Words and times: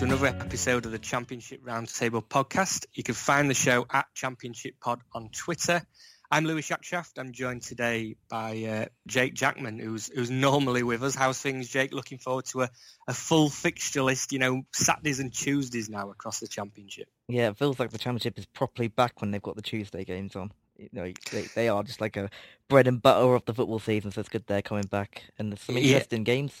To 0.00 0.06
another 0.06 0.28
episode 0.28 0.86
of 0.86 0.92
the 0.92 0.98
Championship 0.98 1.62
Roundtable 1.62 2.24
podcast. 2.24 2.86
You 2.94 3.02
can 3.02 3.14
find 3.14 3.50
the 3.50 3.54
show 3.54 3.84
at 3.92 4.06
Championship 4.14 4.76
Pod 4.80 5.02
on 5.12 5.28
Twitter. 5.28 5.82
I'm 6.30 6.46
Louis 6.46 6.62
Shackshaft. 6.62 7.18
I'm 7.18 7.32
joined 7.32 7.60
today 7.60 8.16
by 8.30 8.62
uh, 8.64 8.84
Jake 9.06 9.34
Jackman, 9.34 9.78
who's 9.78 10.06
who's 10.06 10.30
normally 10.30 10.82
with 10.82 11.02
us. 11.02 11.14
How's 11.14 11.38
things, 11.38 11.68
Jake? 11.68 11.92
Looking 11.92 12.16
forward 12.16 12.46
to 12.46 12.62
a, 12.62 12.70
a 13.08 13.12
full 13.12 13.50
fixture 13.50 14.02
list. 14.02 14.32
You 14.32 14.38
know, 14.38 14.62
Saturdays 14.72 15.20
and 15.20 15.34
Tuesdays 15.34 15.90
now 15.90 16.08
across 16.10 16.40
the 16.40 16.48
Championship. 16.48 17.08
Yeah, 17.28 17.48
it 17.50 17.58
feels 17.58 17.78
like 17.78 17.90
the 17.90 17.98
championship 17.98 18.38
is 18.38 18.46
properly 18.46 18.88
back 18.88 19.20
when 19.20 19.32
they've 19.32 19.42
got 19.42 19.56
the 19.56 19.62
Tuesday 19.62 20.04
games 20.04 20.34
on. 20.34 20.50
You 20.78 20.88
know, 20.94 21.12
they, 21.30 21.42
they 21.54 21.68
are 21.68 21.82
just 21.82 22.00
like 22.00 22.16
a 22.16 22.30
bread 22.70 22.86
and 22.86 23.02
butter 23.02 23.34
of 23.34 23.44
the 23.44 23.52
football 23.52 23.80
season, 23.80 24.12
so 24.12 24.20
it's 24.20 24.30
good 24.30 24.46
they're 24.46 24.62
coming 24.62 24.86
back. 24.86 25.24
And 25.38 25.52
there's 25.52 25.60
some 25.60 25.76
Yeah. 25.76 25.82
interesting 25.82 26.24
games 26.24 26.58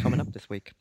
coming 0.00 0.18
up 0.18 0.32
this 0.32 0.50
week. 0.50 0.72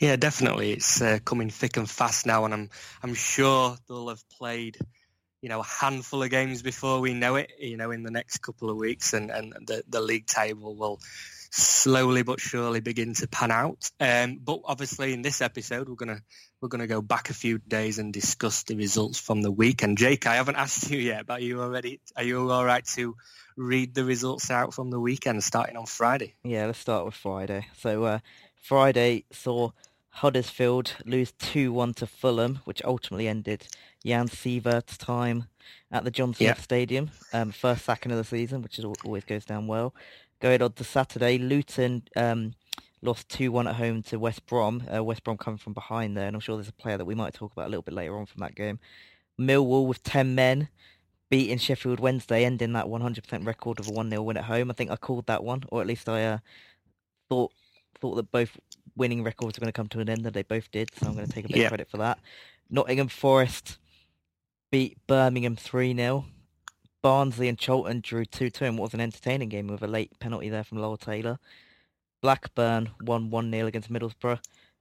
Yeah, 0.00 0.16
definitely. 0.16 0.72
It's 0.72 1.00
uh, 1.00 1.18
coming 1.24 1.50
thick 1.50 1.76
and 1.76 1.88
fast 1.88 2.26
now, 2.26 2.44
and 2.44 2.54
I'm 2.54 2.70
I'm 3.02 3.14
sure 3.14 3.76
they'll 3.88 4.08
have 4.08 4.28
played, 4.30 4.76
you 5.42 5.48
know, 5.48 5.60
a 5.60 5.64
handful 5.64 6.22
of 6.22 6.30
games 6.30 6.62
before 6.62 7.00
we 7.00 7.14
know 7.14 7.36
it. 7.36 7.52
You 7.58 7.76
know, 7.76 7.90
in 7.90 8.02
the 8.02 8.10
next 8.10 8.38
couple 8.38 8.70
of 8.70 8.76
weeks, 8.76 9.12
and 9.12 9.30
and 9.30 9.52
the 9.66 9.82
the 9.88 10.00
league 10.00 10.26
table 10.26 10.76
will 10.76 11.00
slowly 11.50 12.22
but 12.22 12.40
surely 12.40 12.80
begin 12.80 13.14
to 13.14 13.26
pan 13.28 13.50
out. 13.50 13.90
Um, 14.00 14.38
but 14.42 14.60
obviously, 14.64 15.12
in 15.12 15.22
this 15.22 15.40
episode, 15.40 15.88
we're 15.88 15.94
gonna 15.94 16.20
we're 16.60 16.68
gonna 16.68 16.86
go 16.86 17.02
back 17.02 17.30
a 17.30 17.34
few 17.34 17.58
days 17.58 17.98
and 17.98 18.12
discuss 18.12 18.62
the 18.64 18.76
results 18.76 19.18
from 19.18 19.42
the 19.42 19.50
week. 19.50 19.82
And 19.82 19.96
Jake, 19.98 20.26
I 20.26 20.36
haven't 20.36 20.56
asked 20.64 20.90
you 20.90 20.98
yet, 20.98 21.26
but 21.26 21.40
are 21.40 21.44
you 21.44 21.62
already? 21.62 22.00
Are 22.16 22.24
you 22.24 22.50
all 22.50 22.64
right 22.64 22.84
to 22.94 23.16
read 23.56 23.94
the 23.94 24.04
results 24.04 24.50
out 24.50 24.74
from 24.74 24.90
the 24.90 25.00
weekend, 25.00 25.42
starting 25.42 25.76
on 25.76 25.86
Friday? 25.86 26.34
Yeah, 26.44 26.66
let's 26.66 26.78
start 26.78 27.06
with 27.06 27.14
Friday. 27.14 27.66
So 27.78 28.04
uh, 28.04 28.18
Friday 28.60 29.24
saw 29.30 29.70
Huddersfield 30.10 30.94
lose 31.04 31.32
2-1 31.32 31.94
to 31.96 32.06
Fulham, 32.06 32.60
which 32.64 32.82
ultimately 32.84 33.28
ended 33.28 33.68
Jan 34.04 34.28
Siewert's 34.28 34.96
time 34.96 35.44
at 35.92 36.04
the 36.04 36.10
Johnson 36.10 36.46
Yeah. 36.46 36.54
Stadium. 36.54 37.10
Um, 37.32 37.52
first 37.52 37.84
sacking 37.84 38.12
of 38.12 38.18
the 38.18 38.24
season, 38.24 38.62
which 38.62 38.78
is, 38.78 38.84
always 39.04 39.24
goes 39.24 39.44
down 39.44 39.66
well. 39.66 39.94
Going 40.40 40.62
on 40.62 40.72
to 40.72 40.84
Saturday, 40.84 41.38
Luton 41.38 42.02
um, 42.16 42.54
lost 43.02 43.28
2-1 43.28 43.68
at 43.68 43.76
home 43.76 44.02
to 44.04 44.18
West 44.18 44.46
Brom. 44.46 44.82
Uh, 44.92 45.04
West 45.04 45.22
Brom 45.22 45.36
coming 45.36 45.58
from 45.58 45.74
behind 45.74 46.16
there, 46.16 46.26
and 46.26 46.34
I'm 46.34 46.40
sure 46.40 46.56
there's 46.56 46.68
a 46.68 46.72
player 46.72 46.96
that 46.96 47.04
we 47.04 47.14
might 47.14 47.34
talk 47.34 47.52
about 47.52 47.66
a 47.66 47.70
little 47.70 47.82
bit 47.82 47.94
later 47.94 48.16
on 48.16 48.26
from 48.26 48.40
that 48.40 48.54
game. 48.54 48.78
Millwall 49.38 49.86
with 49.86 50.02
10 50.02 50.34
men 50.34 50.68
beating 51.28 51.58
Sheffield 51.58 52.00
Wednesday, 52.00 52.44
ending 52.44 52.72
that 52.72 52.86
100% 52.86 53.46
record 53.46 53.80
of 53.80 53.88
a 53.88 53.90
1-0 53.90 54.24
win 54.24 54.36
at 54.36 54.44
home. 54.44 54.70
I 54.70 54.74
think 54.74 54.90
I 54.90 54.96
called 54.96 55.26
that 55.26 55.44
one, 55.44 55.64
or 55.68 55.80
at 55.80 55.86
least 55.86 56.08
I 56.08 56.24
uh, 56.24 56.38
thought 57.28 57.52
thought 58.06 58.14
that 58.16 58.30
both 58.30 58.56
winning 58.96 59.22
records 59.24 59.58
were 59.58 59.62
going 59.62 59.72
to 59.72 59.76
come 59.76 59.88
to 59.88 60.00
an 60.00 60.08
end, 60.08 60.24
and 60.24 60.34
they 60.34 60.42
both 60.42 60.70
did. 60.70 60.90
So 60.94 61.06
I'm 61.08 61.14
going 61.14 61.26
to 61.26 61.32
take 61.32 61.44
a 61.44 61.48
bit 61.48 61.56
Yeah. 61.58 61.64
of 61.64 61.70
credit 61.70 61.90
for 61.90 61.96
that. 61.98 62.18
Nottingham 62.70 63.08
Forest 63.08 63.78
beat 64.70 64.96
Birmingham 65.06 65.56
3-0. 65.56 66.24
Barnsley 67.02 67.48
and 67.48 67.58
Charlton 67.58 68.00
drew 68.00 68.24
2-2 68.24 68.62
and 68.62 68.78
what 68.78 68.84
was 68.86 68.94
an 68.94 69.00
entertaining 69.00 69.48
game 69.48 69.66
with 69.68 69.82
a 69.82 69.86
late 69.86 70.18
penalty 70.18 70.48
there 70.48 70.64
from 70.64 70.78
Lyle 70.78 70.96
Taylor. 70.96 71.38
Blackburn 72.22 72.90
won 73.00 73.30
1-0 73.30 73.66
against 73.66 73.92
Middlesbrough. 73.92 74.40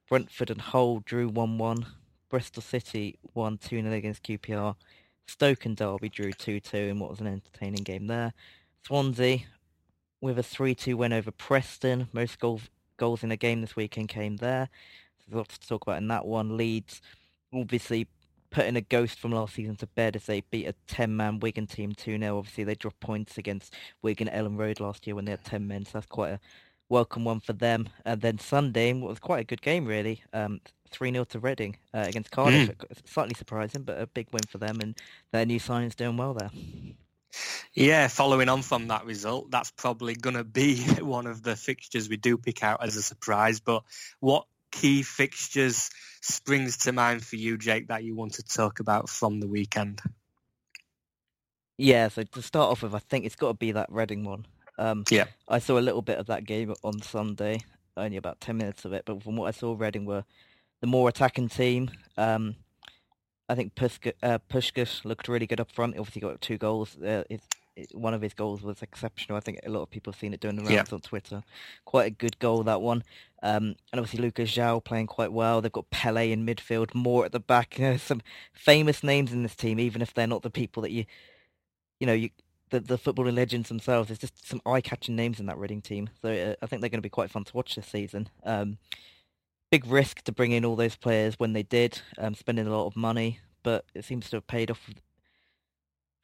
Brentford 0.09 0.49
and 0.49 0.61
Hull 0.61 1.01
drew 1.05 1.29
1-1. 1.29 1.85
Bristol 2.29 2.63
City 2.63 3.17
won 3.33 3.57
2-0 3.57 3.93
against 3.93 4.23
QPR. 4.23 4.75
Stoke 5.27 5.65
and 5.65 5.75
Derby 5.75 6.09
drew 6.09 6.31
2-2 6.31 6.89
in 6.89 6.99
what 6.99 7.09
was 7.11 7.19
an 7.19 7.27
entertaining 7.27 7.83
game 7.83 8.07
there. 8.07 8.33
Swansea 8.85 9.39
with 10.21 10.39
a 10.39 10.43
3-2 10.43 10.95
win 10.95 11.13
over 11.13 11.31
Preston. 11.31 12.07
Most 12.13 12.39
goals 12.39 12.61
goals 12.97 13.23
in 13.23 13.31
a 13.31 13.37
game 13.37 13.61
this 13.61 13.75
weekend 13.75 14.09
came 14.09 14.37
there. 14.37 14.69
So 15.19 15.25
there's 15.27 15.37
lots 15.37 15.57
to 15.57 15.67
talk 15.67 15.83
about 15.83 15.97
in 15.97 16.07
that 16.09 16.25
one. 16.25 16.57
Leeds 16.57 17.01
obviously 17.53 18.07
putting 18.49 18.75
a 18.75 18.81
ghost 18.81 19.19
from 19.19 19.31
last 19.31 19.55
season 19.55 19.75
to 19.75 19.87
bed 19.87 20.15
as 20.15 20.25
they 20.25 20.41
beat 20.49 20.67
a 20.67 20.75
10-man 20.87 21.39
Wigan 21.39 21.67
team 21.67 21.93
2-0. 21.93 22.37
Obviously 22.37 22.63
they 22.63 22.75
dropped 22.75 22.99
points 22.99 23.37
against 23.37 23.73
Wigan 24.01 24.29
at 24.29 24.41
Elland 24.41 24.57
Road 24.57 24.79
last 24.79 25.05
year 25.05 25.15
when 25.15 25.25
they 25.25 25.31
had 25.31 25.43
10 25.43 25.67
men, 25.67 25.85
so 25.85 25.91
that's 25.95 26.05
quite 26.05 26.31
a 26.31 26.39
welcome 26.87 27.25
one 27.25 27.39
for 27.39 27.53
them. 27.53 27.89
And 28.05 28.21
then 28.21 28.39
Sunday, 28.39 28.93
what 28.93 29.09
was 29.09 29.19
quite 29.19 29.41
a 29.41 29.43
good 29.43 29.61
game 29.61 29.85
really, 29.85 30.23
um, 30.33 30.61
3-0 30.91 31.27
to 31.29 31.39
Reading 31.39 31.77
uh, 31.93 32.05
against 32.07 32.31
Cardiff. 32.31 32.69
Slightly 33.05 33.33
surprising, 33.33 33.83
but 33.83 33.99
a 33.99 34.07
big 34.07 34.27
win 34.31 34.43
for 34.47 34.57
them, 34.57 34.79
and 34.81 34.97
their 35.31 35.45
new 35.45 35.59
signing's 35.59 35.95
doing 35.95 36.15
well 36.15 36.33
there. 36.33 36.51
Yeah, 37.73 38.07
following 38.07 38.49
on 38.49 38.61
from 38.61 38.87
that 38.87 39.05
result, 39.05 39.51
that's 39.51 39.71
probably 39.71 40.15
going 40.15 40.35
to 40.35 40.43
be 40.43 40.77
one 40.99 41.27
of 41.27 41.43
the 41.43 41.55
fixtures 41.55 42.09
we 42.09 42.17
do 42.17 42.37
pick 42.37 42.63
out 42.63 42.83
as 42.83 42.95
a 42.95 43.01
surprise. 43.01 43.59
But 43.59 43.83
what 44.19 44.45
key 44.71 45.03
fixtures 45.03 45.89
springs 46.21 46.77
to 46.77 46.91
mind 46.91 47.23
for 47.23 47.35
you, 47.35 47.57
Jake, 47.57 47.87
that 47.87 48.03
you 48.03 48.15
want 48.15 48.33
to 48.35 48.43
talk 48.43 48.79
about 48.79 49.09
from 49.09 49.39
the 49.39 49.47
weekend? 49.47 50.01
Yeah, 51.77 52.07
so 52.07 52.23
to 52.23 52.41
start 52.41 52.71
off 52.71 52.83
with, 52.83 52.95
I 52.95 52.99
think 52.99 53.25
it's 53.25 53.35
got 53.35 53.49
to 53.49 53.53
be 53.53 53.73
that 53.73 53.91
Reading 53.91 54.23
one. 54.23 54.45
Um, 54.77 55.03
Yeah. 55.09 55.25
I 55.47 55.59
saw 55.59 55.77
a 55.77 55.81
little 55.81 56.01
bit 56.01 56.19
of 56.19 56.27
that 56.27 56.45
game 56.45 56.73
on 56.83 57.01
Sunday, 57.01 57.61
only 57.97 58.17
about 58.17 58.39
10 58.39 58.57
minutes 58.57 58.85
of 58.85 58.93
it, 58.93 59.03
but 59.05 59.23
from 59.23 59.35
what 59.35 59.47
I 59.47 59.51
saw, 59.51 59.75
Reading 59.77 60.05
were 60.05 60.23
the 60.81 60.87
more 60.87 61.09
attacking 61.09 61.49
team. 61.49 61.91
Um, 62.17 62.55
I 63.47 63.55
think 63.55 63.75
Puska, 63.75 64.13
uh, 64.23 64.39
Pushkas 64.49 65.05
looked 65.05 65.27
really 65.27 65.47
good 65.47 65.59
up 65.59 65.71
front. 65.71 65.97
Obviously 65.97 66.21
got 66.21 66.41
two 66.41 66.57
goals. 66.57 66.97
Uh, 66.97 67.23
his, 67.29 67.41
one 67.93 68.13
of 68.13 68.21
his 68.21 68.33
goals 68.33 68.61
was 68.61 68.81
exceptional. 68.81 69.37
I 69.37 69.41
think 69.41 69.59
a 69.63 69.69
lot 69.69 69.81
of 69.81 69.89
people 69.91 70.11
have 70.13 70.19
seen 70.19 70.33
it 70.33 70.39
doing 70.39 70.55
the 70.55 70.63
Yeah. 70.63 70.77
rounds 70.77 70.93
on 70.93 71.01
Twitter. 71.01 71.43
Quite 71.83 72.07
a 72.07 72.09
good 72.09 72.39
goal, 72.39 72.63
that 72.63 72.81
one. 72.81 73.03
Um, 73.43 73.75
and 73.91 73.99
obviously 73.99 74.21
Lucas 74.21 74.51
João 74.51 74.83
playing 74.83 75.07
quite 75.07 75.31
well. 75.31 75.61
They've 75.61 75.71
got 75.71 75.89
Pele 75.91 76.31
in 76.31 76.45
midfield, 76.45 76.95
Moore 76.95 77.25
at 77.25 77.31
the 77.33 77.39
back. 77.39 77.77
You 77.77 77.85
know, 77.91 77.97
some 78.11 78.21
famous 78.53 79.03
names 79.03 79.31
in 79.31 79.43
this 79.43 79.55
team, 79.55 79.79
even 79.79 80.01
if 80.01 80.13
they're 80.13 80.25
not 80.25 80.41
the 80.41 80.49
people 80.49 80.81
that 80.83 80.91
you, 80.91 81.05
you 81.99 82.07
know, 82.07 82.13
you 82.13 82.29
the, 82.71 82.79
the 82.79 82.97
footballing 82.97 83.35
legends 83.35 83.69
themselves. 83.69 84.07
There's 84.09 84.19
just 84.19 84.47
some 84.47 84.61
eye-catching 84.65 85.15
names 85.15 85.39
in 85.39 85.45
that 85.45 85.57
Reading 85.57 85.81
team. 85.81 86.09
So 86.21 86.29
uh, 86.29 86.55
I 86.61 86.65
think 86.65 86.81
they're 86.81 86.89
going 86.89 86.97
to 86.97 87.01
be 87.01 87.09
quite 87.09 87.29
fun 87.29 87.43
to 87.43 87.55
watch 87.55 87.75
this 87.75 87.85
season. 87.87 88.27
Um, 88.43 88.79
big 89.75 89.91
risk 89.91 90.21
to 90.21 90.31
bring 90.31 90.53
in 90.53 90.63
all 90.63 90.77
those 90.77 90.95
players 90.95 91.37
when 91.37 91.51
they 91.51 91.63
did, 91.63 91.99
um, 92.17 92.33
spending 92.33 92.65
a 92.65 92.69
lot 92.69 92.85
of 92.85 92.95
money, 92.95 93.41
but 93.61 93.83
it 93.93 94.05
seems 94.05 94.29
to 94.29 94.37
have 94.37 94.47
paid 94.47 94.71
off 94.71 94.89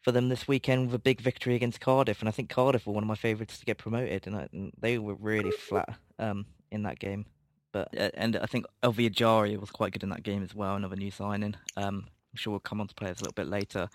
for 0.01 0.13
them 0.13 0.29
this 0.29 0.47
weekend 0.47 0.85
with 0.85 0.95
a 0.95 0.99
big 0.99 1.19
victory 1.19 1.53
against 1.53 1.81
Cardiff. 1.81 2.21
And 2.21 2.29
I 2.29 2.31
think 2.31 2.49
Cardiff 2.49 2.87
were 2.87 2.93
one 2.93 3.03
of 3.03 3.09
my 3.09 3.15
favourites 3.15 3.59
to 3.59 3.65
get 3.65 3.77
promoted, 3.77 4.25
and, 4.25 4.37
I, 4.37 4.47
and 4.53 4.71
they 4.79 4.97
were 4.97 5.15
really 5.15 5.51
flat 5.51 5.97
um, 6.17 6.45
in 6.71 6.83
that 6.83 6.97
game. 6.97 7.25
But 7.73 7.89
and 7.93 8.37
I 8.37 8.45
think 8.45 8.67
Ovie 8.83 9.09
Ejaria 9.09 9.59
was 9.59 9.69
quite 9.69 9.91
good 9.91 10.03
in 10.03 10.09
that 10.11 10.23
game 10.23 10.43
as 10.43 10.55
well. 10.55 10.77
Another 10.77 10.95
new 10.95 11.11
signing. 11.11 11.55
Um, 11.75 12.05
I'm 12.05 12.35
sure 12.37 12.51
we'll 12.51 12.61
come 12.61 12.79
on 12.79 12.87
to 12.87 12.95
players 12.95 13.19
a 13.19 13.23
little 13.25 13.33
bit 13.33 13.47
later. 13.47 13.89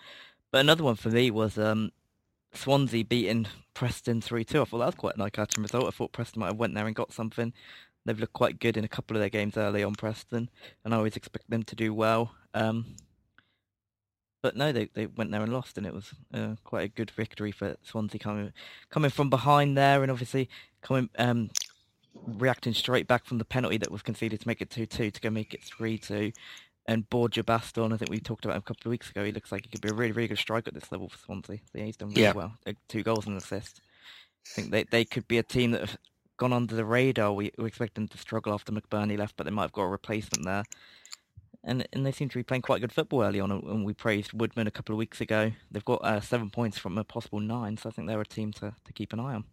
But 0.53 0.61
another 0.61 0.85
one 0.85 0.97
for 0.97 1.09
me 1.09 1.31
was 1.31 1.57
um, 1.57 1.93
Swansea 2.53 3.07
beating 3.07 3.47
Preston 3.73 4.21
3-2. 4.21 4.41
I 4.61 4.65
thought 4.65 4.79
that 4.79 4.87
was 4.87 4.95
quite 4.95 5.17
an 5.17 5.23
eye-catching 5.23 5.63
result. 5.63 5.87
I 5.87 5.91
thought 5.91 6.13
Preston 6.13 6.41
might 6.41 6.49
have 6.49 6.59
went 6.59 6.75
there 6.75 6.87
and 6.87 6.95
got 6.95 7.13
something. 7.13 7.55
They've 8.07 8.19
looked 8.19 8.33
quite 8.33 8.59
good 8.61 8.77
in 8.77 8.85
a 8.85 8.89
couple 8.89 9.17
of 9.17 9.21
their 9.21 9.29
games 9.29 9.57
early 9.57 9.83
on 9.83 9.95
Preston, 9.95 10.49
and 10.85 10.95
I 10.95 10.97
always 10.97 11.17
expect 11.17 11.51
them 11.51 11.65
to 11.65 11.77
do 11.77 11.93
well. 11.93 12.35
Um, 12.55 12.97
but 14.43 14.57
no, 14.57 14.71
they 14.73 14.87
they 14.95 15.07
went 15.07 15.33
there 15.33 15.43
and 15.43 15.53
lost, 15.53 15.77
and 15.77 15.87
it 15.87 15.93
was 15.93 16.13
uh, 16.33 16.55
quite 16.65 16.85
a 16.85 16.89
good 16.89 17.11
victory 17.11 17.51
for 17.53 17.77
Swansea 17.83 18.21
coming 18.21 18.53
coming 18.91 19.11
from 19.11 19.29
behind 19.29 19.77
there, 19.77 20.03
and 20.03 20.11
obviously 20.11 20.49
coming 20.83 21.11
um, 21.19 21.51
reacting 22.27 22.75
straight 22.75 23.09
back 23.09 23.25
from 23.25 23.39
the 23.39 23.45
penalty 23.45 23.77
that 23.79 23.91
was 23.91 24.03
conceded 24.03 24.41
to 24.41 24.49
make 24.49 24.61
it 24.61 24.71
2-2 24.71 25.13
to 25.13 25.21
go 25.21 25.31
make 25.31 25.55
it 25.55 25.61
3-2. 25.63 26.33
And 26.89 27.09
Borja 27.11 27.43
Baston, 27.43 27.93
I 27.93 27.97
think 27.97 28.11
we 28.11 28.21
talked 28.21 28.45
about 28.45 28.55
him 28.55 28.61
a 28.61 28.63
couple 28.63 28.89
of 28.89 28.91
weeks 28.91 29.11
ago. 29.11 29.25
He 29.25 29.33
looks 29.33 29.51
like 29.51 29.65
he 29.65 29.69
could 29.71 29.81
be 29.81 29.89
a 29.89 29.93
really, 29.93 30.13
really 30.13 30.29
good 30.29 30.39
striker 30.39 30.69
at 30.69 30.75
this 30.75 30.93
level 30.93 31.09
for 31.09 31.19
Swansea. 31.19 31.59
So 31.73 31.79
he's 31.81 31.97
done 31.97 32.11
really 32.11 32.23
Yeah. 32.23 32.33
well. 32.33 32.53
Uh, 32.65 32.75
Two 32.89 33.03
goals 33.03 33.27
and 33.27 33.33
an 33.33 33.39
assist. 33.39 33.81
I 34.53 34.55
think 34.55 34.71
they 34.71 34.85
they 34.85 35.05
could 35.05 35.27
be 35.27 35.39
a 35.39 35.43
team 35.43 35.73
that 35.73 35.81
have 35.81 35.99
gone 36.37 36.53
under 36.53 36.75
the 36.75 36.85
radar. 36.85 37.33
We, 37.33 37.53
we 37.59 37.67
expect 37.67 37.95
them 37.95 38.09
to 38.09 38.19
struggle 38.19 38.53
after 38.53 38.73
McBurnie 38.73 39.19
left, 39.19 39.37
but 39.37 39.45
they 39.45 39.51
might 39.51 39.63
have 39.63 39.73
got 39.73 39.83
a 39.83 39.89
replacement 39.89 40.45
there. 40.45 40.65
and 41.65 41.87
and 41.93 42.07
they 42.07 42.13
seem 42.13 42.29
to 42.29 42.39
be 42.39 42.43
playing 42.43 42.63
quite 42.63 42.81
good 42.81 42.93
football 42.93 43.23
early 43.23 43.41
on. 43.41 43.51
And 43.51 43.85
we 43.85 43.93
praised 43.93 44.33
Woodman 44.33 44.67
a 44.67 44.71
couple 44.71 44.95
of 44.95 44.99
weeks 44.99 45.21
ago. 45.21 45.53
They've 45.71 45.85
got 45.85 46.05
uh, 46.05 46.21
seven 46.21 46.49
points 46.51 46.79
from 46.79 46.97
a 46.97 47.05
possible 47.05 47.41
nine, 47.41 47.77
so 47.77 47.89
I 47.89 47.93
think 47.93 48.09
they're 48.09 48.21
a 48.21 48.27
team 48.27 48.53
to, 48.55 48.75
to 48.85 48.93
keep 48.93 49.13
an 49.13 49.21
eye 49.21 49.35
on. 49.35 49.45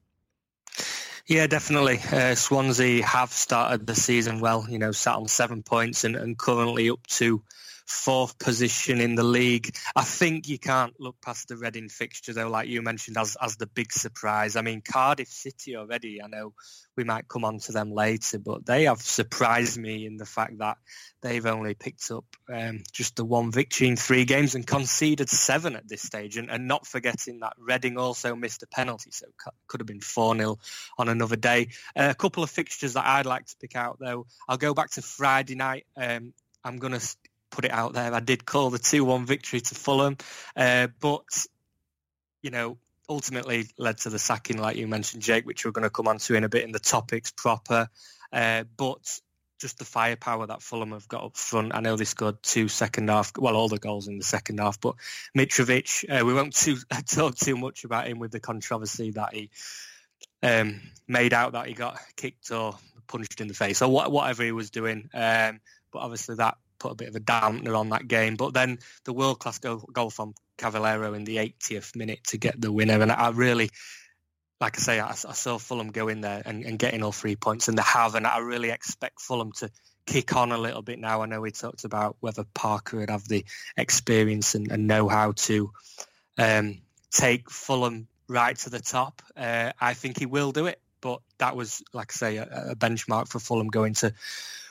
Yeah, 1.26 1.48
definitely. 1.48 2.00
Uh, 2.12 2.36
Swansea 2.36 3.06
have 3.06 3.32
started 3.32 3.88
the 3.88 3.96
season 3.96 4.42
well. 4.42 4.66
You 4.70 4.78
know, 4.78 4.92
sat 4.92 5.16
on 5.16 5.28
seven 5.28 5.64
points 5.64 6.04
and, 6.04 6.16
and 6.16 6.38
currently 6.38 6.90
up 6.90 7.06
to 7.08 7.42
fourth 7.86 8.38
position 8.40 9.00
in 9.00 9.16
the 9.16 9.24
league. 9.24 9.76
I 9.96 10.04
think 10.04 10.48
you 10.48 10.60
can't 10.60 10.94
look 11.00 11.16
past 11.22 11.48
the 11.48 11.58
Reading 11.58 11.90
fixture 11.90 12.34
though, 12.34 12.50
like 12.50 12.68
you 12.68 12.82
mentioned, 12.82 13.18
as 13.18 13.38
as 13.42 13.56
the 13.58 13.68
big 13.68 13.92
surprise. 13.92 14.56
I 14.56 14.62
mean, 14.62 14.82
Cardiff 14.82 15.28
City 15.28 15.76
already. 15.76 16.22
I 16.22 16.28
know 16.28 16.54
we 16.96 17.04
might 17.04 17.28
come 17.28 17.46
on 17.46 17.60
to 17.60 17.72
them 17.72 17.92
later, 17.92 18.40
but 18.40 18.66
they 18.66 18.84
have 18.84 19.02
surprised 19.02 19.78
me 19.78 20.06
in 20.06 20.18
the 20.18 20.26
fact 20.26 20.60
that 20.60 20.78
they've 21.22 21.46
only 21.46 21.74
picked 21.74 22.12
up 22.12 22.26
um, 22.54 22.84
just 22.92 23.16
the 23.16 23.26
one 23.26 23.52
victory 23.52 23.88
in 23.88 23.96
three 23.96 24.26
games 24.26 24.56
and 24.56 24.68
conceded 24.68 25.30
seven 25.30 25.76
at 25.76 25.88
this 25.88 26.02
stage, 26.02 26.38
and, 26.38 26.50
and 26.50 26.68
not 26.68 26.86
forgetting 26.86 27.40
that 27.40 27.54
Reading 27.58 27.98
also 27.98 28.36
missed 28.36 28.64
a 28.64 28.68
penalty, 28.68 29.12
so 29.12 29.26
could 29.68 29.80
have 29.80 29.88
been 29.88 30.02
four 30.02 30.36
0 30.36 30.58
on 30.98 31.10
another 31.10 31.36
day. 31.36 31.70
Uh, 31.96 32.10
a 32.12 32.16
couple 32.16 32.44
of 32.44 32.50
fixtures 32.50 32.94
that 32.94 33.06
I'd 33.06 33.26
like 33.26 33.46
to 33.46 33.56
pick 33.60 33.76
out 33.76 33.98
though. 34.00 34.26
I'll 34.48 34.58
go 34.58 34.74
back 34.74 34.92
to 34.92 35.02
Friday 35.02 35.56
night. 35.56 35.86
Um, 35.98 36.34
I'm 36.64 36.78
going 36.78 36.94
to 36.94 37.16
put 37.54 37.66
it 37.66 37.72
out 37.72 37.94
there. 37.94 38.14
I 38.14 38.20
did 38.20 38.46
call 38.46 38.72
the 38.72 38.80
2-1 38.80 39.26
victory 39.26 39.62
to 39.62 39.76
Fulham, 39.76 40.18
uh, 40.56 40.88
but, 41.00 41.46
you 42.42 42.50
know, 42.50 42.78
ultimately 43.08 43.68
led 43.78 44.00
to 44.00 44.10
the 44.10 44.18
sacking, 44.18 44.58
like 44.58 44.76
you 44.76 44.88
mentioned, 44.88 45.22
Jake, 45.22 45.46
which 45.46 45.64
we're 45.64 45.72
going 45.72 45.84
to 45.84 45.92
come 45.92 46.08
on 46.08 46.18
to 46.18 46.36
in 46.36 46.44
a 46.44 46.50
bit 46.50 46.64
in 46.64 46.72
the 46.72 46.80
topics 46.80 47.32
proper. 47.32 47.90
Uh, 48.32 48.64
but 48.76 49.20
just 49.60 49.78
the 49.78 49.86
firepower 49.86 50.48
that 50.48 50.64
Fulham 50.64 50.92
have 50.92 51.08
got 51.08 51.24
up 51.24 51.38
front. 51.38 51.76
I 51.76 51.80
know 51.80 51.96
they 51.96 52.06
scored 52.06 52.42
two 52.42 52.68
second 52.68 53.10
half, 53.10 53.32
well, 53.38 53.56
all 53.56 53.70
the 53.70 53.78
goals 53.78 54.08
in 54.08 54.18
the 54.18 54.24
second 54.24 54.60
half, 54.60 54.82
but 54.82 54.96
Mitrovic, 55.38 56.04
uh, 56.10 56.26
we 56.26 56.34
won't 56.34 56.56
too, 56.56 56.78
talk 57.06 57.36
too 57.36 57.56
much 57.56 57.84
about 57.84 58.08
him 58.08 58.18
with 58.18 58.32
the 58.32 58.40
controversy 58.40 59.12
that 59.12 59.34
he 59.36 59.52
um, 60.42 60.82
made 61.08 61.34
out 61.34 61.54
that 61.54 61.68
he 61.68 61.74
got 61.76 62.00
kicked 62.16 62.52
or 62.52 62.76
punched 63.08 63.42
in 63.42 63.48
the 63.48 63.54
face 63.54 63.82
or 63.82 63.90
whatever 63.90 64.44
he 64.44 64.52
was 64.52 64.72
doing. 64.72 65.10
Um, 65.14 65.62
but 65.92 66.00
obviously 66.00 66.36
that 66.36 66.58
put 66.84 66.92
a 66.92 66.96
bit 66.96 67.08
of 67.08 67.16
a 67.16 67.20
dampener 67.20 67.80
on 67.80 67.90
that 67.90 68.08
game. 68.08 68.36
But 68.36 68.54
then 68.54 68.80
the 69.06 69.14
world 69.14 69.40
class 69.40 69.58
goal, 69.58 69.88
goal 69.92 70.10
from 70.10 70.34
Cavaleiro 70.58 71.14
in 71.14 71.24
the 71.24 71.38
80th 71.38 71.96
minute 71.96 72.20
to 72.28 72.38
get 72.38 72.60
the 72.60 72.72
winner, 72.72 73.02
and 73.02 73.12
I 73.12 73.30
really. 73.30 73.70
Like 74.62 74.78
I 74.78 74.82
say, 74.82 75.00
I, 75.02 75.10
I 75.10 75.14
saw 75.14 75.58
Fulham 75.58 75.92
go 75.92 76.08
in 76.08 76.22
there 76.22 76.42
and, 76.46 76.64
and 76.64 76.80
getting 76.80 77.04
all 77.04 77.12
three 77.12 77.36
points, 77.36 77.68
and 77.68 77.78
they 77.78 77.84
have, 77.84 78.16
and 78.16 78.26
I 78.26 78.38
really 78.38 78.70
expect 78.70 79.20
Fulham 79.20 79.52
to 79.58 79.70
kick 80.06 80.38
on 80.38 80.54
a 80.54 80.58
little 80.58 80.82
bit 80.82 81.00
now. 81.00 81.22
I 81.22 81.26
know 81.26 81.42
we 81.42 81.52
talked 81.52 81.84
about 81.84 82.16
whether 82.22 82.46
Parker 82.54 82.98
would 82.98 83.10
have 83.10 83.28
the 83.28 83.44
experience 83.76 84.56
and, 84.56 84.72
and 84.72 84.88
know 84.88 85.10
how 85.10 85.34
to 85.34 85.72
um, 86.38 86.80
take 87.12 87.50
Fulham 87.50 88.08
right 88.30 88.56
to 88.60 88.70
the 88.70 88.80
top. 88.80 89.22
Uh, 89.36 89.74
I 89.82 89.96
think 89.96 90.18
he 90.18 90.28
will 90.28 90.54
do 90.54 90.68
it, 90.68 90.80
but 91.04 91.20
that 91.38 91.56
was, 91.56 91.84
like 91.92 92.12
I 92.14 92.16
say, 92.16 92.38
a, 92.38 92.70
a 92.72 92.76
benchmark 92.76 93.28
for 93.28 93.40
Fulham 93.40 93.68
going 93.68 93.94
to 93.96 94.14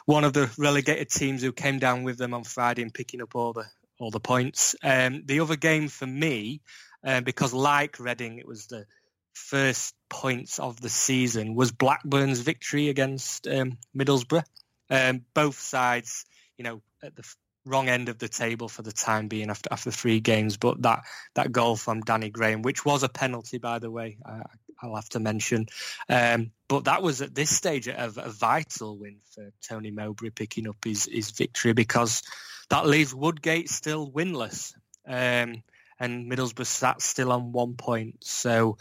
one 0.06 0.24
of 0.24 0.32
the 0.32 0.50
relegated 0.58 1.10
teams 1.10 1.42
who 1.42 1.52
came 1.52 1.78
down 1.78 2.02
with 2.02 2.16
them 2.16 2.34
on 2.34 2.42
Friday 2.42 2.82
and 2.82 2.92
picking 2.92 3.22
up 3.22 3.36
all 3.36 3.52
the 3.52 3.66
all 4.00 4.10
the 4.10 4.18
points. 4.18 4.74
Um, 4.82 5.22
the 5.26 5.40
other 5.40 5.54
game 5.56 5.86
for 5.88 6.06
me, 6.06 6.62
um, 7.04 7.22
because 7.22 7.52
like 7.52 8.00
Reading, 8.00 8.38
it 8.38 8.48
was 8.48 8.66
the 8.66 8.86
first 9.34 9.94
points 10.08 10.58
of 10.58 10.80
the 10.80 10.88
season, 10.88 11.54
was 11.54 11.70
Blackburn's 11.70 12.40
victory 12.40 12.88
against 12.88 13.46
um, 13.46 13.78
Middlesbrough. 13.96 14.44
Um, 14.90 15.24
both 15.34 15.60
sides, 15.60 16.24
you 16.56 16.64
know, 16.64 16.82
at 17.02 17.14
the 17.14 17.22
wrong 17.64 17.88
end 17.88 18.08
of 18.08 18.18
the 18.18 18.28
table 18.28 18.68
for 18.68 18.82
the 18.82 18.90
time 18.90 19.28
being 19.28 19.50
after 19.50 19.68
after 19.70 19.90
three 19.90 20.20
games. 20.20 20.56
But 20.56 20.80
that 20.82 21.02
that 21.34 21.52
goal 21.52 21.76
from 21.76 22.00
Danny 22.00 22.30
Graham, 22.30 22.62
which 22.62 22.84
was 22.86 23.02
a 23.02 23.08
penalty 23.08 23.58
by 23.58 23.78
the 23.78 23.90
way, 23.90 24.16
I, 24.24 24.42
I'll 24.82 24.96
have 24.96 25.08
to 25.10 25.20
mention. 25.20 25.66
Um, 26.08 26.50
but 26.68 26.84
that 26.84 27.02
was 27.02 27.22
at 27.22 27.34
this 27.34 27.50
stage 27.50 27.88
a, 27.88 28.04
a, 28.04 28.30
vital 28.30 28.98
win 28.98 29.18
for 29.34 29.52
Tony 29.66 29.90
Mowbray 29.90 30.30
picking 30.30 30.68
up 30.68 30.76
his, 30.84 31.04
his 31.04 31.30
victory 31.30 31.72
because 31.72 32.22
that 32.68 32.86
leaves 32.86 33.14
Woodgate 33.14 33.68
still 33.68 34.10
winless. 34.10 34.74
Um, 35.06 35.62
and 36.00 36.30
Middlesbrough 36.30 36.66
sat 36.66 37.00
still 37.00 37.30
on 37.30 37.52
one 37.52 37.74
point. 37.74 38.24
So 38.24 38.76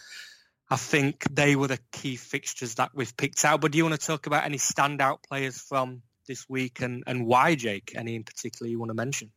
I 0.69 0.77
think 0.77 1.25
they 1.29 1.55
were 1.55 1.67
the 1.67 1.79
key 1.91 2.15
fixtures 2.15 2.75
that 2.75 2.91
we've 2.95 3.15
picked 3.15 3.45
out. 3.45 3.61
But 3.61 3.71
do 3.71 3.77
you 3.77 3.83
want 3.85 3.99
to 3.99 4.05
talk 4.05 4.25
about 4.25 4.45
any 4.45 4.57
standout 4.57 5.21
players 5.27 5.57
from 5.57 6.01
this 6.27 6.47
week 6.49 6.81
and, 6.81 7.03
and 7.05 7.27
why, 7.27 7.55
Jake? 7.55 7.91
Any 7.95 8.15
in 8.15 8.23
particular 8.23 8.69
you 8.69 8.79
want 8.79 8.89
to 8.89 8.95
mention? 8.95 9.31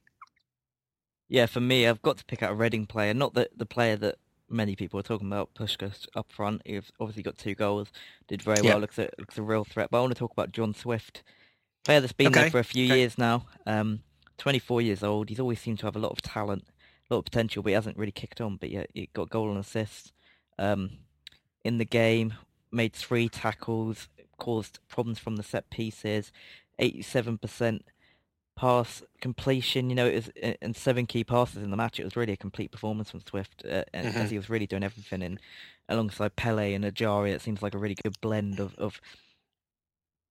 Yeah, 1.29 1.47
for 1.47 1.61
me, 1.61 1.87
I've 1.87 2.03
got 2.03 2.19
to 2.19 2.25
pick 2.25 2.43
out 2.43 2.53
a 2.53 2.55
Reading 2.55 2.87
player, 2.87 3.15
not 3.15 3.35
the, 3.35 3.49
the 3.57 3.67
player 3.67 3.97
that 3.97 4.19
many 4.55 4.77
people 4.77 4.99
are 4.99 5.03
talking 5.03 5.27
about 5.27 5.55
Puskas 5.55 6.07
up 6.15 6.33
front. 6.33 6.63
He's 6.65 6.91
obviously 7.01 7.23
got 7.23 7.37
two 7.37 7.55
goals, 7.55 7.93
did 8.29 8.43
very 8.43 8.59
yeah. 8.63 8.71
well, 8.71 8.81
looks 8.81 8.99
a, 8.99 9.11
looks 9.19 9.37
a 9.37 9.43
real 9.43 9.65
threat. 9.65 9.91
But 9.91 9.99
I 9.99 10.01
want 10.01 10.15
to 10.15 10.19
talk 10.19 10.33
about 10.33 10.53
John 10.53 10.73
Swift, 10.73 11.23
player 11.85 12.01
that's 12.01 12.13
been 12.13 12.29
okay. 12.29 12.43
there 12.43 12.51
for 12.51 12.61
a 12.61 12.65
few 12.65 12.87
okay. 12.87 12.99
years 12.99 13.19
now. 13.19 13.47
Um, 13.67 14.01
24 14.39 14.83
years 14.83 15.03
old. 15.03 15.29
He's 15.29 15.41
always 15.41 15.61
seemed 15.61 15.81
to 15.81 15.87
have 15.87 15.97
a 15.97 16.01
lot 16.01 16.13
of 16.13 16.23
talent, 16.23 16.65
a 17.11 17.15
lot 17.15 17.19
of 17.19 17.25
potential, 17.25 17.63
but 17.63 17.71
he 17.71 17.75
hasn't 17.75 17.97
really 17.97 18.13
kicked 18.13 18.41
on. 18.41 18.57
But 18.57 18.71
yeah, 18.71 18.85
he 18.95 19.11
got 19.13 19.31
goal 19.31 19.51
and 19.51 19.59
assist 19.59 20.13
um, 20.59 20.91
in 21.65 21.79
the 21.79 21.85
game. 21.85 22.35
Made 22.73 22.95
three 22.95 23.29
tackles, 23.29 24.09
caused 24.39 24.81
problems 24.89 25.19
from 25.19 25.37
the 25.37 25.43
set 25.43 25.71
pieces. 25.71 26.33
87% 26.81 27.83
pass 28.57 29.03
completion. 29.21 29.91
You 29.91 29.97
know, 29.97 30.07
it 30.07 30.15
was 30.15 30.57
and 30.61 30.77
seven 30.77 31.07
key 31.07 31.25
passes 31.25 31.63
in 31.63 31.71
the 31.71 31.77
match. 31.77 31.99
It 31.99 32.05
was 32.05 32.17
really 32.17 32.33
a 32.33 32.37
complete 32.37 32.71
performance 32.71 33.11
from 33.11 33.21
Swift, 33.21 33.65
uh, 33.65 33.85
mm-hmm. 33.95 34.19
as 34.19 34.31
he 34.31 34.37
was 34.37 34.51
really 34.51 34.67
doing 34.67 34.85
everything. 34.85 35.23
And 35.23 35.41
alongside 35.89 36.37
Pele 36.37 36.75
and 36.75 36.85
Ajari, 36.85 37.33
it 37.33 37.43
seems 37.43 37.63
like 37.63 37.75
a 37.75 37.79
really 37.79 37.97
good 38.03 38.21
blend 38.21 38.61
of, 38.61 38.75
of 38.77 39.01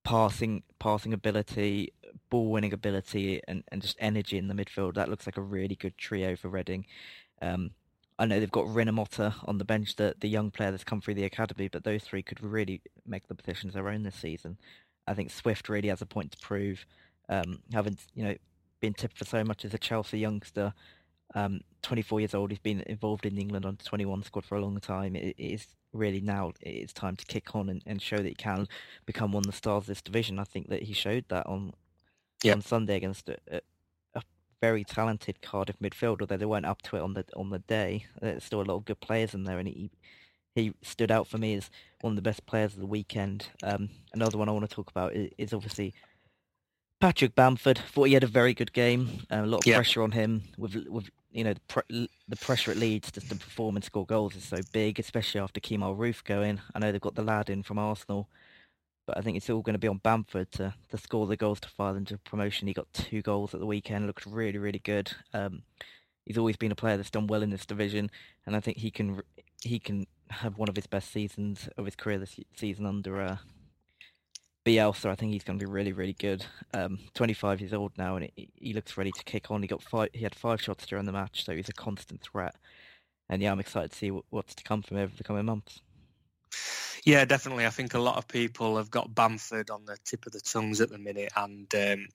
passing 0.03 0.63
passing 0.79 1.13
ability, 1.13 1.93
ball 2.29 2.49
winning 2.49 2.73
ability, 2.73 3.41
and, 3.47 3.63
and 3.69 3.81
just 3.81 3.97
energy 3.99 4.37
in 4.37 4.47
the 4.47 4.53
midfield. 4.53 4.95
That 4.95 5.09
looks 5.09 5.25
like 5.25 5.37
a 5.37 5.41
really 5.41 5.75
good 5.75 5.97
trio 5.97 6.35
for 6.35 6.49
Reading. 6.49 6.85
Um, 7.41 7.71
I 8.19 8.25
know 8.25 8.39
they've 8.39 8.51
got 8.51 8.67
Rinomhota 8.67 9.33
on 9.45 9.57
the 9.57 9.65
bench, 9.65 9.95
the 9.95 10.15
the 10.19 10.29
young 10.29 10.51
player 10.51 10.71
that's 10.71 10.83
come 10.83 11.01
through 11.01 11.15
the 11.15 11.25
academy, 11.25 11.67
but 11.67 11.83
those 11.83 12.03
three 12.03 12.23
could 12.23 12.41
really 12.43 12.81
make 13.05 13.27
the 13.27 13.35
positions 13.35 13.73
their 13.73 13.89
own 13.89 14.03
this 14.03 14.15
season. 14.15 14.57
I 15.07 15.13
think 15.13 15.31
Swift 15.31 15.67
really 15.67 15.89
has 15.89 16.01
a 16.01 16.05
point 16.05 16.31
to 16.31 16.37
prove 16.37 16.85
um, 17.29 17.59
having 17.73 17.97
you 18.13 18.23
know 18.23 18.35
been 18.79 18.93
tipped 18.93 19.17
for 19.17 19.25
so 19.25 19.43
much 19.43 19.65
as 19.65 19.73
a 19.73 19.77
Chelsea 19.77 20.19
youngster. 20.19 20.73
Um, 21.35 21.61
24 21.81 22.19
years 22.19 22.33
old, 22.33 22.51
he's 22.51 22.59
been 22.59 22.81
involved 22.81 23.25
in 23.25 23.35
the 23.35 23.41
England 23.41 23.65
under 23.65 23.83
21 23.83 24.23
squad 24.23 24.45
for 24.45 24.55
a 24.55 24.61
long 24.61 24.79
time. 24.79 25.15
It, 25.15 25.35
it 25.37 25.43
is 25.43 25.67
really 25.93 26.21
now 26.21 26.53
it's 26.61 26.93
time 26.93 27.15
to 27.15 27.25
kick 27.25 27.55
on 27.55 27.69
and, 27.69 27.81
and, 27.85 28.01
show 28.01 28.17
that 28.17 28.27
he 28.27 28.35
can 28.35 28.67
become 29.05 29.31
one 29.31 29.41
of 29.41 29.47
the 29.47 29.57
stars 29.57 29.83
of 29.83 29.87
this 29.87 30.01
division. 30.01 30.37
I 30.37 30.43
think 30.43 30.69
that 30.69 30.83
he 30.83 30.93
showed 30.93 31.25
that 31.29 31.47
on 31.47 31.73
yep. 32.43 32.57
on 32.57 32.61
Sunday 32.61 32.97
against 32.97 33.29
a, 33.29 33.37
a, 33.51 33.61
very 34.61 34.85
talented 34.85 35.41
Cardiff 35.41 35.77
midfield. 35.79 36.21
Although 36.21 36.37
they 36.37 36.45
weren't 36.45 36.65
up 36.65 36.81
to 36.83 36.95
it 36.95 37.01
on 37.01 37.13
the 37.13 37.25
on 37.35 37.49
the 37.49 37.59
day, 37.59 38.05
there's 38.21 38.45
still 38.45 38.61
a 38.61 38.63
lot 38.63 38.75
of 38.75 38.85
good 38.85 39.01
players 39.01 39.33
in 39.33 39.43
there, 39.43 39.59
and 39.59 39.67
he 39.67 39.91
he 40.55 40.73
stood 40.81 41.11
out 41.11 41.27
for 41.27 41.37
me 41.37 41.55
as 41.55 41.69
one 41.99 42.11
of 42.11 42.15
the 42.15 42.21
best 42.21 42.45
players 42.45 42.73
of 42.73 42.79
the 42.79 42.85
weekend. 42.85 43.47
Um, 43.61 43.89
another 44.13 44.37
one 44.37 44.47
I 44.47 44.53
want 44.53 44.69
to 44.69 44.73
talk 44.73 44.89
about 44.89 45.13
is, 45.13 45.31
is 45.37 45.53
obviously 45.53 45.93
Patrick 47.03 47.35
Bamford 47.35 47.79
thought 47.79 48.05
he 48.05 48.13
had 48.13 48.23
a 48.23 48.27
very 48.27 48.53
good 48.53 48.71
game. 48.71 49.25
Uh, 49.29 49.41
a 49.43 49.45
lot 49.45 49.57
of 49.57 49.67
yeah. 49.67 49.75
pressure 49.75 50.01
on 50.01 50.13
him 50.13 50.41
with 50.57 50.87
with 50.87 51.09
you 51.33 51.43
know 51.43 51.53
the, 51.53 51.59
pre- 51.67 52.09
the 52.29 52.37
pressure 52.37 52.71
it 52.71 52.77
leads 52.77 53.11
to 53.11 53.19
the 53.19 53.35
perform 53.35 53.75
and 53.75 53.83
score 53.83 54.05
goals 54.05 54.37
is 54.37 54.45
so 54.45 54.59
big, 54.71 55.01
especially 55.01 55.41
after 55.41 55.59
Kemar 55.59 55.97
Roofe 55.97 56.23
going. 56.23 56.61
I 56.73 56.79
know 56.79 56.93
they've 56.93 57.01
got 57.01 57.15
the 57.15 57.21
lad 57.21 57.49
in 57.49 57.61
from 57.61 57.77
Arsenal, 57.77 58.29
but 59.05 59.17
I 59.17 59.21
think 59.21 59.35
it's 59.35 59.49
all 59.49 59.61
going 59.61 59.73
to 59.73 59.79
be 59.79 59.89
on 59.89 59.97
Bamford 59.97 60.49
to, 60.53 60.75
to 60.91 60.97
score 60.97 61.27
the 61.27 61.35
goals 61.35 61.59
to 61.59 61.67
fire 61.67 61.93
them 61.93 62.05
to 62.05 62.17
promotion. 62.19 62.69
He 62.69 62.73
got 62.73 62.93
two 62.93 63.21
goals 63.21 63.53
at 63.53 63.59
the 63.59 63.65
weekend, 63.65 64.07
looked 64.07 64.25
really 64.25 64.57
really 64.57 64.79
good. 64.79 65.11
Um, 65.33 65.63
he's 66.25 66.37
always 66.37 66.55
been 66.55 66.71
a 66.71 66.75
player 66.75 66.95
that's 66.95 67.11
done 67.11 67.27
well 67.27 67.43
in 67.43 67.49
this 67.49 67.65
division, 67.65 68.11
and 68.45 68.55
I 68.55 68.61
think 68.61 68.77
he 68.77 68.91
can 68.91 69.21
he 69.61 69.77
can 69.77 70.07
have 70.29 70.57
one 70.57 70.69
of 70.69 70.77
his 70.77 70.87
best 70.87 71.11
seasons 71.11 71.67
of 71.77 71.83
his 71.83 71.97
career 71.97 72.19
this 72.19 72.39
season 72.55 72.85
under 72.85 73.21
uh, 73.21 73.37
Bielsa, 74.65 75.09
I 75.09 75.15
think 75.15 75.33
he's 75.33 75.43
going 75.43 75.59
to 75.59 75.65
be 75.65 75.71
really, 75.71 75.91
really 75.91 76.13
good. 76.13 76.45
Um, 76.73 76.99
25 77.13 77.61
years 77.61 77.73
old 77.73 77.91
now, 77.97 78.15
and 78.15 78.29
he, 78.35 78.49
he 78.55 78.73
looks 78.73 78.97
ready 78.97 79.11
to 79.11 79.23
kick 79.23 79.51
on. 79.51 79.61
He 79.61 79.67
got 79.67 79.81
five. 79.81 80.09
He 80.13 80.23
had 80.23 80.35
five 80.35 80.61
shots 80.61 80.85
during 80.85 81.05
the 81.05 81.11
match, 81.11 81.43
so 81.43 81.55
he's 81.55 81.69
a 81.69 81.73
constant 81.73 82.21
threat. 82.21 82.55
And 83.29 83.41
yeah, 83.41 83.51
I'm 83.51 83.59
excited 83.59 83.91
to 83.91 83.97
see 83.97 84.11
what, 84.11 84.25
what's 84.29 84.55
to 84.55 84.63
come 84.63 84.81
from 84.81 84.97
over 84.97 85.13
the 85.15 85.23
coming 85.23 85.45
months. 85.45 85.81
Yeah, 87.03 87.25
definitely. 87.25 87.65
I 87.65 87.71
think 87.71 87.93
a 87.93 87.99
lot 87.99 88.17
of 88.17 88.27
people 88.27 88.77
have 88.77 88.89
got 88.89 89.13
Bamford 89.13 89.69
on 89.69 89.85
the 89.85 89.97
tip 90.05 90.25
of 90.25 90.31
the 90.31 90.39
tongues 90.39 90.79
at 90.79 90.89
the 90.89 90.97
minute, 90.97 91.31
and 91.35 91.73
um, 91.75 92.07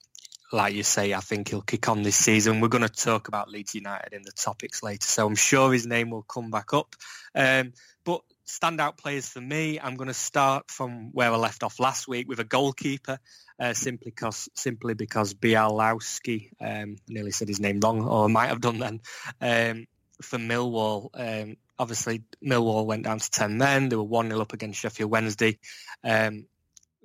like 0.50 0.74
you 0.74 0.82
say, 0.82 1.12
I 1.12 1.20
think 1.20 1.48
he'll 1.48 1.60
kick 1.60 1.88
on 1.88 2.02
this 2.02 2.16
season. 2.16 2.60
We're 2.60 2.68
going 2.68 2.82
to 2.82 2.88
talk 2.88 3.28
about 3.28 3.50
Leeds 3.50 3.74
United 3.74 4.14
in 4.14 4.22
the 4.22 4.32
topics 4.32 4.82
later, 4.82 5.06
so 5.06 5.26
I'm 5.26 5.34
sure 5.34 5.72
his 5.72 5.86
name 5.86 6.10
will 6.10 6.22
come 6.22 6.50
back 6.50 6.72
up. 6.72 6.96
Um, 7.34 7.74
but 8.04 8.22
standout 8.48 8.96
players 8.96 9.28
for 9.28 9.40
me, 9.40 9.78
I'm 9.78 9.96
going 9.96 10.08
to 10.08 10.14
start 10.14 10.70
from 10.70 11.10
where 11.12 11.30
I 11.30 11.36
left 11.36 11.62
off 11.62 11.78
last 11.78 12.08
week 12.08 12.28
with 12.28 12.40
a 12.40 12.44
goalkeeper, 12.44 13.18
uh, 13.60 13.74
simply 13.74 14.10
because 14.10 14.48
simply 14.54 14.94
because 14.94 15.34
Bialowski, 15.34 16.50
um, 16.60 16.96
nearly 17.08 17.30
said 17.30 17.48
his 17.48 17.60
name 17.60 17.80
wrong, 17.80 18.02
or 18.02 18.24
I 18.24 18.28
might 18.28 18.48
have 18.48 18.60
done 18.60 18.78
then, 18.78 19.00
um, 19.40 19.86
for 20.22 20.38
Millwall. 20.38 21.10
Um, 21.14 21.56
obviously, 21.78 22.22
Millwall 22.44 22.86
went 22.86 23.04
down 23.04 23.18
to 23.18 23.30
10 23.30 23.58
men. 23.58 23.88
They 23.88 23.96
were 23.96 24.04
1-0 24.04 24.40
up 24.40 24.52
against 24.52 24.80
Sheffield 24.80 25.10
Wednesday. 25.10 25.58
Um, 26.02 26.46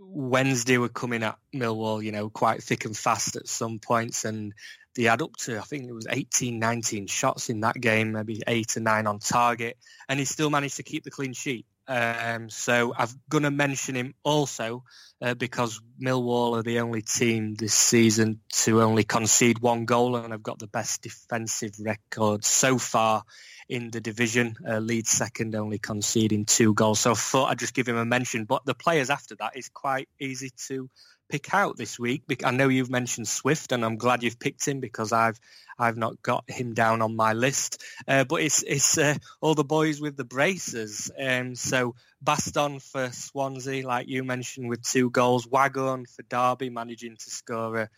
Wednesday 0.08 0.78
were 0.78 0.90
coming 0.90 1.24
at 1.24 1.38
Millwall, 1.54 2.04
you 2.04 2.12
know, 2.12 2.30
quite 2.30 2.64
thick 2.64 2.86
and 2.86 2.96
fast 2.96 3.36
at 3.36 3.48
some 3.48 3.80
points, 3.80 4.26
and 4.26 4.54
they 4.96 5.04
had 5.04 5.22
up 5.22 5.36
to, 5.38 5.58
I 5.58 5.62
think 5.62 5.86
it 5.86 5.94
was 5.94 6.08
18, 6.10 6.60
19 6.60 7.08
shots 7.08 7.50
in 7.50 7.62
that 7.62 7.80
game, 7.80 8.12
maybe 8.12 8.42
eight 8.48 8.78
or 8.78 8.82
nine 8.82 9.08
on 9.08 9.20
target, 9.20 9.78
and 10.08 10.20
he 10.20 10.26
still 10.26 10.50
managed 10.50 10.78
to 10.78 10.84
keep 10.84 11.04
the 11.04 11.12
clean 11.12 11.34
sheet. 11.34 11.66
Um, 11.88 12.50
so 12.50 12.94
I'm 12.98 13.10
going 13.30 13.44
to 13.44 13.52
mention 13.52 13.96
him 13.96 14.14
also 14.24 14.84
uh, 15.22 15.34
because 15.34 15.82
Millwall 16.02 16.58
are 16.58 16.64
the 16.64 16.80
only 16.80 17.02
team 17.02 17.56
this 17.56 17.74
season 17.74 18.40
to 18.50 18.82
only 18.82 19.04
concede 19.04 19.60
one 19.60 19.86
goal 19.86 20.16
and 20.16 20.32
have 20.32 20.44
got 20.44 20.60
the 20.60 20.68
best 20.68 21.02
defensive 21.02 21.74
record 21.80 22.46
so 22.46 22.78
far 22.78 23.24
in 23.70 23.90
the 23.92 24.02
division. 24.02 24.56
Uh, 24.68 24.82
second, 25.04 25.56
only 25.56 25.80
conceding 25.80 26.46
two 26.46 26.74
goals. 26.74 27.00
So 27.00 27.12
I 27.12 27.16
thought 27.16 27.50
I'd 27.50 27.60
just 27.60 27.74
give 27.74 27.88
him 27.88 27.98
a 27.98 28.06
mention. 28.06 28.46
But 28.46 28.66
the 28.66 28.74
players 28.74 29.10
after 29.10 29.36
that 29.36 29.58
is 29.58 29.70
quite 29.70 30.10
easy 30.20 30.52
to 30.68 30.90
pick 31.30 31.54
out 31.54 31.78
this 31.78 31.98
week. 31.98 32.24
I 32.44 32.52
know 32.52 32.68
you've 32.68 32.92
mentioned 32.92 33.28
Swift, 33.28 33.72
and 33.72 33.84
I'm 33.84 33.98
glad 33.98 34.24
you've 34.24 34.40
picked 34.40 34.68
him 34.68 34.80
because 34.80 35.12
I've 35.12 35.40
I've 35.80 35.98
not 35.98 36.22
got 36.22 36.44
him 36.48 36.74
down 36.74 37.02
on 37.02 37.16
my 37.16 37.34
list. 37.34 37.82
Uh, 38.08 38.24
but 38.24 38.42
it's 38.42 38.64
it's 38.64 38.98
uh, 38.98 39.16
all 39.42 39.56
the 39.56 39.64
boys 39.64 40.00
with 40.00 40.16
the 40.16 40.26
braces. 40.26 41.10
Um, 41.20 41.56
so 41.56 41.96
Baston 42.22 42.80
for 42.80 43.10
Swansea, 43.12 43.86
like 43.86 44.08
you 44.08 44.24
mentioned, 44.24 44.70
with 44.70 44.84
two 44.84 45.10
goals. 45.10 45.48
Waghorn 45.48 46.06
for 46.06 46.24
Derby, 46.24 46.70
managing 46.70 47.18
to 47.18 47.30
score 47.30 47.78
a, 47.78 47.90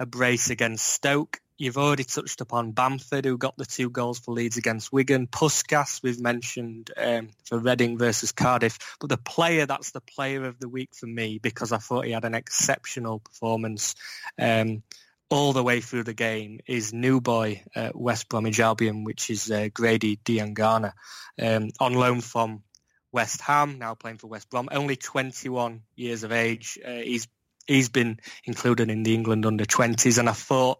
a 0.00 0.06
brace 0.06 0.50
against 0.50 0.86
Stoke. 0.86 1.40
You've 1.58 1.76
already 1.76 2.04
touched 2.04 2.40
upon 2.40 2.70
Bamford, 2.70 3.24
who 3.24 3.36
got 3.36 3.56
the 3.56 3.66
two 3.66 3.90
goals 3.90 4.20
for 4.20 4.32
Leeds 4.32 4.58
against 4.58 4.92
Wigan. 4.92 5.26
Puskas, 5.26 6.00
we've 6.04 6.20
mentioned 6.20 6.92
um, 6.96 7.30
for 7.44 7.58
Reading 7.58 7.98
versus 7.98 8.30
Cardiff. 8.30 8.78
But 9.00 9.10
the 9.10 9.16
player 9.16 9.66
that's 9.66 9.90
the 9.90 10.00
player 10.00 10.44
of 10.44 10.60
the 10.60 10.68
week 10.68 10.90
for 10.94 11.06
me 11.06 11.40
because 11.42 11.72
I 11.72 11.78
thought 11.78 12.04
he 12.04 12.12
had 12.12 12.24
an 12.24 12.36
exceptional 12.36 13.18
performance 13.18 13.96
um, 14.38 14.84
all 15.30 15.52
the 15.52 15.64
way 15.64 15.80
through 15.80 16.04
the 16.04 16.14
game 16.14 16.60
is 16.68 16.92
new 16.92 17.20
boy 17.20 17.64
uh, 17.74 17.90
West 17.92 18.28
Bromwich 18.28 18.60
Albion, 18.60 19.02
which 19.02 19.28
is 19.28 19.50
uh, 19.50 19.68
Grady 19.74 20.16
Diangana, 20.16 20.92
um, 21.42 21.70
on 21.80 21.92
loan 21.92 22.20
from 22.20 22.62
West 23.10 23.40
Ham, 23.40 23.80
now 23.80 23.94
playing 23.94 24.18
for 24.18 24.28
West 24.28 24.48
Brom. 24.48 24.68
Only 24.70 24.94
21 24.94 25.82
years 25.96 26.22
of 26.22 26.30
age. 26.30 26.78
Uh, 26.86 26.92
he's 26.92 27.26
he's 27.66 27.88
been 27.88 28.20
included 28.44 28.90
in 28.90 29.02
the 29.02 29.14
England 29.14 29.44
under 29.44 29.64
20s, 29.64 30.18
and 30.18 30.28
I 30.28 30.32
thought 30.32 30.78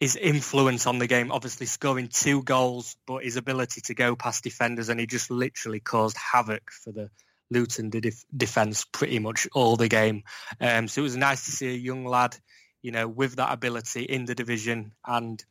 his 0.00 0.16
influence 0.16 0.86
on 0.86 0.98
the 0.98 1.06
game, 1.06 1.30
obviously 1.30 1.66
scoring 1.66 2.08
two 2.08 2.42
goals, 2.42 2.96
but 3.06 3.22
his 3.22 3.36
ability 3.36 3.82
to 3.82 3.94
go 3.94 4.16
past 4.16 4.42
defenders, 4.42 4.88
and 4.88 4.98
he 4.98 5.06
just 5.06 5.30
literally 5.30 5.78
caused 5.78 6.16
havoc 6.16 6.70
for 6.70 6.90
the 6.90 7.10
Luton 7.50 7.90
def- 7.90 8.24
defence 8.34 8.86
pretty 8.90 9.18
much 9.18 9.46
all 9.52 9.76
the 9.76 9.88
game. 9.88 10.22
Um, 10.58 10.88
so 10.88 11.02
it 11.02 11.04
was 11.04 11.16
nice 11.16 11.44
to 11.44 11.50
see 11.50 11.68
a 11.68 11.76
young 11.76 12.06
lad, 12.06 12.34
you 12.80 12.92
know, 12.92 13.06
with 13.06 13.36
that 13.36 13.52
ability 13.52 14.02
in 14.02 14.24
the 14.24 14.34
division 14.34 14.92
and 15.06 15.44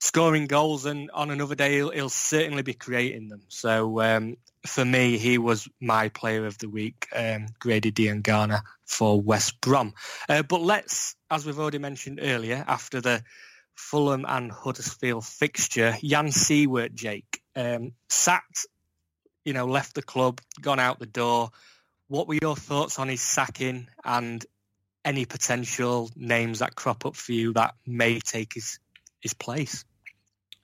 scoring 0.00 0.46
goals. 0.46 0.84
And 0.84 1.10
on 1.12 1.30
another 1.30 1.54
day, 1.54 1.74
he'll, 1.74 1.90
he'll 1.90 2.08
certainly 2.08 2.62
be 2.62 2.74
creating 2.74 3.28
them. 3.28 3.42
So 3.48 4.00
um, 4.00 4.36
for 4.66 4.84
me, 4.84 5.16
he 5.16 5.38
was 5.38 5.68
my 5.80 6.08
player 6.08 6.46
of 6.46 6.58
the 6.58 6.68
week, 6.68 7.06
um, 7.14 7.46
Grady 7.60 7.92
Diangana 7.92 8.62
for 8.84 9.20
West 9.20 9.60
Brom. 9.60 9.94
Uh, 10.28 10.42
but 10.42 10.60
let's, 10.60 11.14
as 11.30 11.46
we've 11.46 11.60
already 11.60 11.78
mentioned 11.78 12.18
earlier, 12.20 12.64
after 12.66 13.00
the 13.00 13.22
Fulham 13.82 14.24
and 14.26 14.50
Huddersfield 14.50 15.24
fixture. 15.26 15.96
Jan 16.02 16.28
Siewert, 16.28 16.94
Jake, 16.94 17.42
um, 17.56 17.92
sacked, 18.08 18.66
you 19.44 19.52
know, 19.52 19.66
left 19.66 19.94
the 19.94 20.02
club, 20.02 20.40
gone 20.60 20.80
out 20.80 20.98
the 20.98 21.06
door. 21.06 21.50
What 22.08 22.28
were 22.28 22.38
your 22.40 22.56
thoughts 22.56 22.98
on 22.98 23.08
his 23.08 23.20
sacking 23.20 23.88
and 24.04 24.44
any 25.04 25.24
potential 25.26 26.10
names 26.16 26.60
that 26.60 26.76
crop 26.76 27.04
up 27.04 27.16
for 27.16 27.32
you 27.32 27.52
that 27.54 27.74
may 27.86 28.20
take 28.20 28.54
his 28.54 28.78
his 29.20 29.34
place? 29.34 29.84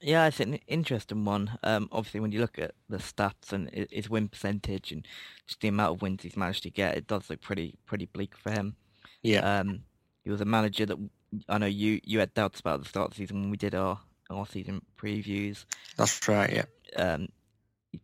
Yeah, 0.01 0.27
it's 0.27 0.39
an 0.39 0.59
interesting 0.65 1.25
one. 1.25 1.57
Um, 1.61 1.89
obviously, 1.91 2.21
when 2.21 2.31
you 2.31 2.39
look 2.39 2.57
at 2.57 2.71
the 2.87 2.97
stats 2.97 3.51
and 3.51 3.69
his 3.91 4.09
win 4.09 4.29
percentage 4.29 4.93
and 4.93 5.05
just 5.45 5.59
the 5.59 5.67
amount 5.67 5.95
of 5.95 6.01
wins 6.01 6.23
he's 6.23 6.37
managed 6.37 6.63
to 6.63 6.69
get, 6.69 6.95
it 6.95 7.05
does 7.05 7.29
look 7.29 7.41
pretty 7.41 7.75
pretty 7.85 8.05
bleak 8.05 8.35
for 8.37 8.51
him. 8.51 8.75
Yeah, 9.21 9.59
Um, 9.59 9.83
he 10.23 10.31
was 10.31 10.39
a 10.41 10.45
manager 10.45 10.85
that 10.85 10.97
I 11.47 11.57
know 11.57 11.65
you 11.67 11.99
you 12.03 12.19
had 12.19 12.33
doubts 12.33 12.59
about 12.59 12.81
the 12.81 12.89
start 12.89 13.09
of 13.09 13.11
the 13.11 13.17
season 13.23 13.41
when 13.41 13.49
we 13.51 13.57
did 13.57 13.75
our 13.75 13.99
our 14.29 14.45
season 14.45 14.81
previews. 14.97 15.65
that's 15.97 16.27
right. 16.27 16.51
Yeah, 16.53 16.65
Um, 16.95 17.29
he- 17.91 17.99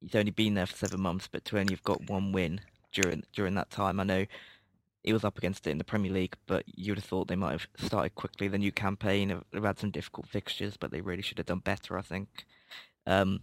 he's 0.00 0.14
only 0.14 0.30
been 0.30 0.54
there 0.54 0.66
for 0.66 0.76
seven 0.76 1.00
months, 1.00 1.28
but 1.30 1.44
to 1.46 1.58
only 1.58 1.74
have 1.74 1.82
got 1.82 2.08
one 2.08 2.32
win 2.32 2.60
during 2.92 3.22
during 3.32 3.54
that 3.54 3.70
time, 3.70 4.00
I 4.00 4.04
know 4.04 4.26
he 5.02 5.12
was 5.14 5.24
up 5.24 5.38
against 5.38 5.66
it 5.66 5.70
in 5.70 5.78
the 5.78 5.84
Premier 5.84 6.12
League, 6.12 6.36
but 6.46 6.64
you 6.66 6.92
would 6.92 6.98
have 6.98 7.04
thought 7.06 7.28
they 7.28 7.36
might 7.36 7.52
have 7.52 7.66
started 7.78 8.14
quickly 8.14 8.48
the 8.48 8.58
new 8.58 8.72
campaign. 8.72 9.42
They've 9.50 9.62
had 9.62 9.78
some 9.78 9.90
difficult 9.90 10.28
fixtures, 10.28 10.76
but 10.76 10.90
they 10.90 11.00
really 11.00 11.22
should 11.22 11.38
have 11.38 11.46
done 11.46 11.60
better, 11.60 11.98
I 11.98 12.02
think. 12.02 12.44
Um, 13.06 13.40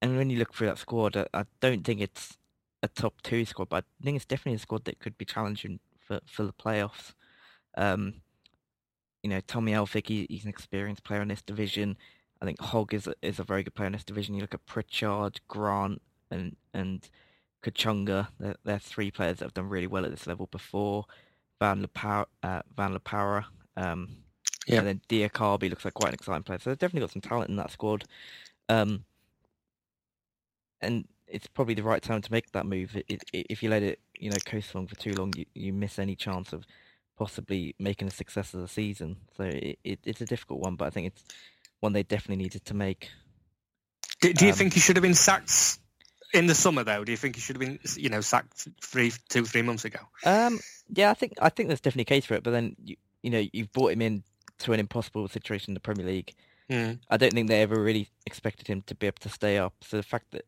and 0.00 0.16
when 0.16 0.30
you 0.30 0.38
look 0.38 0.54
through 0.54 0.68
that 0.68 0.78
squad, 0.78 1.16
I, 1.16 1.26
I 1.34 1.44
don't 1.60 1.84
think 1.84 2.00
it's 2.00 2.38
a 2.82 2.88
top 2.88 3.20
two 3.22 3.44
squad, 3.44 3.68
but 3.68 3.84
I 4.00 4.04
think 4.04 4.16
it's 4.16 4.24
definitely 4.24 4.56
a 4.56 4.60
squad 4.60 4.84
that 4.86 4.98
could 4.98 5.18
be 5.18 5.24
challenging 5.26 5.80
for, 6.06 6.20
for 6.26 6.44
the 6.44 6.52
playoffs. 6.54 7.12
Um, 7.76 8.14
you 9.22 9.30
know, 9.30 9.40
Tommy 9.46 9.72
Elphick, 9.72 10.06
he, 10.08 10.26
he's 10.30 10.44
an 10.44 10.50
experienced 10.50 11.04
player 11.04 11.22
in 11.22 11.28
this 11.28 11.42
division. 11.42 11.96
I 12.40 12.44
think 12.44 12.60
Hogg 12.60 12.94
is 12.94 13.06
a, 13.06 13.14
is 13.22 13.38
a 13.38 13.44
very 13.44 13.62
good 13.62 13.74
player 13.74 13.86
in 13.88 13.92
this 13.92 14.04
division. 14.04 14.34
You 14.34 14.42
look 14.42 14.54
at 14.54 14.66
Pritchard, 14.66 15.40
Grant, 15.48 16.00
and 16.30 16.56
and 16.74 17.08
Kachunga. 17.62 18.28
They're, 18.38 18.56
they're 18.64 18.78
three 18.78 19.10
players 19.10 19.38
that 19.38 19.46
have 19.46 19.54
done 19.54 19.68
really 19.68 19.86
well 19.86 20.04
at 20.04 20.10
this 20.10 20.26
level 20.26 20.46
before. 20.50 21.06
Van 21.58 21.84
Lepower, 21.84 22.26
uh, 22.42 22.62
Van 22.76 22.94
Lepower, 22.94 23.46
um, 23.76 24.18
Yeah. 24.66 24.78
and 24.80 24.86
then 24.86 25.00
Diakhaby 25.08 25.70
looks 25.70 25.84
like 25.84 25.94
quite 25.94 26.08
an 26.08 26.14
exciting 26.14 26.42
player. 26.42 26.58
So 26.58 26.70
they've 26.70 26.78
definitely 26.78 27.00
got 27.06 27.12
some 27.12 27.22
talent 27.22 27.48
in 27.48 27.56
that 27.56 27.70
squad. 27.70 28.04
Um, 28.68 29.04
and 30.82 31.08
it's 31.26 31.46
probably 31.46 31.74
the 31.74 31.82
right 31.82 32.02
time 32.02 32.20
to 32.20 32.30
make 32.32 32.52
that 32.52 32.66
move. 32.66 32.92
I- 32.94 33.18
i- 33.34 33.44
If 33.48 33.62
you 33.62 33.70
let 33.70 33.82
it, 33.82 34.00
you 34.18 34.30
know, 34.30 34.36
coast 34.44 34.74
along 34.74 34.88
for 34.88 34.96
too 34.96 35.14
long, 35.14 35.32
you, 35.36 35.46
you 35.54 35.72
miss 35.72 35.98
any 35.98 36.14
chance 36.14 36.52
of 36.52 36.66
possibly 37.16 37.74
making 37.78 38.08
a 38.08 38.10
success 38.10 38.54
of 38.54 38.60
the 38.60 38.68
season. 38.68 39.16
So 39.36 39.44
it, 39.44 39.78
it, 39.84 40.00
it's 40.04 40.20
a 40.20 40.26
difficult 40.26 40.60
one, 40.60 40.76
but 40.76 40.86
I 40.86 40.90
think 40.90 41.08
it's 41.08 41.24
one 41.80 41.92
they 41.92 42.02
definitely 42.02 42.42
needed 42.42 42.64
to 42.66 42.74
make. 42.74 43.10
do, 44.20 44.32
do 44.32 44.44
you 44.46 44.52
Um, 44.52 44.56
think 44.58 44.72
he 44.74 44.80
should 44.80 44.96
have 44.96 45.02
been 45.02 45.14
sacked 45.14 45.78
in 46.34 46.46
the 46.46 46.54
summer 46.54 46.84
though? 46.84 47.04
Do 47.04 47.12
you 47.12 47.16
think 47.16 47.36
he 47.36 47.40
should 47.40 47.56
have 47.56 47.60
been, 47.60 47.78
you 47.96 48.08
know, 48.08 48.20
sacked 48.20 48.68
three, 48.82 49.12
two, 49.28 49.44
three 49.44 49.62
months 49.62 49.84
ago? 49.84 50.00
Um, 50.24 50.58
yeah, 50.88 51.10
I 51.10 51.14
think 51.14 51.34
I 51.40 51.48
think 51.48 51.68
there's 51.68 51.80
definitely 51.80 52.02
a 52.02 52.16
case 52.16 52.26
for 52.26 52.34
it. 52.34 52.42
But 52.42 52.50
then 52.52 52.76
you 52.84 52.96
you 53.22 53.30
know 53.30 53.44
you've 53.52 53.72
brought 53.72 53.92
him 53.92 54.02
in 54.02 54.22
to 54.58 54.72
an 54.72 54.80
impossible 54.80 55.28
situation 55.28 55.70
in 55.70 55.74
the 55.74 55.80
Premier 55.80 56.06
League. 56.06 56.34
Mm. 56.70 56.98
I 57.08 57.16
don't 57.16 57.32
think 57.32 57.48
they 57.48 57.62
ever 57.62 57.80
really 57.80 58.08
expected 58.26 58.66
him 58.66 58.82
to 58.86 58.94
be 58.94 59.06
able 59.06 59.18
to 59.20 59.28
stay 59.28 59.56
up. 59.58 59.74
So 59.82 59.96
the 59.96 60.02
fact 60.02 60.32
that, 60.32 60.46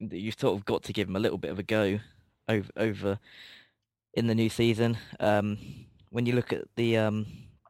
that 0.00 0.18
you've 0.18 0.38
sort 0.38 0.56
of 0.58 0.64
got 0.64 0.82
to 0.84 0.92
give 0.92 1.08
him 1.08 1.16
a 1.16 1.20
little 1.20 1.38
bit 1.38 1.50
of 1.52 1.58
a 1.58 1.62
go 1.62 2.00
over 2.48 2.70
over 2.76 3.18
in 4.14 4.26
the 4.26 4.34
new 4.34 4.48
season. 4.48 4.96
Um, 5.20 5.58
when 6.14 6.26
you 6.26 6.32
look 6.32 6.52
at 6.52 6.62
the 6.76 6.96
um 6.96 7.26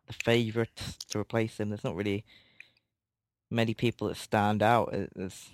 the 0.07 0.13
favourites 0.13 0.99
to 1.09 1.19
replace 1.19 1.59
him, 1.59 1.71
there's 1.71 1.83
not 1.83 1.97
really 1.97 2.27
many 3.51 3.73
people 3.73 4.09
that 4.09 4.19
stand 4.19 4.63
out 4.63 4.93
as 5.17 5.49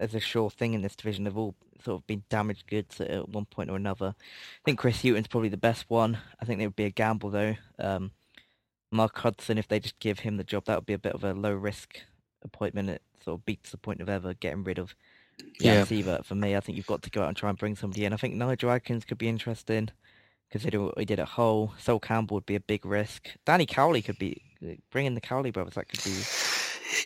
as 0.00 0.14
a 0.14 0.20
sure 0.20 0.50
thing 0.50 0.74
in 0.74 0.82
this 0.82 0.96
division. 0.96 1.22
They've 1.24 1.36
all 1.36 1.54
sort 1.84 2.00
of 2.00 2.06
been 2.08 2.24
damaged 2.28 2.66
goods 2.66 3.00
at 3.00 3.28
one 3.28 3.44
point 3.44 3.70
or 3.70 3.76
another. 3.76 4.16
I 4.18 4.62
think 4.64 4.80
Chris 4.80 5.02
Hughton's 5.02 5.28
probably 5.28 5.48
the 5.48 5.56
best 5.56 5.84
one. 5.88 6.18
I 6.40 6.44
think 6.44 6.60
it 6.60 6.66
would 6.66 6.74
be 6.74 6.84
a 6.84 6.90
gamble 6.90 7.30
though. 7.30 7.54
Um, 7.78 8.10
Mark 8.90 9.16
Hudson, 9.18 9.58
if 9.58 9.68
they 9.68 9.78
just 9.78 10.00
give 10.00 10.20
him 10.20 10.38
the 10.38 10.44
job, 10.44 10.64
that 10.64 10.76
would 10.76 10.86
be 10.86 10.92
a 10.94 10.98
bit 10.98 11.14
of 11.14 11.22
a 11.22 11.34
low 11.34 11.52
risk 11.52 12.00
appointment. 12.42 12.90
It 12.90 13.02
sort 13.22 13.38
of 13.38 13.46
beats 13.46 13.70
the 13.70 13.78
point 13.78 14.00
of 14.00 14.08
ever 14.08 14.34
getting 14.34 14.64
rid 14.64 14.78
of 14.78 14.96
Yeah. 15.60 15.84
Siewert 15.84 16.24
for 16.24 16.34
me. 16.34 16.56
I 16.56 16.60
think 16.60 16.76
you've 16.76 16.86
got 16.86 17.02
to 17.02 17.10
go 17.10 17.22
out 17.22 17.28
and 17.28 17.36
try 17.36 17.48
and 17.48 17.58
bring 17.58 17.76
somebody 17.76 18.04
in. 18.04 18.12
I 18.12 18.16
think 18.16 18.34
Nigel 18.34 18.70
Adkins 18.70 19.04
could 19.04 19.18
be 19.18 19.28
interesting, 19.28 19.90
considering 20.50 20.86
what 20.86 20.98
he 20.98 21.04
did 21.04 21.20
at 21.20 21.28
Hull. 21.28 21.74
Sol 21.78 22.00
Campbell 22.00 22.36
would 22.36 22.46
be 22.46 22.54
a 22.54 22.60
big 22.60 22.84
risk. 22.84 23.28
Danny 23.44 23.66
Cowley 23.66 24.02
could 24.02 24.18
be 24.18 24.42
bringing 24.90 25.14
the 25.14 25.20
Cowley 25.20 25.50
brothers. 25.50 25.74
That 25.74 25.88
could 25.88 26.02
be 26.02 26.22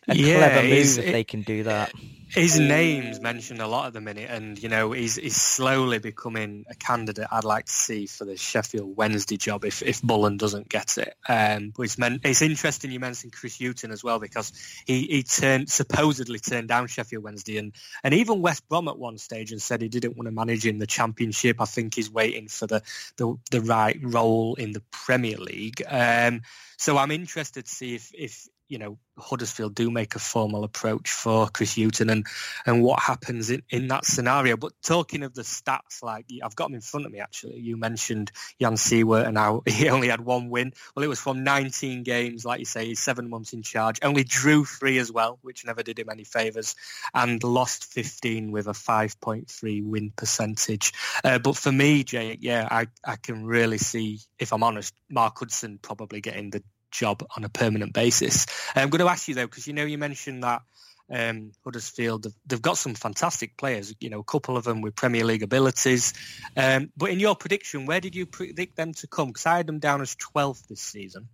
a 0.09 0.15
Yeah, 0.15 0.33
clever 0.33 0.63
move 0.63 0.99
if 0.99 1.13
they 1.13 1.25
can 1.25 1.43
do 1.43 1.65
that. 1.65 1.93
his 2.35 2.59
name's 2.59 3.21
mentioned 3.21 3.61
a 3.61 3.67
lot 3.67 3.87
at 3.89 3.93
the 3.93 4.01
minute, 4.01 4.31
and 4.31 4.61
you 4.63 4.69
know 4.69 4.93
he's 4.93 5.17
he's 5.17 5.37
slowly 5.37 5.99
becoming 5.99 6.65
a 6.71 6.75
candidate 6.75 7.27
I'd 7.31 7.45
like 7.45 7.67
to 7.67 7.73
see 7.73 8.07
for 8.07 8.25
the 8.25 8.37
Sheffield 8.39 8.97
Wednesday 8.97 9.37
job 9.37 9.65
if 9.67 9.83
if 9.83 10.01
Bullen 10.01 10.39
doesn't 10.39 10.69
get 10.69 10.97
it. 10.97 11.15
Um, 11.29 11.73
but 11.77 11.83
it's 11.83 11.99
meant 11.99 12.23
it's 12.25 12.41
interesting 12.41 12.91
you 12.91 13.01
mentioned 13.01 13.33
Chris 13.35 13.59
Hughton 13.59 13.91
as 13.91 14.03
well 14.03 14.19
because 14.19 14.53
he 14.87 15.03
he 15.07 15.23
turned 15.25 15.71
supposedly 15.71 16.39
turned 16.39 16.69
down 16.69 16.87
Sheffield 16.87 17.23
Wednesday 17.23 17.59
and 17.59 17.75
and 18.03 18.15
even 18.15 18.41
West 18.41 18.67
Brom 18.69 18.89
at 18.89 18.99
one 18.99 19.19
stage 19.19 19.53
and 19.53 19.61
said 19.61 19.83
he 19.83 19.89
didn't 19.89 20.17
want 20.17 20.27
to 20.27 20.33
manage 20.33 20.67
in 20.67 20.79
the 20.79 20.87
Championship. 20.87 21.61
I 21.61 21.67
think 21.67 21.95
he's 21.95 22.11
waiting 22.11 22.49
for 22.49 22.67
the 22.67 22.83
the, 23.19 23.37
the 23.51 23.61
right 23.61 23.99
role 24.03 24.55
in 24.55 24.73
the 24.73 24.83
Premier 24.91 25.37
League. 25.37 25.83
Um, 25.87 26.43
so 26.79 26.97
I'm 26.97 27.11
interested 27.11 27.67
to 27.67 27.71
see 27.71 27.95
if 27.95 28.11
if 28.15 28.49
you 28.69 28.79
know 28.79 28.99
Huddersfield 29.19 29.75
do 29.75 29.91
make 29.91 30.15
a 30.15 30.19
formal 30.19 30.65
approach 30.65 31.11
for 31.11 31.49
Chris 31.49 31.77
Hughton 31.77 32.09
and 32.09 32.27
and 32.65 32.83
what 32.83 33.01
happens 33.01 33.51
in, 33.51 33.63
in 33.69 33.89
that 33.89 34.07
scenario. 34.07 34.57
But 34.57 34.73
talking 34.83 35.23
of 35.23 35.35
the 35.35 35.43
stats, 35.43 36.03
like 36.03 36.27
I've 36.43 36.57
got 36.57 36.69
them 36.69 36.77
in 36.77 36.81
front 36.81 37.07
of 37.07 37.13
me 37.13 37.21
actually. 37.21 37.59
You 37.61 37.77
mentioned 37.77 38.33
Jan 38.61 38.75
Siewert 38.75 39.27
and 39.27 39.37
how 39.37 39.63
he 39.67 39.89
only 39.89 40.09
had 40.09 40.21
one 40.21 40.49
win. 40.49 40.73
Well, 40.95 41.05
it 41.05 41.09
was 41.09 41.21
from 41.21 41.45
19 41.45 42.03
games, 42.03 42.45
like 42.45 42.61
you 42.61 42.65
say, 42.65 42.87
he's 42.87 43.01
seven 43.01 43.29
months 43.29 43.53
in 43.53 43.63
charge. 43.63 43.99
Only 44.03 44.25
drew 44.25 44.65
three 44.65 44.99
as 44.99 45.13
well, 45.13 45.39
which 45.43 45.65
never 45.65 45.83
did 45.83 45.99
him 45.99 46.09
any 46.11 46.25
favours, 46.25 46.75
and 47.13 47.43
lost 47.43 47.85
15 47.85 48.51
with 48.51 48.67
a 48.67 48.73
5.3 48.73 49.85
win 49.85 50.13
percentage. 50.17 50.93
Uh, 51.23 51.39
but 51.39 51.57
for 51.57 51.71
me, 51.71 52.05
Jake, 52.05 52.39
yeah, 52.41 52.67
I 52.71 52.87
I 53.05 53.17
can 53.17 53.45
really 53.45 53.79
see, 53.79 54.21
if 54.39 54.53
I'm 54.53 54.63
honest, 54.63 54.95
Mark 55.11 55.39
Hudson 55.39 55.79
probably 55.83 56.21
getting 56.21 56.51
the 56.51 56.63
job 56.93 57.27
on 57.37 57.45
a 57.45 57.49
permanent 57.49 57.93
basis. 57.93 58.47
I'm 58.77 58.91
going 58.91 59.01
to 59.01 59.11
ask 59.11 59.27
you 59.29 59.35
though, 59.35 59.47
because 59.47 59.67
you 59.67 59.73
know 59.73 59.85
you 59.85 59.99
mentioned 59.99 60.45
that 60.45 60.63
um, 61.11 61.53
Huddersfield 61.65 62.25
they've, 62.25 62.35
they've, 62.47 62.63
got 62.63 62.79
some 62.79 62.95
fantastic 62.95 63.57
players. 63.57 63.95
You 64.01 64.11
know, 64.11 64.21
a 64.21 64.25
couple 64.25 64.57
of 64.57 64.65
them 64.65 64.81
with 64.81 64.95
Premier 64.95 65.25
League 65.25 65.43
abilities. 65.43 66.15
Um, 66.57 66.91
but 66.97 67.11
in 67.11 67.21
your 67.21 67.37
prediction, 67.37 67.87
where 67.87 68.01
did 68.01 68.15
you 68.15 68.27
predict 68.27 68.77
them 68.77 68.95
to 68.95 69.07
come? 69.07 69.29
Because 69.29 69.47
I 69.47 69.57
had 69.59 69.67
them 69.67 69.79
down 69.79 70.01
as 70.01 70.15
12th 70.17 70.69
this 70.69 70.81
season. 70.81 71.29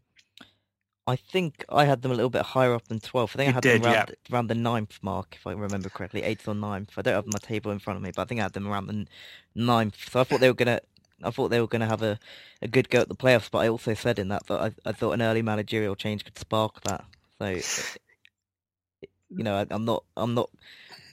I 1.07 1.17
think 1.17 1.65
I 1.71 1.87
had 1.87 2.03
them 2.03 2.11
a 2.11 2.15
little 2.15 2.29
bit 2.29 2.43
higher 2.43 2.75
up 2.75 2.87
than 2.89 3.01
12th. 3.01 3.31
I 3.35 3.39
think 3.39 3.47
You 3.47 3.51
I 3.51 3.53
had 3.53 3.63
did, 3.63 3.83
them 3.83 3.93
around, 3.93 4.09
yeah. 4.11 4.35
around 4.35 4.47
the 4.49 4.55
ninth 4.55 4.99
mark, 5.01 5.37
if 5.37 5.47
I 5.47 5.53
remember 5.53 5.89
correctly, 5.89 6.23
eighth 6.23 6.47
or 6.47 6.55
ninth. 6.55 6.93
I 6.99 7.03
don't 7.03 7.15
have 7.15 7.27
my 7.27 7.39
table 7.41 7.71
in 7.71 7.79
front 7.79 7.97
of 7.97 8.03
me, 8.03 8.11
but 8.15 8.23
I 8.23 8.25
think 8.27 8.41
I 8.41 8.43
had 8.43 8.53
them 8.53 8.69
around 8.69 8.89
the 8.89 8.93
n- 8.93 9.09
ninth. 9.55 9.97
So 10.11 10.21
I 10.21 10.25
thought 10.25 10.41
they 10.41 10.51
were 10.51 10.55
gonna, 10.55 10.81
I 11.23 11.31
thought 11.31 11.49
they 11.49 11.61
were 11.61 11.67
gonna 11.67 11.87
have 11.87 12.03
a, 12.03 12.19
a 12.63 12.69
good 12.69 12.91
go 12.91 13.01
at 13.01 13.09
the 13.09 13.17
playoffs. 13.17 13.51
But 13.51 13.59
I 13.59 13.69
also 13.69 13.95
said 13.95 14.19
in 14.19 14.29
that 14.29 14.47
that 14.47 14.61
I, 14.61 14.89
I 14.89 14.93
thought 14.93 15.13
an 15.13 15.23
early 15.23 15.43
managerial 15.43 15.97
change 15.97 16.25
could 16.25 16.39
spark 16.39 16.81
that. 16.83 17.05
So, 17.39 17.61
you 19.31 19.45
know, 19.45 19.57
I, 19.57 19.67
I'm 19.71 19.85
not, 19.85 20.05
I'm 20.17 20.35
not 20.35 20.51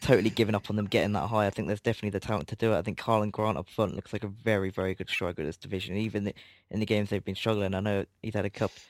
totally 0.02 0.30
giving 0.30 0.56
up 0.56 0.70
on 0.70 0.76
them 0.76 0.86
getting 0.86 1.14
that 1.14 1.28
high. 1.28 1.46
I 1.46 1.50
think 1.50 1.68
there's 1.68 1.82
definitely 1.82 2.12
the 2.12 2.20
talent 2.20 2.48
to 2.50 2.56
do 2.56 2.74
it. 2.74 2.78
I 2.78 2.82
think 2.82 3.00
Karlan 3.00 3.32
Grant 3.32 3.58
up 3.58 3.70
front 3.70 3.96
looks 3.96 4.14
like 4.14 4.24
a 4.24 4.28
very, 4.28 4.70
very 4.70 4.96
good 4.96 5.10
striker 5.10 5.42
in 5.42 5.48
this 5.48 5.58
division. 5.58 5.96
Even 5.98 6.32
in 6.72 6.80
the 6.80 6.86
games 6.86 7.10
they've 7.10 7.24
been 7.24 7.36
struggling, 7.36 7.74
I 7.76 7.80
know 7.80 8.06
he's 8.22 8.34
had 8.34 8.46
a 8.46 8.50
couple, 8.50 8.82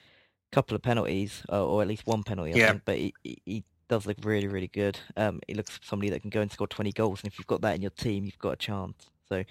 couple 0.52 0.76
of 0.76 0.82
penalties, 0.82 1.44
uh, 1.52 1.66
or 1.66 1.82
at 1.82 1.88
least 1.88 2.06
one 2.06 2.24
penalty, 2.24 2.54
I 2.54 2.58
Yeah. 2.58 2.72
think, 2.72 2.84
but 2.86 2.98
he, 2.98 3.14
he, 3.24 3.64
does 3.88 4.08
look 4.08 4.18
really, 4.24 4.48
really 4.48 4.68
good. 4.68 4.98
Um, 5.16 5.40
he 5.48 5.54
looks 5.54 5.80
somebody 5.84 6.10
that 6.10 6.22
can 6.22 6.32
go 6.32 6.42
and 6.42 6.52
score 6.52 6.66
20 6.66 6.92
goals, 6.94 7.22
and 7.22 7.32
if 7.32 7.38
you've 7.38 7.46
got 7.46 7.62
that 7.62 7.76
in 7.76 7.84
your 7.84 7.92
team, 7.92 8.26
you've 8.26 8.40
got 8.40 8.54
a 8.54 8.56
chance. 8.56 9.12
So 9.30 9.44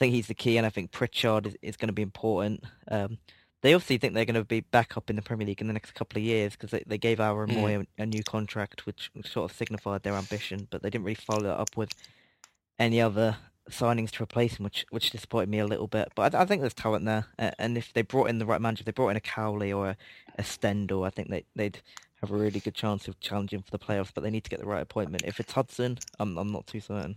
think 0.00 0.14
he's 0.14 0.26
the 0.26 0.34
key, 0.34 0.56
and 0.56 0.66
I 0.66 0.70
think 0.70 0.90
Pritchard 0.90 1.46
is, 1.46 1.56
is 1.62 1.76
going 1.76 1.88
to 1.88 1.92
be 1.92 2.02
important. 2.02 2.64
Um, 2.90 3.18
they 3.62 3.74
obviously 3.74 3.98
think 3.98 4.14
they're 4.14 4.24
going 4.24 4.34
to 4.34 4.44
be 4.44 4.60
back 4.62 4.96
up 4.96 5.10
in 5.10 5.16
the 5.16 5.22
Premier 5.22 5.46
League 5.46 5.60
in 5.60 5.66
the 5.66 5.74
next 5.74 5.92
couple 5.92 6.18
of 6.18 6.24
years 6.24 6.52
because 6.52 6.70
they, 6.70 6.82
they 6.86 6.98
gave 6.98 7.20
Aaron 7.20 7.50
Mm. 7.50 7.56
Mooy 7.56 7.86
a, 7.98 8.02
a 8.02 8.06
new 8.06 8.22
contract, 8.24 8.86
which 8.86 9.10
sort 9.24 9.50
of 9.50 9.56
signified 9.56 10.02
their 10.02 10.14
ambition, 10.14 10.66
but 10.70 10.82
they 10.82 10.90
didn't 10.90 11.04
really 11.04 11.14
follow 11.14 11.42
that 11.42 11.58
up 11.58 11.76
with 11.76 11.92
any 12.78 13.00
other 13.00 13.36
signings 13.70 14.10
to 14.12 14.22
replace 14.22 14.56
him, 14.58 14.64
which 14.64 14.86
which 14.90 15.10
disappointed 15.10 15.50
me 15.50 15.58
a 15.58 15.66
little 15.66 15.86
bit. 15.86 16.08
But 16.16 16.34
I, 16.34 16.42
I 16.42 16.44
think 16.46 16.62
there's 16.62 16.74
talent 16.74 17.04
there, 17.04 17.26
and 17.38 17.76
if 17.76 17.92
they 17.92 18.02
brought 18.02 18.30
in 18.30 18.38
the 18.38 18.46
right 18.46 18.60
manager, 18.60 18.80
if 18.80 18.86
they 18.86 18.92
brought 18.92 19.10
in 19.10 19.16
a 19.16 19.20
Cowley 19.20 19.72
or 19.72 19.90
a, 19.90 19.96
a 20.38 20.42
Stendel, 20.42 21.04
I 21.04 21.10
think 21.10 21.28
they, 21.28 21.44
they'd 21.54 21.80
have 22.22 22.30
a 22.30 22.36
really 22.36 22.60
good 22.60 22.74
chance 22.74 23.08
of 23.08 23.20
challenging 23.20 23.62
for 23.62 23.70
the 23.70 23.78
playoffs. 23.78 24.10
But 24.14 24.24
they 24.24 24.30
need 24.30 24.44
to 24.44 24.50
get 24.50 24.60
the 24.60 24.66
right 24.66 24.82
appointment. 24.82 25.24
If 25.26 25.38
it's 25.38 25.52
Hudson, 25.52 25.98
I'm 26.18 26.38
I'm 26.38 26.50
not 26.50 26.66
too 26.66 26.80
certain. 26.80 27.16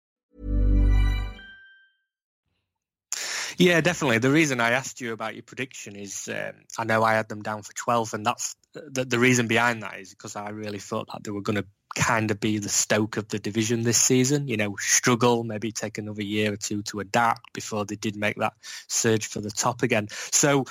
Yeah, 3.61 3.79
definitely. 3.79 4.17
The 4.17 4.31
reason 4.31 4.59
I 4.59 4.71
asked 4.71 5.01
you 5.01 5.13
about 5.13 5.35
your 5.35 5.43
prediction 5.43 5.95
is 5.95 6.27
um, 6.27 6.53
I 6.79 6.83
know 6.83 7.03
I 7.03 7.13
had 7.13 7.29
them 7.29 7.43
down 7.43 7.61
for 7.61 7.73
12, 7.73 8.15
and 8.15 8.25
that's 8.25 8.55
the, 8.73 9.05
the 9.05 9.19
reason 9.19 9.47
behind 9.47 9.83
that 9.83 9.99
is 9.99 10.09
because 10.09 10.35
I 10.35 10.49
really 10.49 10.79
thought 10.79 11.09
that 11.13 11.23
they 11.23 11.29
were 11.29 11.43
going 11.43 11.57
to 11.57 11.65
kind 11.95 12.31
of 12.31 12.39
be 12.39 12.57
the 12.57 12.69
Stoke 12.69 13.17
of 13.17 13.27
the 13.27 13.37
division 13.37 13.83
this 13.83 14.01
season. 14.01 14.47
You 14.47 14.57
know, 14.57 14.75
struggle, 14.79 15.43
maybe 15.43 15.71
take 15.71 15.99
another 15.99 16.23
year 16.23 16.53
or 16.53 16.57
two 16.57 16.81
to 16.83 17.01
adapt 17.01 17.53
before 17.53 17.85
they 17.85 17.95
did 17.95 18.15
make 18.15 18.37
that 18.37 18.53
surge 18.87 19.27
for 19.27 19.41
the 19.41 19.51
top 19.51 19.83
again. 19.83 20.07
So, 20.31 20.65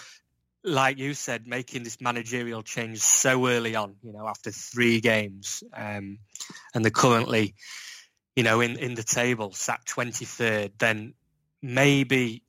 like 0.64 0.98
you 0.98 1.14
said, 1.14 1.46
making 1.46 1.84
this 1.84 2.00
managerial 2.00 2.64
change 2.64 2.98
so 2.98 3.46
early 3.46 3.76
on, 3.76 3.94
you 4.02 4.12
know, 4.12 4.26
after 4.26 4.50
three 4.50 5.00
games, 5.00 5.62
um, 5.72 6.18
and 6.74 6.84
they're 6.84 6.90
currently, 6.90 7.54
you 8.34 8.42
know, 8.42 8.60
in, 8.60 8.76
in 8.78 8.96
the 8.96 9.04
table, 9.04 9.52
sat 9.52 9.84
23rd, 9.84 10.72
then 10.78 11.14
maybe 11.62 12.42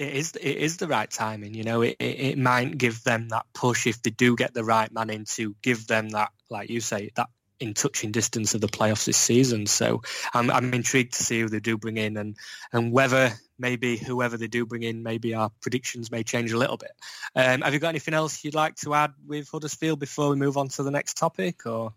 it 0.00 0.14
is 0.14 0.34
it 0.34 0.56
is 0.56 0.78
the 0.78 0.88
right 0.88 1.10
timing. 1.10 1.52
You 1.52 1.62
know, 1.62 1.82
it, 1.82 1.96
it, 2.00 2.20
it 2.20 2.38
might 2.38 2.78
give 2.78 3.04
them 3.04 3.28
that 3.28 3.44
push 3.52 3.86
if 3.86 4.02
they 4.02 4.10
do 4.10 4.34
get 4.34 4.54
the 4.54 4.64
right 4.64 4.90
man 4.90 5.10
in 5.10 5.26
to 5.36 5.54
give 5.60 5.86
them 5.86 6.08
that, 6.10 6.30
like 6.48 6.70
you 6.70 6.80
say, 6.80 7.10
that 7.16 7.28
in 7.60 7.74
touching 7.74 8.10
distance 8.10 8.54
of 8.54 8.62
the 8.62 8.68
playoffs 8.68 9.04
this 9.04 9.18
season. 9.18 9.66
So 9.66 10.00
I'm 10.32 10.50
I'm 10.50 10.72
intrigued 10.72 11.12
to 11.14 11.22
see 11.22 11.40
who 11.40 11.50
they 11.50 11.60
do 11.60 11.76
bring 11.76 11.98
in 11.98 12.16
and 12.16 12.36
and 12.72 12.92
whether 12.92 13.30
maybe 13.58 13.98
whoever 13.98 14.38
they 14.38 14.46
do 14.46 14.64
bring 14.64 14.82
in, 14.82 15.02
maybe 15.02 15.34
our 15.34 15.50
predictions 15.60 16.10
may 16.10 16.22
change 16.22 16.50
a 16.52 16.58
little 16.58 16.78
bit. 16.78 16.92
Um, 17.36 17.60
have 17.60 17.74
you 17.74 17.78
got 17.78 17.90
anything 17.90 18.14
else 18.14 18.42
you'd 18.42 18.54
like 18.54 18.76
to 18.76 18.94
add 18.94 19.12
with 19.26 19.50
Huddersfield 19.50 20.00
before 20.00 20.30
we 20.30 20.36
move 20.36 20.56
on 20.56 20.68
to 20.68 20.82
the 20.82 20.90
next 20.90 21.18
topic? 21.18 21.66
Or 21.66 21.92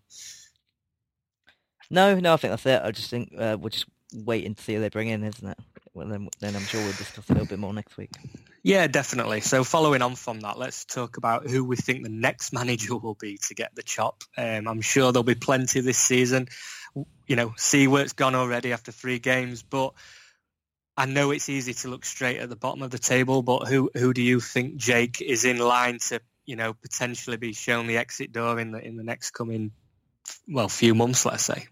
No, 1.90 2.20
no, 2.20 2.34
I 2.34 2.38
think 2.38 2.52
that's 2.52 2.66
it. 2.66 2.82
I 2.84 2.92
just 2.92 3.10
think 3.10 3.34
uh, 3.38 3.56
we'll 3.58 3.70
just 3.70 3.86
wait 4.14 4.46
and 4.46 4.60
see 4.60 4.74
who 4.74 4.82
they 4.82 4.90
bring 4.90 5.08
in, 5.08 5.24
isn't 5.24 5.48
it? 5.48 5.58
Well, 5.94 6.08
then, 6.08 6.28
then 6.40 6.56
I'm 6.56 6.64
sure 6.64 6.82
we'll 6.82 6.92
discuss 6.94 7.30
a 7.30 7.34
little 7.34 7.48
bit 7.48 7.60
more 7.60 7.74
next 7.74 7.98
week. 7.98 8.10
Yeah, 8.64 8.88
definitely. 8.88 9.42
So 9.42 9.64
following 9.64 10.02
on 10.02 10.16
from 10.16 10.40
that, 10.40 10.58
let's 10.58 10.86
talk 10.86 11.18
about 11.18 11.48
who 11.48 11.64
we 11.64 11.76
think 11.76 12.04
the 12.04 12.10
next 12.10 12.52
manager 12.54 12.98
will 12.98 13.14
be 13.14 13.38
to 13.48 13.54
get 13.54 13.76
the 13.76 13.84
chop. 13.84 14.24
Um, 14.38 14.68
I'm 14.68 14.82
sure 14.82 15.12
there'll 15.12 15.24
be 15.24 15.36
plenty 15.36 15.82
this 15.82 15.98
season. 15.98 16.48
You 17.28 17.36
know, 17.36 17.50
Siewert's 17.50 18.14
gone 18.14 18.36
already 18.36 18.74
after 18.74 18.92
three 18.92 19.20
games, 19.20 19.64
but 19.64 19.94
I 20.96 21.06
know 21.06 21.32
it's 21.32 21.50
easy 21.50 21.74
to 21.74 21.88
look 21.90 22.06
straight 22.06 22.40
at 22.40 22.50
the 22.50 22.56
bottom 22.56 22.82
of 22.84 22.92
the 22.92 23.00
table. 23.00 23.42
But 23.42 23.68
who 23.68 23.90
who 23.96 24.14
do 24.14 24.22
you 24.22 24.40
think 24.40 24.78
Jake 24.78 25.22
is 25.22 25.44
in 25.44 25.58
line 25.58 26.00
to 26.10 26.22
you 26.46 26.56
know 26.56 26.74
potentially 26.74 27.38
be 27.38 27.54
shown 27.54 27.88
the 27.88 27.98
exit 27.98 28.32
door 28.32 28.60
in 28.60 28.72
the 28.72 28.80
in 28.80 28.96
the 28.96 29.04
next 29.04 29.32
coming 29.32 29.72
well 30.48 30.70
few 30.70 30.94
months, 30.94 31.26
let's 31.26 31.44
say? 31.44 31.68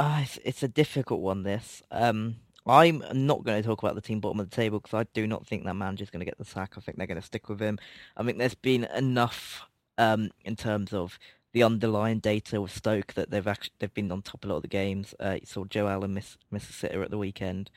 Uh, 0.00 0.20
it's, 0.22 0.38
it's 0.44 0.62
a 0.62 0.68
difficult 0.68 1.20
one, 1.20 1.42
this. 1.42 1.82
Um, 1.90 2.36
I'm 2.66 3.02
not 3.12 3.44
going 3.44 3.60
to 3.60 3.66
talk 3.66 3.82
about 3.82 3.96
the 3.96 4.00
team 4.00 4.18
bottom 4.20 4.40
of 4.40 4.48
the 4.48 4.56
table 4.56 4.80
because 4.80 4.98
I 4.98 5.06
do 5.12 5.26
not 5.26 5.46
think 5.46 5.64
that 5.64 5.74
manager's 5.74 6.08
going 6.08 6.20
to 6.20 6.26
get 6.26 6.38
the 6.38 6.44
sack. 6.44 6.72
I 6.76 6.80
think 6.80 6.96
they're 6.96 7.06
going 7.06 7.20
to 7.20 7.26
stick 7.26 7.50
with 7.50 7.60
him. 7.60 7.78
I 8.16 8.22
think 8.22 8.38
there's 8.38 8.54
been 8.54 8.84
enough 8.84 9.66
um, 9.98 10.30
in 10.42 10.56
terms 10.56 10.94
of 10.94 11.18
the 11.52 11.62
underlying 11.62 12.18
data 12.18 12.62
with 12.62 12.74
Stoke 12.74 13.12
that 13.12 13.30
they've 13.30 13.46
actually 13.46 13.74
they've 13.78 13.92
been 13.92 14.10
on 14.10 14.22
top 14.22 14.44
of 14.44 14.48
a 14.48 14.52
lot 14.52 14.56
of 14.56 14.62
the 14.62 14.68
games. 14.68 15.14
Uh, 15.20 15.36
you 15.40 15.46
saw 15.46 15.64
Joe 15.64 15.88
Allen 15.88 16.14
miss 16.14 16.38
miss 16.50 16.70
a 16.70 16.72
sitter 16.72 17.02
at 17.02 17.10
the 17.10 17.18
weekend. 17.18 17.70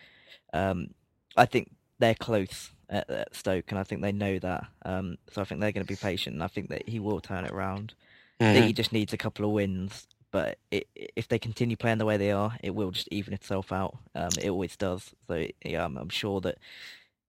Um, 0.54 0.94
I 1.36 1.46
think 1.46 1.72
they're 2.00 2.16
close 2.16 2.72
at, 2.90 3.10
at 3.10 3.36
Stoke, 3.36 3.72
and 3.72 3.80
I 3.80 3.84
think 3.84 4.02
they 4.02 4.12
know 4.14 4.40
that. 4.40 4.68
Um, 4.86 5.18
so 5.30 5.42
I 5.42 5.46
think 5.46 5.60
they're 5.60 5.74
going 5.74 5.86
to 5.86 5.92
be 5.92 5.98
patient, 5.98 6.36
and 6.36 6.44
I 6.44 6.48
think 6.48 6.70
that 6.70 6.88
he 6.88 7.00
will 7.00 7.20
turn 7.20 7.44
it 7.44 7.52
around. 7.52 7.96
I 8.40 8.54
think 8.54 8.66
he 8.66 8.74
just 8.74 8.94
needs 8.94 9.14
a 9.14 9.18
couple 9.18 9.46
of 9.46 9.52
wins, 9.52 10.08
but 10.34 10.58
it, 10.72 10.88
if 10.96 11.28
they 11.28 11.38
continue 11.38 11.78
playing 11.78 12.00
the 12.00 12.06
way 12.06 12.18
they 12.18 12.32
are, 12.32 12.58
it 12.64 12.74
will 12.74 12.90
just 12.90 13.08
even 13.12 13.36
itself 13.36 13.72
out. 13.72 14.00
Um, 14.16 14.32
it 14.42 14.50
always 14.50 14.76
does. 14.76 15.14
So 15.28 15.46
yeah, 15.64 15.86
I'm, 15.86 15.96
I'm 15.96 16.10
sure 16.10 16.42
that 16.42 16.58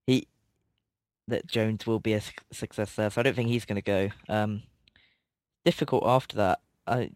he 0.07 0.27
that 1.29 1.47
Jones 1.47 1.87
will 1.87 2.01
be 2.01 2.15
a 2.15 2.23
success 2.51 2.95
there. 2.95 3.11
So 3.11 3.21
I 3.21 3.23
don't 3.23 3.37
think 3.37 3.51
he's 3.51 3.67
going 3.67 3.81
to 3.81 3.83
go. 3.83 4.09
Um, 4.29 4.63
difficult 5.67 6.05
after 6.07 6.35
that. 6.39 6.61
I 6.87 7.11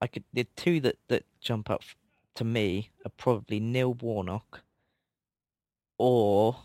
I 0.00 0.06
could 0.06 0.24
the 0.32 0.46
two 0.56 0.80
that 0.80 0.96
that 1.08 1.24
jump 1.40 1.68
up 1.68 1.82
to 2.36 2.44
me 2.44 2.90
are 3.04 3.12
probably 3.16 3.60
Neil 3.60 3.92
Warnock 3.92 4.62
or 5.98 6.56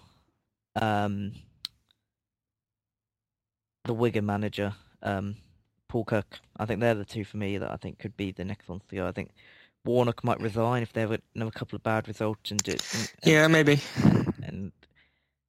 um 0.81 1.33
the 3.83 3.93
Wigan 3.93 4.25
manager 4.25 4.73
um 5.03 5.35
Paul 5.89 6.05
Cook. 6.05 6.39
I 6.57 6.65
think 6.65 6.79
they're 6.79 6.95
the 6.95 7.03
two 7.03 7.25
for 7.25 7.35
me 7.35 7.57
that 7.57 7.69
I 7.69 7.75
think 7.75 7.99
could 7.99 8.15
be 8.15 8.31
the 8.31 8.45
next 8.45 8.69
ones 8.69 8.83
to 8.87 8.95
go. 8.95 9.07
I 9.07 9.11
think 9.11 9.31
Warnock 9.83 10.23
might 10.23 10.39
resign 10.39 10.83
if 10.83 10.93
they 10.93 11.01
have 11.01 11.19
another 11.35 11.51
couple 11.51 11.75
of 11.75 11.83
bad 11.83 12.07
results 12.07 12.51
and, 12.51 12.63
do, 12.63 12.71
and, 12.71 13.11
and 13.23 13.33
Yeah, 13.33 13.47
maybe. 13.47 13.81
and 14.43 14.71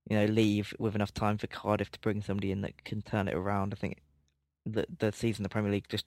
you 0.09 0.17
know 0.17 0.25
leave 0.25 0.75
with 0.79 0.97
enough 0.97 1.15
time 1.15 1.39
for 1.39 1.47
Cardiff 1.47 1.93
to 1.93 2.01
bring 2.01 2.23
somebody 2.23 2.51
in 2.51 2.63
that 2.63 2.85
can 2.85 3.03
turn 3.03 3.29
it 3.29 3.35
around. 3.35 3.73
I 3.73 3.77
think 3.77 3.99
the 4.67 4.87
the 4.99 5.13
season 5.13 5.45
the 5.45 5.49
Premier 5.49 5.71
League 5.71 5.89
just 5.89 6.07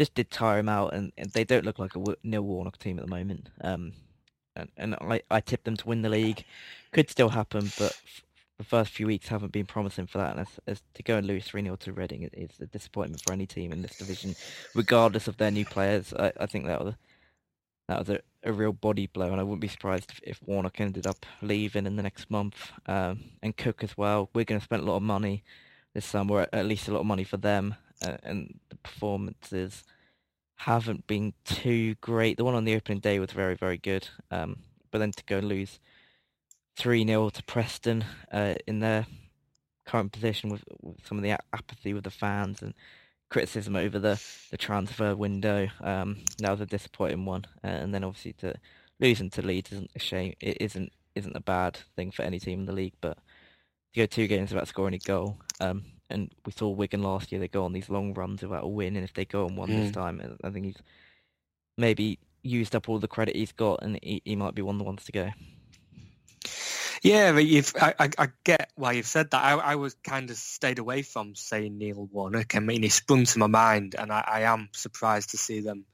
just 0.00 0.14
did 0.14 0.30
tire 0.30 0.58
him 0.58 0.68
out, 0.68 0.94
and, 0.94 1.12
and 1.18 1.30
they 1.32 1.44
don't 1.44 1.64
look 1.64 1.78
like 1.78 1.94
a 1.94 2.16
Neil 2.24 2.42
Warnock 2.42 2.78
team 2.78 2.98
at 2.98 3.04
the 3.04 3.10
moment. 3.10 3.50
Um, 3.60 3.92
and 4.56 4.70
and 4.76 4.94
I 4.94 5.20
I 5.30 5.40
tipped 5.40 5.64
them 5.64 5.76
to 5.76 5.86
win 5.86 6.02
the 6.02 6.08
league, 6.08 6.44
could 6.92 7.10
still 7.10 7.28
happen, 7.28 7.70
but 7.78 8.00
the 8.60 8.66
first 8.66 8.92
few 8.92 9.06
weeks 9.06 9.28
haven't 9.28 9.52
been 9.52 9.64
promising 9.64 10.06
for 10.06 10.18
that. 10.18 10.32
And 10.32 10.40
as, 10.40 10.60
as 10.66 10.82
to 10.92 11.02
go 11.02 11.16
and 11.16 11.26
lose 11.26 11.46
three 11.46 11.62
0 11.62 11.76
to 11.76 11.92
Reading 11.94 12.28
is 12.34 12.60
a 12.60 12.66
disappointment 12.66 13.22
for 13.22 13.32
any 13.32 13.46
team 13.46 13.72
in 13.72 13.80
this 13.80 13.96
division, 13.96 14.36
regardless 14.74 15.26
of 15.26 15.38
their 15.38 15.50
new 15.50 15.64
players. 15.64 16.12
I, 16.12 16.30
I 16.38 16.44
think 16.44 16.66
that 16.66 16.84
was 16.84 16.94
that 17.88 17.98
was 18.00 18.10
a, 18.10 18.20
a 18.44 18.52
real 18.52 18.74
body 18.74 19.06
blow, 19.06 19.32
and 19.32 19.40
I 19.40 19.44
wouldn't 19.44 19.62
be 19.62 19.68
surprised 19.68 20.10
if, 20.10 20.20
if 20.22 20.42
Warnock 20.44 20.78
ended 20.78 21.06
up 21.06 21.24
leaving 21.40 21.86
in 21.86 21.96
the 21.96 22.02
next 22.02 22.30
month, 22.30 22.70
um, 22.84 23.20
and 23.42 23.56
Cook 23.56 23.82
as 23.82 23.96
well. 23.96 24.28
We're 24.34 24.44
going 24.44 24.60
to 24.60 24.64
spend 24.64 24.82
a 24.82 24.86
lot 24.86 24.96
of 24.96 25.02
money 25.02 25.42
this 25.94 26.04
summer, 26.04 26.46
at 26.52 26.66
least 26.66 26.86
a 26.86 26.92
lot 26.92 27.00
of 27.00 27.06
money 27.06 27.24
for 27.24 27.38
them, 27.38 27.76
uh, 28.06 28.18
and 28.22 28.60
the 28.68 28.76
performances 28.76 29.84
haven't 30.56 31.06
been 31.06 31.32
too 31.46 31.94
great. 32.02 32.36
The 32.36 32.44
one 32.44 32.54
on 32.54 32.66
the 32.66 32.76
opening 32.76 33.00
day 33.00 33.18
was 33.20 33.32
very, 33.32 33.54
very 33.54 33.78
good, 33.78 34.06
um, 34.30 34.56
but 34.90 34.98
then 34.98 35.12
to 35.12 35.24
go 35.24 35.38
and 35.38 35.48
lose 35.48 35.80
three 36.80 37.06
0 37.06 37.28
to 37.28 37.42
Preston 37.42 38.04
uh, 38.32 38.54
in 38.66 38.80
their 38.80 39.06
current 39.86 40.12
position 40.12 40.48
with, 40.48 40.64
with 40.80 41.06
some 41.06 41.18
of 41.18 41.22
the 41.22 41.36
apathy 41.52 41.92
with 41.92 42.04
the 42.04 42.10
fans 42.10 42.62
and 42.62 42.72
criticism 43.28 43.76
over 43.76 43.98
the, 43.98 44.18
the 44.50 44.56
transfer 44.56 45.14
window. 45.14 45.68
Um, 45.82 46.24
that 46.38 46.50
was 46.50 46.60
a 46.62 46.66
disappointing 46.66 47.26
one, 47.26 47.44
uh, 47.62 47.66
and 47.66 47.94
then 47.94 48.02
obviously 48.02 48.32
to 48.34 48.54
losing 48.98 49.28
to 49.30 49.42
Leeds 49.42 49.72
isn't 49.72 49.90
a 49.94 49.98
shame. 49.98 50.32
It 50.40 50.56
isn't 50.60 50.90
isn't 51.14 51.36
a 51.36 51.40
bad 51.42 51.76
thing 51.96 52.10
for 52.12 52.22
any 52.22 52.38
team 52.38 52.60
in 52.60 52.66
the 52.66 52.72
league, 52.72 52.94
but 53.02 53.18
to 53.92 54.00
go 54.00 54.06
two 54.06 54.26
games 54.26 54.50
without 54.50 54.68
scoring 54.68 54.94
a 54.94 54.98
goal, 54.98 55.36
um, 55.60 55.84
and 56.08 56.32
we 56.46 56.52
saw 56.52 56.70
Wigan 56.70 57.02
last 57.02 57.30
year. 57.30 57.40
They 57.40 57.48
go 57.48 57.64
on 57.66 57.74
these 57.74 57.90
long 57.90 58.14
runs 58.14 58.40
without 58.42 58.64
a 58.64 58.68
win, 58.68 58.96
and 58.96 59.04
if 59.04 59.12
they 59.12 59.26
go 59.26 59.44
on 59.44 59.54
one 59.56 59.68
this 59.70 59.90
Mm. 59.90 59.92
time, 59.92 60.38
I 60.42 60.50
think 60.50 60.64
he's 60.64 60.82
maybe 61.76 62.18
used 62.42 62.74
up 62.74 62.88
all 62.88 62.98
the 62.98 63.08
credit 63.08 63.36
he's 63.36 63.52
got, 63.52 63.82
and 63.82 63.98
he, 64.02 64.22
he 64.24 64.34
might 64.34 64.54
be 64.54 64.62
one 64.62 64.76
of 64.76 64.78
the 64.78 64.84
ones 64.84 65.04
to 65.04 65.12
go. 65.12 65.30
Yeah, 67.02 67.32
but 67.32 67.46
you've, 67.46 67.72
I, 67.80 67.94
I, 67.98 68.10
I 68.18 68.28
get 68.44 68.72
why 68.74 68.92
you've 68.92 69.06
said 69.06 69.30
that. 69.30 69.42
I, 69.42 69.52
I 69.52 69.74
was 69.76 69.94
kind 70.04 70.28
of 70.30 70.36
stayed 70.36 70.78
away 70.78 71.02
from 71.02 71.34
saying 71.34 71.78
Neil 71.78 72.08
Warnock. 72.12 72.54
I 72.54 72.58
mean, 72.58 72.82
he 72.82 72.90
sprung 72.90 73.24
to 73.24 73.38
my 73.38 73.46
mind, 73.46 73.94
and 73.98 74.12
I, 74.12 74.22
I 74.26 74.40
am 74.42 74.68
surprised 74.72 75.30
to 75.30 75.38
see 75.38 75.60
them, 75.60 75.86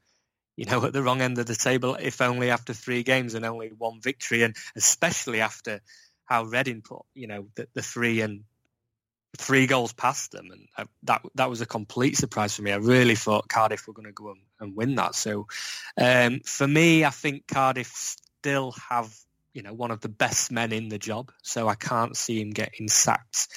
you 0.57 0.65
know, 0.65 0.83
at 0.85 0.93
the 0.93 1.03
wrong 1.03 1.21
end 1.21 1.37
of 1.37 1.45
the 1.45 1.55
table, 1.55 1.95
if 1.95 2.21
only 2.21 2.49
after 2.49 2.73
three 2.73 3.03
games 3.03 3.35
and 3.35 3.45
only 3.45 3.69
one 3.69 4.01
victory, 4.01 4.43
and 4.43 4.55
especially 4.75 5.39
after 5.39 5.81
how 6.25 6.43
Reading 6.43 6.81
put, 6.81 7.03
you 7.13 7.27
know, 7.27 7.47
the, 7.55 7.69
the 7.73 7.81
three 7.81 8.19
and 8.19 8.43
three 9.37 9.65
goals 9.65 9.93
past 9.93 10.31
them, 10.31 10.49
and 10.51 10.67
I, 10.77 10.85
that 11.03 11.21
that 11.35 11.49
was 11.49 11.61
a 11.61 11.65
complete 11.65 12.17
surprise 12.17 12.55
for 12.55 12.63
me. 12.63 12.73
I 12.73 12.77
really 12.77 13.15
thought 13.15 13.47
Cardiff 13.47 13.87
were 13.87 13.93
going 13.93 14.07
to 14.07 14.11
go 14.11 14.31
and, 14.31 14.41
and 14.59 14.75
win 14.75 14.95
that. 14.95 15.15
So, 15.15 15.47
um, 15.97 16.41
for 16.43 16.67
me, 16.67 17.05
I 17.05 17.11
think 17.11 17.47
Cardiff 17.47 18.19
still 18.41 18.73
have 18.89 19.15
you 19.57 19.63
know 19.63 19.73
one 19.73 19.89
of 19.89 20.01
the 20.01 20.07
best 20.07 20.51
men 20.51 20.71
in 20.71 20.87
the 20.87 20.99
job, 20.99 21.31
so 21.41 21.67
I 21.67 21.73
can't 21.73 22.15
see 22.15 22.39
him 22.39 22.51
getting 22.51 22.87
sacked 22.87 23.47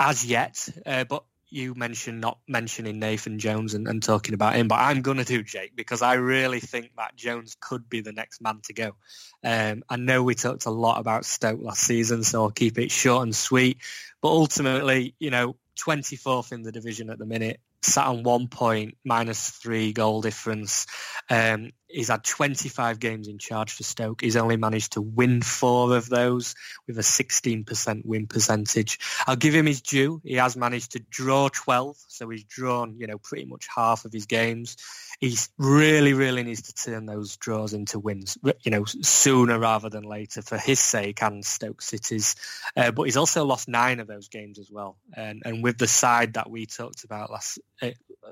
as 0.00 0.24
yet. 0.24 0.68
Uh, 0.84 1.04
but 1.04 1.22
you 1.48 1.76
mentioned 1.76 2.20
not 2.20 2.38
mentioning 2.48 2.98
Nathan 2.98 3.38
Jones 3.38 3.74
and, 3.74 3.86
and 3.86 4.02
talking 4.02 4.34
about 4.34 4.56
him, 4.56 4.66
but 4.66 4.80
I'm 4.80 5.00
going 5.00 5.18
to 5.18 5.24
do 5.24 5.44
Jake 5.44 5.76
because 5.76 6.02
I 6.02 6.14
really 6.14 6.58
think 6.58 6.90
Matt 6.96 7.14
Jones 7.14 7.56
could 7.60 7.88
be 7.88 8.00
the 8.00 8.10
next 8.10 8.40
man 8.40 8.62
to 8.64 8.72
go. 8.72 8.96
Um, 9.44 9.84
I 9.88 9.94
know 9.94 10.24
we 10.24 10.34
talked 10.34 10.66
a 10.66 10.70
lot 10.70 10.98
about 10.98 11.24
Stoke 11.24 11.62
last 11.62 11.82
season, 11.82 12.24
so 12.24 12.42
I'll 12.42 12.50
keep 12.50 12.76
it 12.78 12.90
short 12.90 13.22
and 13.22 13.36
sweet. 13.36 13.78
But 14.22 14.30
ultimately, 14.30 15.14
you 15.20 15.30
know, 15.30 15.54
24th 15.78 16.50
in 16.50 16.62
the 16.62 16.72
division 16.72 17.10
at 17.10 17.18
the 17.18 17.26
minute, 17.26 17.60
sat 17.82 18.08
on 18.08 18.24
one 18.24 18.48
point, 18.48 18.96
minus 19.04 19.50
three 19.50 19.92
goal 19.92 20.20
difference. 20.20 20.86
Um, 21.30 21.70
he's 21.92 22.08
had 22.08 22.24
25 22.24 22.98
games 22.98 23.28
in 23.28 23.38
charge 23.38 23.72
for 23.72 23.82
Stoke. 23.82 24.22
He's 24.22 24.36
only 24.36 24.56
managed 24.56 24.92
to 24.92 25.02
win 25.02 25.42
four 25.42 25.96
of 25.96 26.08
those 26.08 26.54
with 26.86 26.98
a 26.98 27.02
16% 27.02 28.04
win 28.04 28.26
percentage. 28.26 28.98
I'll 29.26 29.36
give 29.36 29.54
him 29.54 29.66
his 29.66 29.82
due. 29.82 30.20
He 30.24 30.34
has 30.34 30.56
managed 30.56 30.92
to 30.92 30.98
draw 30.98 31.48
12, 31.48 31.96
so 32.08 32.28
he's 32.30 32.44
drawn, 32.44 32.96
you 32.98 33.06
know, 33.06 33.18
pretty 33.18 33.44
much 33.44 33.68
half 33.74 34.04
of 34.04 34.12
his 34.12 34.26
games. 34.26 34.76
He 35.20 35.36
really, 35.56 36.14
really 36.14 36.42
needs 36.42 36.62
to 36.62 36.74
turn 36.74 37.06
those 37.06 37.36
draws 37.36 37.74
into 37.74 38.00
wins, 38.00 38.36
you 38.62 38.70
know, 38.70 38.84
sooner 38.84 39.58
rather 39.58 39.88
than 39.88 40.02
later 40.02 40.42
for 40.42 40.58
his 40.58 40.80
sake 40.80 41.22
and 41.22 41.44
Stoke 41.44 41.80
City's. 41.82 42.34
Uh, 42.76 42.90
but 42.90 43.04
he's 43.04 43.16
also 43.16 43.44
lost 43.44 43.68
nine 43.68 44.00
of 44.00 44.08
those 44.08 44.28
games 44.28 44.58
as 44.58 44.70
well. 44.70 44.96
And, 45.16 45.42
and 45.44 45.62
with 45.62 45.78
the 45.78 45.86
side 45.86 46.34
that 46.34 46.50
we 46.50 46.66
talked 46.66 47.04
about 47.04 47.30
last 47.30 47.60
uh, 47.80 47.90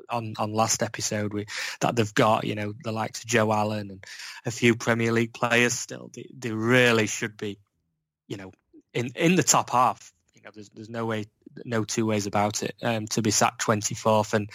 on 0.09 0.35
on 0.39 0.53
last 0.53 0.83
episode, 0.83 1.33
we, 1.33 1.47
that 1.81 1.95
they've 1.95 2.15
got, 2.15 2.45
you 2.45 2.55
know, 2.55 2.73
the 2.83 2.93
likes 2.93 3.21
of 3.21 3.27
Joe 3.27 3.50
Allen 3.53 3.91
and 3.91 4.05
a 4.45 4.51
few 4.51 4.77
Premier 4.77 5.13
League 5.13 5.33
players 5.33 5.75
still, 5.75 6.11
they, 6.15 6.29
they 6.37 6.53
really 6.53 7.07
should 7.07 7.37
be, 7.37 7.59
you 8.29 8.37
know, 8.37 8.53
in 8.93 9.13
in 9.17 9.37
the 9.37 9.43
top 9.43 9.71
half. 9.71 10.13
You 10.35 10.43
know, 10.43 10.51
there's 10.55 10.71
there's 10.71 10.89
no 10.89 11.07
way, 11.07 11.27
no 11.65 11.85
two 11.85 12.07
ways 12.07 12.27
about 12.27 12.63
it. 12.63 12.75
Um, 12.83 13.07
to 13.09 13.23
be 13.23 13.31
sat 13.31 13.59
24th 13.59 14.35
and 14.35 14.51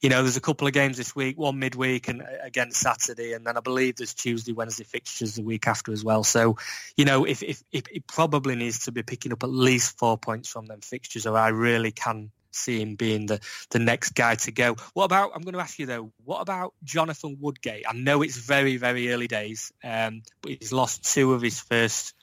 you 0.00 0.10
know, 0.10 0.22
there's 0.22 0.36
a 0.36 0.40
couple 0.40 0.66
of 0.66 0.72
games 0.72 0.96
this 0.96 1.14
week, 1.16 1.36
one 1.36 1.58
midweek 1.58 2.08
and 2.08 2.22
uh, 2.22 2.26
again 2.42 2.70
Saturday, 2.70 3.32
and 3.32 3.44
then 3.44 3.56
I 3.56 3.60
believe 3.60 3.96
there's 3.96 4.14
Tuesday, 4.14 4.52
Wednesday 4.52 4.84
fixtures 4.84 5.34
the 5.34 5.42
week 5.42 5.66
after 5.66 5.92
as 5.92 6.04
well. 6.04 6.22
So, 6.22 6.56
you 6.96 7.04
know, 7.04 7.24
if, 7.24 7.42
if, 7.42 7.62
if 7.72 7.84
it 7.90 8.06
probably 8.06 8.54
needs 8.54 8.84
to 8.84 8.92
be 8.92 9.02
picking 9.02 9.32
up 9.32 9.42
at 9.42 9.50
least 9.50 9.98
four 9.98 10.16
points 10.16 10.48
from 10.48 10.66
them 10.66 10.80
fixtures, 10.80 11.26
or 11.26 11.36
I 11.36 11.48
really 11.48 11.90
can 11.90 12.30
see 12.50 12.80
him 12.80 12.94
being 12.94 13.26
the, 13.26 13.40
the 13.70 13.78
next 13.78 14.10
guy 14.10 14.34
to 14.36 14.52
go. 14.52 14.76
What 14.94 15.04
about, 15.04 15.32
I'm 15.34 15.42
going 15.42 15.54
to 15.54 15.60
ask 15.60 15.78
you 15.78 15.86
though, 15.86 16.12
what 16.24 16.40
about 16.40 16.74
Jonathan 16.84 17.36
Woodgate? 17.40 17.84
I 17.88 17.92
know 17.94 18.22
it's 18.22 18.36
very, 18.36 18.76
very 18.76 19.12
early 19.12 19.28
days, 19.28 19.72
um, 19.84 20.22
but 20.42 20.52
he's 20.52 20.72
lost 20.72 21.12
two 21.12 21.34
of 21.34 21.42
his 21.42 21.60
first 21.60 22.14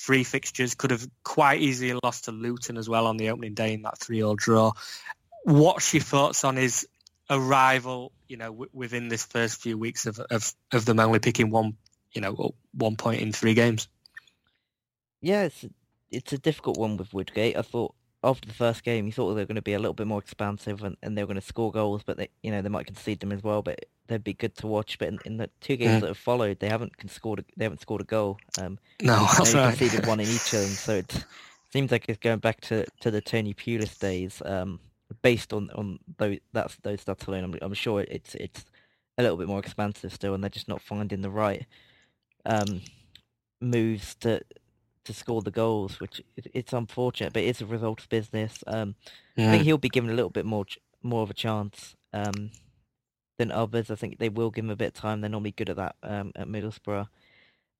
three 0.00 0.24
fixtures, 0.24 0.74
could 0.74 0.90
have 0.90 1.06
quite 1.24 1.60
easily 1.60 1.98
lost 2.02 2.24
to 2.24 2.32
Luton 2.32 2.76
as 2.76 2.88
well 2.88 3.06
on 3.06 3.16
the 3.16 3.30
opening 3.30 3.54
day 3.54 3.74
in 3.74 3.82
that 3.82 3.98
3-0 3.98 4.36
draw. 4.36 4.72
What's 5.44 5.92
your 5.92 6.02
thoughts 6.02 6.44
on 6.44 6.56
his 6.56 6.86
arrival, 7.28 8.12
you 8.28 8.36
know, 8.36 8.50
w- 8.50 8.70
within 8.72 9.08
this 9.08 9.24
first 9.24 9.60
few 9.60 9.76
weeks 9.78 10.06
of, 10.06 10.18
of, 10.18 10.52
of 10.72 10.84
them 10.84 11.00
only 11.00 11.18
picking 11.18 11.50
one, 11.50 11.76
you 12.12 12.20
know, 12.20 12.54
one 12.72 12.96
point 12.96 13.20
in 13.20 13.32
three 13.32 13.54
games? 13.54 13.88
Yeah, 15.20 15.44
it's 15.44 15.66
it's 16.10 16.32
a 16.32 16.38
difficult 16.38 16.76
one 16.76 16.96
with 16.96 17.12
Woodgate. 17.12 17.56
I 17.56 17.62
thought 17.62 17.94
after 18.22 18.46
the 18.48 18.54
first 18.54 18.82
game, 18.84 19.06
you 19.06 19.12
thought 19.12 19.28
they 19.34 19.40
were 19.42 19.46
going 19.46 19.56
to 19.56 19.62
be 19.62 19.72
a 19.72 19.78
little 19.78 19.94
bit 19.94 20.06
more 20.06 20.18
expansive 20.18 20.82
and, 20.82 20.96
and 21.02 21.16
they 21.16 21.22
were 21.22 21.26
going 21.28 21.40
to 21.40 21.46
score 21.46 21.72
goals, 21.72 22.02
but 22.04 22.16
they, 22.18 22.28
you 22.42 22.50
know, 22.50 22.60
they 22.62 22.68
might 22.68 22.86
concede 22.86 23.20
them 23.20 23.32
as 23.32 23.42
well. 23.42 23.62
But 23.62 23.86
they'd 24.08 24.22
be 24.24 24.34
good 24.34 24.54
to 24.56 24.66
watch. 24.66 24.98
But 24.98 25.08
in, 25.08 25.20
in 25.24 25.36
the 25.38 25.50
two 25.60 25.76
games 25.76 25.98
Mm. 25.98 26.00
that 26.00 26.08
have 26.08 26.18
followed, 26.18 26.60
they 26.60 26.68
haven't 26.68 26.92
scored. 27.10 27.40
A, 27.40 27.44
they 27.56 27.64
haven't 27.64 27.80
scored 27.80 28.02
a 28.02 28.04
goal. 28.04 28.38
Um, 28.56 28.78
No, 29.02 29.16
that's 29.20 29.40
they 29.40 29.54
right. 29.54 29.78
conceded 29.78 30.06
one 30.06 30.20
in 30.20 30.28
each 30.30 30.52
of 30.52 30.60
them. 30.60 30.76
So 30.76 30.96
it 30.96 31.24
seems 31.72 31.90
like 31.90 32.06
it's 32.08 32.18
going 32.18 32.40
back 32.40 32.60
to, 32.62 32.86
to 33.00 33.10
the 33.10 33.20
Tony 33.22 33.54
Pulis 33.54 33.98
days. 33.98 34.42
Um, 34.44 34.80
based 35.22 35.52
on 35.52 35.70
on 35.70 35.98
those 36.18 36.38
that's 36.52 36.76
those 36.82 37.04
stats 37.04 37.26
alone, 37.26 37.44
I'm, 37.44 37.54
I'm 37.62 37.74
sure 37.74 38.02
it's 38.02 38.34
it's 38.34 38.64
a 39.18 39.22
little 39.22 39.36
bit 39.38 39.48
more 39.48 39.58
expansive 39.58 40.12
still, 40.12 40.34
and 40.34 40.42
they're 40.44 40.50
just 40.50 40.68
not 40.68 40.82
finding 40.82 41.22
the 41.22 41.30
right 41.30 41.66
um, 42.44 42.82
moves 43.60 44.14
to 44.16 44.40
to 45.04 45.12
score 45.14 45.42
the 45.42 45.50
goals, 45.50 45.98
which 46.00 46.20
it's 46.36 46.72
unfortunate, 46.72 47.32
but 47.32 47.42
it's 47.42 47.60
a 47.60 47.66
result 47.66 48.00
of 48.00 48.08
business. 48.08 48.62
Um, 48.66 48.94
I 49.36 49.42
think 49.52 49.62
he'll 49.64 49.78
be 49.78 49.88
given 49.88 50.10
a 50.10 50.14
little 50.14 50.30
bit 50.30 50.44
more 50.46 50.66
more 51.02 51.22
of 51.22 51.30
a 51.30 51.34
chance. 51.34 51.94
Um, 52.12 52.50
than 53.38 53.50
others. 53.50 53.90
I 53.90 53.94
think 53.94 54.18
they 54.18 54.28
will 54.28 54.50
give 54.50 54.66
him 54.66 54.70
a 54.70 54.76
bit 54.76 54.88
of 54.88 54.92
time. 54.92 55.22
They're 55.22 55.30
normally 55.30 55.52
good 55.52 55.70
at 55.70 55.76
that 55.76 55.96
um, 56.02 56.30
at 56.36 56.46
Middlesbrough. 56.46 57.08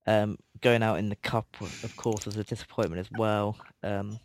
Um, 0.07 0.39
going 0.59 0.81
out 0.81 0.97
in 0.97 1.09
the 1.09 1.15
cup, 1.17 1.45
of 1.61 1.95
course, 1.97 2.25
was 2.25 2.35
a 2.35 2.43
disappointment 2.43 2.99
as 2.99 3.11
well. 3.15 3.55
Um, 3.83 4.17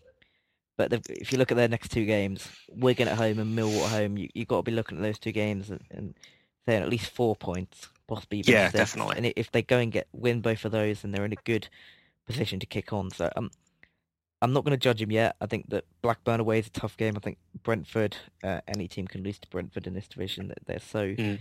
but 0.79 0.89
they've- 0.91 1.03
if 1.11 1.33
you 1.33 1.37
look 1.39 1.51
at 1.51 1.59
their 1.59 1.69
next 1.69 1.91
two 1.91 2.07
games, 2.07 2.49
Wigan 2.71 3.07
at 3.07 3.19
home 3.19 3.39
and 3.39 3.59
Millwall 3.59 3.85
at 3.85 3.91
home, 3.91 4.17
you 4.17 4.31
you've 4.33 4.49
got 4.49 4.57
to 4.57 4.63
be 4.63 4.73
looking 4.73 4.97
at 4.97 5.03
those 5.03 5.19
two 5.19 5.33
games 5.33 5.69
and, 5.69 5.83
and 5.91 6.15
saying 6.65 6.83
at 6.83 6.89
least 6.89 7.11
four 7.11 7.37
points, 7.37 7.87
possibly 8.09 8.43
Yeah, 8.47 8.69
six. 8.71 8.79
definitely. 8.79 9.17
And 9.19 9.33
if 9.37 9.53
they 9.53 9.61
go 9.61 9.77
and 9.77 9.93
get 9.93 10.09
win 10.13 10.41
both 10.41 10.65
of 10.65 10.73
those, 10.73 11.03
then 11.03 11.11
they're 11.11 11.27
in 11.27 11.35
a 11.35 11.43
good 11.45 11.69
position 12.27 12.61
to 12.61 12.67
kick 12.67 12.93
on. 12.93 13.11
So 13.11 13.31
um, 13.37 13.51
I'm 14.43 14.53
not 14.53 14.65
going 14.65 14.73
to 14.79 14.83
judge 14.83 15.01
him 15.01 15.13
yet. 15.13 15.37
I 15.41 15.47
think 15.47 15.71
that 15.71 15.85
Blackburn 16.03 16.41
away 16.41 16.59
is 16.59 16.67
a 16.67 16.71
tough 16.71 16.97
game. 16.97 17.15
I 17.17 17.21
think 17.21 17.39
Brentford, 17.63 18.17
uh, 18.45 18.61
any 18.69 18.89
team 18.89 19.07
can 19.07 19.23
lose 19.23 19.39
to 19.41 19.49
Brentford 19.49 19.87
in 19.87 19.95
this 19.95 20.09
division. 20.09 20.49
That 20.49 20.59
They're 20.67 20.79
so 20.81 21.15
Mm. 21.15 21.39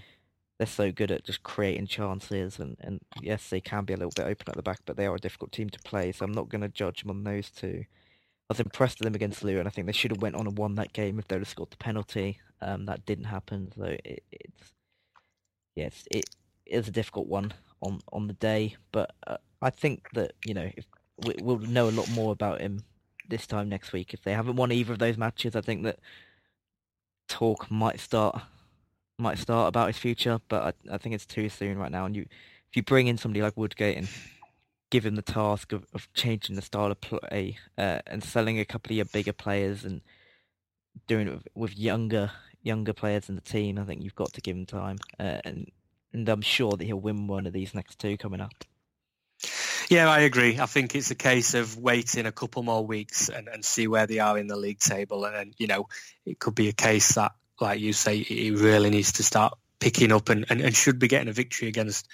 they're 0.57 0.67
so 0.67 0.91
good 0.91 1.11
at 1.11 1.25
just 1.25 1.43
creating 1.43 1.87
chances, 1.87 2.59
and, 2.59 2.77
and 2.79 3.01
yes, 3.21 3.49
they 3.49 3.59
can 3.59 3.83
be 3.83 3.93
a 3.93 3.97
little 3.97 4.13
bit 4.15 4.25
open 4.25 4.45
at 4.47 4.55
the 4.55 4.63
back, 4.63 4.79
but 4.85 4.95
they 4.95 5.05
are 5.05 5.15
a 5.15 5.19
difficult 5.19 5.51
team 5.51 5.69
to 5.69 5.79
play. 5.79 6.13
So 6.13 6.23
I'm 6.23 6.31
not 6.31 6.47
going 6.47 6.61
to 6.61 6.69
judge 6.69 7.01
them 7.01 7.09
on 7.11 7.25
those 7.25 7.49
two. 7.49 7.83
I 7.83 8.53
was 8.53 8.59
impressed 8.61 8.99
with 8.99 9.05
them 9.05 9.15
against 9.15 9.43
Luton. 9.43 9.67
I 9.67 9.71
think 9.71 9.87
they 9.87 9.91
should 9.93 10.11
have 10.11 10.21
went 10.21 10.35
on 10.35 10.47
and 10.47 10.57
won 10.57 10.75
that 10.75 10.93
game 10.93 11.19
if 11.19 11.27
they'd 11.27 11.39
have 11.39 11.49
scored 11.49 11.71
the 11.71 11.77
penalty. 11.77 12.39
Um, 12.61 12.85
that 12.85 13.05
didn't 13.05 13.25
happen, 13.25 13.71
so 13.75 13.83
it, 14.05 14.23
it's 14.31 14.71
yes, 15.75 16.05
it 16.09 16.25
is 16.65 16.87
a 16.87 16.91
difficult 16.91 17.27
one 17.27 17.53
on 17.85 18.01
on 18.11 18.27
the 18.27 18.33
day. 18.33 18.75
But 18.91 19.13
uh, 19.27 19.37
I 19.61 19.69
think 19.69 20.09
that 20.13 20.33
you 20.45 20.53
know 20.53 20.69
if 20.75 20.85
we, 21.25 21.35
we'll 21.41 21.59
know 21.59 21.89
a 21.89 21.91
lot 21.91 22.09
more 22.11 22.31
about 22.31 22.61
him 22.61 22.83
this 23.29 23.47
time 23.47 23.69
next 23.69 23.93
week. 23.93 24.13
If 24.13 24.23
they 24.23 24.33
haven't 24.33 24.55
won 24.55 24.71
either 24.71 24.93
of 24.93 24.99
those 24.99 25.17
matches, 25.17 25.55
I 25.55 25.61
think 25.61 25.83
that 25.83 25.99
talk 27.27 27.69
might 27.71 27.99
start 27.99 28.41
might 29.17 29.37
start 29.37 29.69
about 29.69 29.87
his 29.87 29.97
future. 29.97 30.39
But 30.47 30.75
I, 30.89 30.95
I 30.95 30.97
think 30.97 31.15
it's 31.15 31.25
too 31.25 31.49
soon 31.49 31.77
right 31.77 31.91
now. 31.91 32.05
And 32.05 32.15
you 32.15 32.23
if 32.23 32.75
you 32.75 32.83
bring 32.83 33.07
in 33.07 33.17
somebody 33.17 33.41
like 33.41 33.55
Woodgate 33.55 33.97
and 33.97 34.09
give 34.89 35.05
him 35.05 35.15
the 35.15 35.21
task 35.21 35.73
of, 35.73 35.85
of 35.93 36.11
changing 36.13 36.55
the 36.55 36.61
style 36.61 36.91
of 36.91 37.01
play 37.01 37.57
uh, 37.77 37.99
and 38.07 38.23
selling 38.23 38.59
a 38.59 38.65
couple 38.65 38.91
of 38.91 38.97
your 38.97 39.05
bigger 39.05 39.33
players 39.33 39.83
and 39.83 40.01
doing 41.07 41.27
it 41.27 41.33
with, 41.33 41.47
with 41.55 41.77
younger 41.77 42.31
younger 42.65 42.93
players 42.93 43.29
in 43.29 43.35
the 43.35 43.41
team, 43.41 43.77
I 43.77 43.83
think 43.83 44.03
you've 44.03 44.15
got 44.15 44.33
to 44.33 44.41
give 44.41 44.57
him 44.57 44.65
time. 44.65 44.97
Uh, 45.19 45.39
and 45.45 45.71
and 46.15 46.28
I'm 46.30 46.41
sure 46.41 46.71
that 46.71 46.84
he'll 46.84 46.97
win 46.99 47.28
one 47.28 47.45
of 47.45 47.54
these 47.54 47.75
next 47.75 47.99
two 47.99 48.17
coming 48.17 48.41
up. 48.41 48.54
Yeah, 49.89 50.10
I 50.10 50.21
agree. 50.21 50.60
I 50.60 50.65
think 50.65 50.95
it's 50.95 51.12
a 51.12 51.15
case 51.15 51.54
of 51.54 51.78
waiting 51.78 52.25
a 52.25 52.32
couple 52.32 52.63
more 52.63 52.86
weeks 52.86 53.30
and, 53.30 53.47
and 53.47 53.63
see 53.63 53.88
where 53.88 54.08
they 54.08 54.19
are 54.19 54.38
in 54.38 54.47
the 54.47 54.56
league 54.56 54.80
table. 54.80 55.25
And, 55.25 55.36
then, 55.36 55.54
you 55.58 55.67
know, 55.67 55.88
it 56.25 56.39
could 56.39 56.56
be 56.56 56.69
a 56.69 56.73
case 56.73 57.13
that, 57.15 57.34
like 57.60 57.80
you 57.80 57.93
say, 57.93 58.17
he 58.17 58.51
really 58.51 58.89
needs 58.89 59.13
to 59.13 59.23
start 59.23 59.54
picking 59.80 60.12
up 60.12 60.30
and, 60.30 60.45
and, 60.49 60.62
and 60.62 60.75
should 60.75 60.97
be 60.97 61.08
getting 61.08 61.28
a 61.28 61.34
victory 61.34 61.67
against 61.67 62.08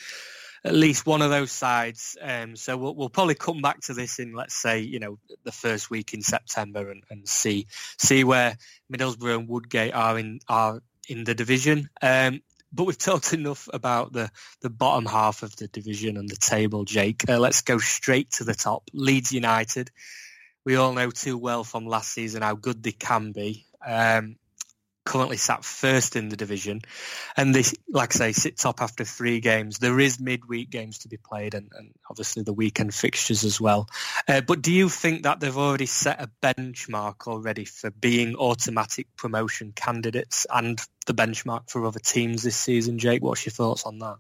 at 0.66 0.74
least 0.74 1.06
one 1.06 1.22
of 1.22 1.30
those 1.30 1.52
sides. 1.52 2.18
Um, 2.22 2.56
so 2.56 2.76
we'll, 2.76 2.96
we'll 2.96 3.10
probably 3.10 3.36
come 3.36 3.62
back 3.62 3.80
to 3.82 3.94
this 3.94 4.20
in, 4.20 4.34
let's 4.34 4.56
say, 4.56 4.80
you 4.80 5.00
know, 5.00 5.18
the 5.44 5.52
first 5.52 5.90
week 5.90 6.14
in 6.14 6.22
September 6.22 6.92
and, 6.92 7.04
and 7.10 7.28
see 7.28 7.68
see 7.98 8.24
where 8.24 8.58
Middlesbrough 8.92 9.40
and 9.40 9.48
Woodgate 9.48 9.94
are 9.94 10.20
in 10.20 10.40
are 10.48 10.82
in 11.08 11.24
the 11.24 11.34
division. 11.34 11.90
Um, 12.02 12.42
but 12.74 12.86
we've 12.86 12.98
talked 12.98 13.34
enough 13.34 13.68
about 13.74 14.14
the, 14.14 14.32
the 14.62 14.70
bottom 14.70 15.06
half 15.06 15.44
of 15.44 15.56
the 15.56 15.68
division 15.68 16.18
and 16.18 16.30
the 16.30 16.36
table, 16.36 16.86
Jake. 16.86 17.28
Uh, 17.30 17.40
let's 17.40 17.62
go 17.62 17.78
straight 17.78 18.32
to 18.32 18.44
the 18.44 18.54
top. 18.54 18.84
Leeds 18.94 19.32
United. 19.32 19.92
We 20.66 20.76
all 20.76 20.94
know 20.94 21.12
too 21.12 21.38
well 21.38 21.64
from 21.64 21.86
last 21.86 22.12
season 22.12 22.42
how 22.42 22.56
good 22.56 22.84
they 22.84 22.92
can 22.92 23.32
be. 23.32 23.66
Um, 23.86 24.36
currently 25.04 25.38
sat 25.38 25.66
first 25.66 26.16
in 26.16 26.30
the 26.30 26.38
division, 26.38 26.82
and 27.36 27.56
they, 27.56 27.64
like 27.90 28.16
I 28.16 28.18
say, 28.18 28.32
sit 28.32 28.58
top 28.58 28.82
after 28.82 29.04
three 29.04 29.40
games. 29.40 29.80
There 29.80 30.00
is 30.00 30.20
midweek 30.20 30.70
games 30.70 31.00
to 31.00 31.08
be 31.08 31.18
played, 31.18 31.54
and, 31.54 31.72
and 31.78 31.94
obviously 32.10 32.44
the 32.44 32.54
weekend 32.54 32.94
fixtures 32.94 33.44
as 33.44 33.60
well. 33.60 33.90
Uh, 34.28 34.42
but 34.42 34.62
do 34.62 34.72
you 34.72 34.90
think 34.90 35.24
that 35.24 35.40
they've 35.40 35.58
already 35.58 35.88
set 35.88 36.22
a 36.22 36.30
benchmark 36.42 37.28
already 37.28 37.66
for 37.66 37.90
being 37.90 38.36
automatic 38.36 39.08
promotion 39.16 39.72
candidates 39.76 40.46
and 40.50 40.80
the 41.08 41.14
benchmark 41.14 41.70
for 41.70 41.86
other 41.86 42.00
teams 42.00 42.44
this 42.44 42.58
season, 42.58 43.00
Jake? 43.00 43.24
What's 43.24 43.46
your 43.46 43.54
thoughts 43.54 43.84
on 43.86 44.00
that? 44.00 44.18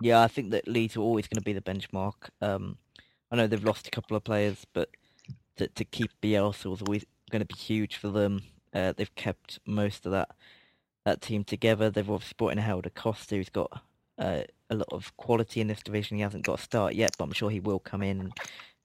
Yeah, 0.00 0.22
I 0.22 0.28
think 0.28 0.50
that 0.50 0.68
Leeds 0.68 0.96
are 0.96 1.00
always 1.00 1.26
going 1.26 1.40
to 1.40 1.44
be 1.44 1.54
the 1.54 1.60
benchmark. 1.60 2.14
Um, 2.40 2.76
I 3.30 3.36
know 3.36 3.46
they've 3.46 3.64
lost 3.64 3.88
a 3.88 3.90
couple 3.90 4.16
of 4.16 4.24
players, 4.24 4.64
but 4.72 4.88
to, 5.56 5.68
to 5.68 5.84
keep 5.84 6.10
Bielsa 6.22 6.66
was 6.66 6.82
always 6.82 7.04
going 7.30 7.40
to 7.40 7.46
be 7.46 7.58
huge 7.58 7.96
for 7.96 8.08
them. 8.08 8.42
Uh, 8.74 8.92
they've 8.96 9.14
kept 9.14 9.58
most 9.66 10.06
of 10.06 10.12
that 10.12 10.30
that 11.04 11.20
team 11.20 11.44
together. 11.44 11.90
They've 11.90 12.10
obviously 12.10 12.34
brought 12.36 12.52
in 12.52 12.58
Helder 12.58 12.90
Costa, 12.90 13.36
who's 13.36 13.48
got 13.48 13.82
uh, 14.18 14.42
a 14.68 14.74
lot 14.74 14.88
of 14.92 15.16
quality 15.16 15.60
in 15.60 15.68
this 15.68 15.82
division. 15.82 16.16
He 16.16 16.22
hasn't 16.22 16.44
got 16.44 16.58
a 16.58 16.62
start 16.62 16.94
yet, 16.94 17.14
but 17.16 17.24
I'm 17.24 17.32
sure 17.32 17.50
he 17.50 17.60
will 17.60 17.78
come 17.78 18.02
in 18.02 18.20
and, 18.20 18.32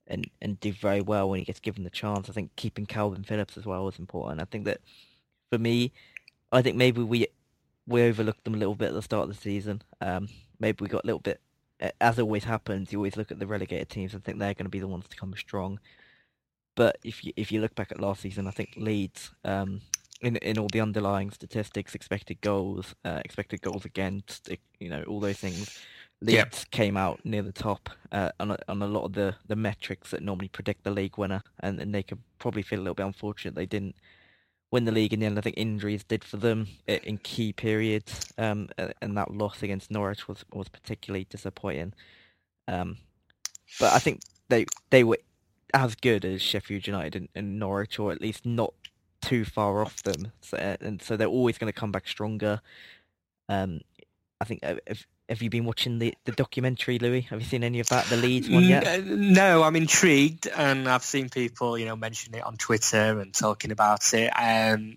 and, 0.06 0.30
and 0.40 0.60
do 0.60 0.72
very 0.72 1.00
well 1.02 1.28
when 1.28 1.38
he 1.38 1.44
gets 1.44 1.60
given 1.60 1.84
the 1.84 1.90
chance. 1.90 2.30
I 2.30 2.32
think 2.32 2.56
keeping 2.56 2.86
Calvin 2.86 3.24
Phillips 3.24 3.58
as 3.58 3.66
well 3.66 3.86
is 3.88 3.98
important. 3.98 4.40
I 4.40 4.44
think 4.44 4.64
that 4.64 4.80
for 5.50 5.58
me, 5.58 5.92
I 6.50 6.62
think 6.62 6.76
maybe 6.76 7.02
we 7.02 7.26
we 7.86 8.02
overlooked 8.02 8.44
them 8.44 8.54
a 8.54 8.58
little 8.58 8.74
bit 8.74 8.88
at 8.88 8.94
the 8.94 9.02
start 9.02 9.28
of 9.28 9.28
the 9.28 9.40
season. 9.40 9.82
Um, 10.00 10.28
maybe 10.58 10.78
we 10.80 10.88
got 10.88 11.04
a 11.04 11.06
little 11.06 11.20
bit, 11.20 11.40
as 12.00 12.18
always 12.18 12.44
happens, 12.44 12.92
you 12.92 12.98
always 12.98 13.16
look 13.16 13.30
at 13.30 13.38
the 13.38 13.46
relegated 13.46 13.90
teams 13.90 14.14
and 14.14 14.24
think 14.24 14.38
they're 14.38 14.54
going 14.54 14.64
to 14.64 14.70
be 14.70 14.78
the 14.78 14.88
ones 14.88 15.06
to 15.08 15.16
come 15.16 15.34
strong. 15.36 15.78
But 16.76 16.98
if 17.04 17.24
you 17.24 17.32
if 17.36 17.52
you 17.52 17.60
look 17.60 17.74
back 17.74 17.92
at 17.92 18.00
last 18.00 18.22
season, 18.22 18.46
I 18.46 18.50
think 18.50 18.74
Leeds, 18.76 19.32
um, 19.44 19.82
in 20.20 20.36
in 20.38 20.58
all 20.58 20.68
the 20.68 20.80
underlying 20.80 21.30
statistics, 21.30 21.94
expected 21.94 22.40
goals, 22.40 22.94
uh, 23.04 23.20
expected 23.24 23.62
goals 23.62 23.84
against, 23.84 24.48
you 24.80 24.90
know, 24.90 25.04
all 25.04 25.20
those 25.20 25.38
things, 25.38 25.70
Leeds 26.20 26.64
Yep. 26.64 26.70
came 26.70 26.96
out 26.96 27.20
near 27.24 27.42
the 27.42 27.52
top 27.52 27.90
uh, 28.12 28.30
on 28.40 28.52
a, 28.52 28.58
on 28.68 28.82
a 28.82 28.86
lot 28.86 29.04
of 29.04 29.12
the, 29.14 29.36
the 29.46 29.56
metrics 29.56 30.10
that 30.10 30.22
normally 30.22 30.48
predict 30.48 30.84
the 30.84 30.90
league 30.90 31.18
winner, 31.18 31.42
and, 31.60 31.80
and 31.80 31.94
they 31.94 32.02
could 32.02 32.20
probably 32.38 32.62
feel 32.62 32.78
a 32.80 32.82
little 32.82 32.94
bit 32.94 33.06
unfortunate 33.06 33.54
they 33.54 33.66
didn't 33.66 33.96
win 34.70 34.84
the 34.84 34.92
league 34.92 35.12
in 35.12 35.20
the 35.20 35.26
end. 35.26 35.38
I 35.38 35.42
think 35.42 35.56
injuries 35.58 36.04
did 36.04 36.24
for 36.24 36.38
them 36.38 36.68
in 36.86 37.18
key 37.18 37.52
periods, 37.52 38.32
um, 38.38 38.68
and 39.00 39.16
that 39.16 39.32
loss 39.32 39.62
against 39.62 39.90
Norwich 39.90 40.26
was, 40.28 40.44
was 40.52 40.68
particularly 40.68 41.26
disappointing. 41.30 41.94
Um, 42.66 42.98
but 43.78 43.92
I 43.92 43.98
think 43.98 44.22
they 44.48 44.66
they 44.90 45.04
were 45.04 45.18
as 45.74 45.94
good 45.96 46.24
as 46.24 46.40
Sheffield 46.40 46.86
United 46.86 47.16
and, 47.16 47.28
and 47.34 47.58
Norwich, 47.58 47.98
or 47.98 48.12
at 48.12 48.20
least 48.20 48.46
not 48.46 48.72
too 49.20 49.44
far 49.44 49.82
off 49.82 50.02
them. 50.02 50.32
So, 50.40 50.56
uh, 50.56 50.76
and 50.80 51.02
so 51.02 51.16
they're 51.16 51.26
always 51.26 51.58
going 51.58 51.72
to 51.72 51.78
come 51.78 51.92
back 51.92 52.06
stronger. 52.06 52.60
Um, 53.48 53.80
I 54.40 54.44
think 54.44 54.60
uh, 54.62 54.76
have, 54.86 55.06
have 55.28 55.42
you 55.42 55.50
been 55.50 55.64
watching 55.64 55.98
the, 55.98 56.14
the 56.24 56.32
documentary, 56.32 56.98
Louis? 56.98 57.22
Have 57.22 57.40
you 57.40 57.46
seen 57.46 57.64
any 57.64 57.80
of 57.80 57.88
that, 57.88 58.06
the 58.06 58.16
Leeds 58.16 58.48
one 58.48 58.64
yet? 58.64 58.86
Uh, 58.86 59.02
No, 59.04 59.62
I'm 59.62 59.76
intrigued, 59.76 60.46
and 60.46 60.88
I've 60.88 61.04
seen 61.04 61.28
people, 61.28 61.78
you 61.78 61.86
know, 61.86 61.96
mention 61.96 62.34
it 62.34 62.44
on 62.44 62.56
Twitter 62.56 63.18
and 63.20 63.32
talking 63.34 63.70
about 63.70 64.12
it. 64.14 64.28
Um, 64.28 64.96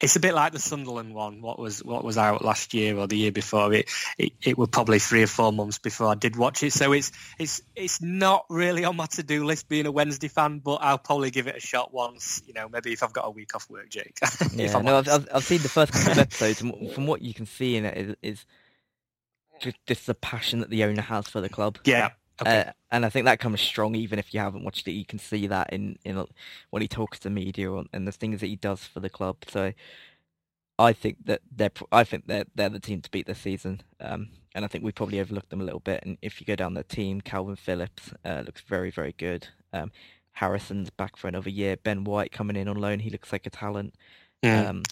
it's 0.00 0.14
a 0.14 0.20
bit 0.20 0.34
like 0.34 0.52
the 0.52 0.60
Sunderland 0.60 1.12
one. 1.12 1.42
What 1.42 1.58
was 1.58 1.82
what 1.82 2.04
was 2.04 2.16
out 2.16 2.44
last 2.44 2.72
year 2.72 2.96
or 2.96 3.08
the 3.08 3.16
year 3.16 3.32
before? 3.32 3.72
It 3.72 3.88
it, 4.16 4.32
it 4.42 4.58
was 4.58 4.68
probably 4.68 5.00
three 5.00 5.24
or 5.24 5.26
four 5.26 5.52
months 5.52 5.78
before 5.78 6.08
I 6.08 6.14
did 6.14 6.36
watch 6.36 6.62
it. 6.62 6.72
So 6.72 6.92
it's 6.92 7.10
it's 7.38 7.60
it's 7.74 8.00
not 8.00 8.44
really 8.48 8.84
on 8.84 8.96
my 8.96 9.06
to 9.06 9.22
do 9.22 9.44
list 9.44 9.68
being 9.68 9.86
a 9.86 9.90
Wednesday 9.90 10.28
fan, 10.28 10.60
but 10.60 10.76
I'll 10.76 10.98
probably 10.98 11.30
give 11.30 11.48
it 11.48 11.56
a 11.56 11.60
shot 11.60 11.92
once. 11.92 12.42
You 12.46 12.54
know, 12.54 12.68
maybe 12.68 12.92
if 12.92 13.02
I've 13.02 13.12
got 13.12 13.26
a 13.26 13.30
week 13.30 13.54
off 13.56 13.68
work, 13.68 13.88
Jake. 13.90 14.18
Yeah, 14.54 14.80
no, 14.80 14.98
I've. 14.98 15.08
I've 15.08 15.28
I've 15.34 15.44
seen 15.44 15.62
the 15.62 15.68
first 15.68 15.92
couple 15.92 16.12
of 16.12 16.18
episodes, 16.18 16.60
and 16.60 16.90
from 16.92 17.06
what 17.06 17.22
you 17.22 17.34
can 17.34 17.46
see 17.46 17.76
in 17.76 17.84
it 17.84 17.96
is, 17.96 18.16
is 18.22 18.46
just, 19.60 19.76
just 19.86 20.06
the 20.06 20.14
passion 20.14 20.60
that 20.60 20.70
the 20.70 20.84
owner 20.84 21.02
has 21.02 21.28
for 21.28 21.40
the 21.40 21.48
club. 21.48 21.78
yeah. 21.84 22.10
Okay. 22.40 22.60
Uh, 22.60 22.72
and 22.90 23.04
I 23.04 23.08
think 23.08 23.26
that 23.26 23.40
comes 23.40 23.60
strong, 23.60 23.94
even 23.94 24.18
if 24.18 24.32
you 24.32 24.40
haven't 24.40 24.64
watched 24.64 24.86
it. 24.88 24.92
You 24.92 25.04
can 25.04 25.18
see 25.18 25.46
that 25.48 25.72
in 25.72 25.98
in 26.04 26.24
when 26.70 26.82
he 26.82 26.88
talks 26.88 27.18
to 27.20 27.30
media 27.30 27.72
and, 27.92 28.06
the 28.06 28.12
things 28.12 28.40
that 28.40 28.46
he 28.46 28.56
does 28.56 28.84
for 28.84 29.00
the 29.00 29.10
club. 29.10 29.36
So 29.48 29.72
I 30.78 30.92
think 30.92 31.24
that 31.26 31.42
they're 31.54 31.70
I 31.92 32.04
think 32.04 32.26
they're 32.26 32.44
they're 32.54 32.68
the 32.68 32.80
team 32.80 33.00
to 33.02 33.10
beat 33.10 33.26
this 33.26 33.40
season. 33.40 33.82
Um, 34.00 34.28
and 34.54 34.64
I 34.64 34.68
think 34.68 34.84
we 34.84 34.92
probably 34.92 35.20
overlooked 35.20 35.50
them 35.50 35.60
a 35.60 35.64
little 35.64 35.80
bit. 35.80 36.02
And 36.04 36.18
if 36.22 36.40
you 36.40 36.46
go 36.46 36.56
down 36.56 36.74
the 36.74 36.84
team, 36.84 37.20
Calvin 37.20 37.56
Phillips 37.56 38.12
uh, 38.24 38.42
looks 38.46 38.62
very 38.62 38.90
very 38.90 39.14
good. 39.18 39.48
Um, 39.72 39.90
Harrison's 40.32 40.90
back 40.90 41.16
for 41.16 41.28
another 41.28 41.50
year. 41.50 41.76
Ben 41.76 42.04
White 42.04 42.30
coming 42.32 42.56
in 42.56 42.68
on 42.68 42.76
loan. 42.76 43.00
He 43.00 43.10
looks 43.10 43.32
like 43.32 43.46
a 43.46 43.50
talent. 43.50 43.94
Mm. 44.44 44.68
Um, 44.68 44.82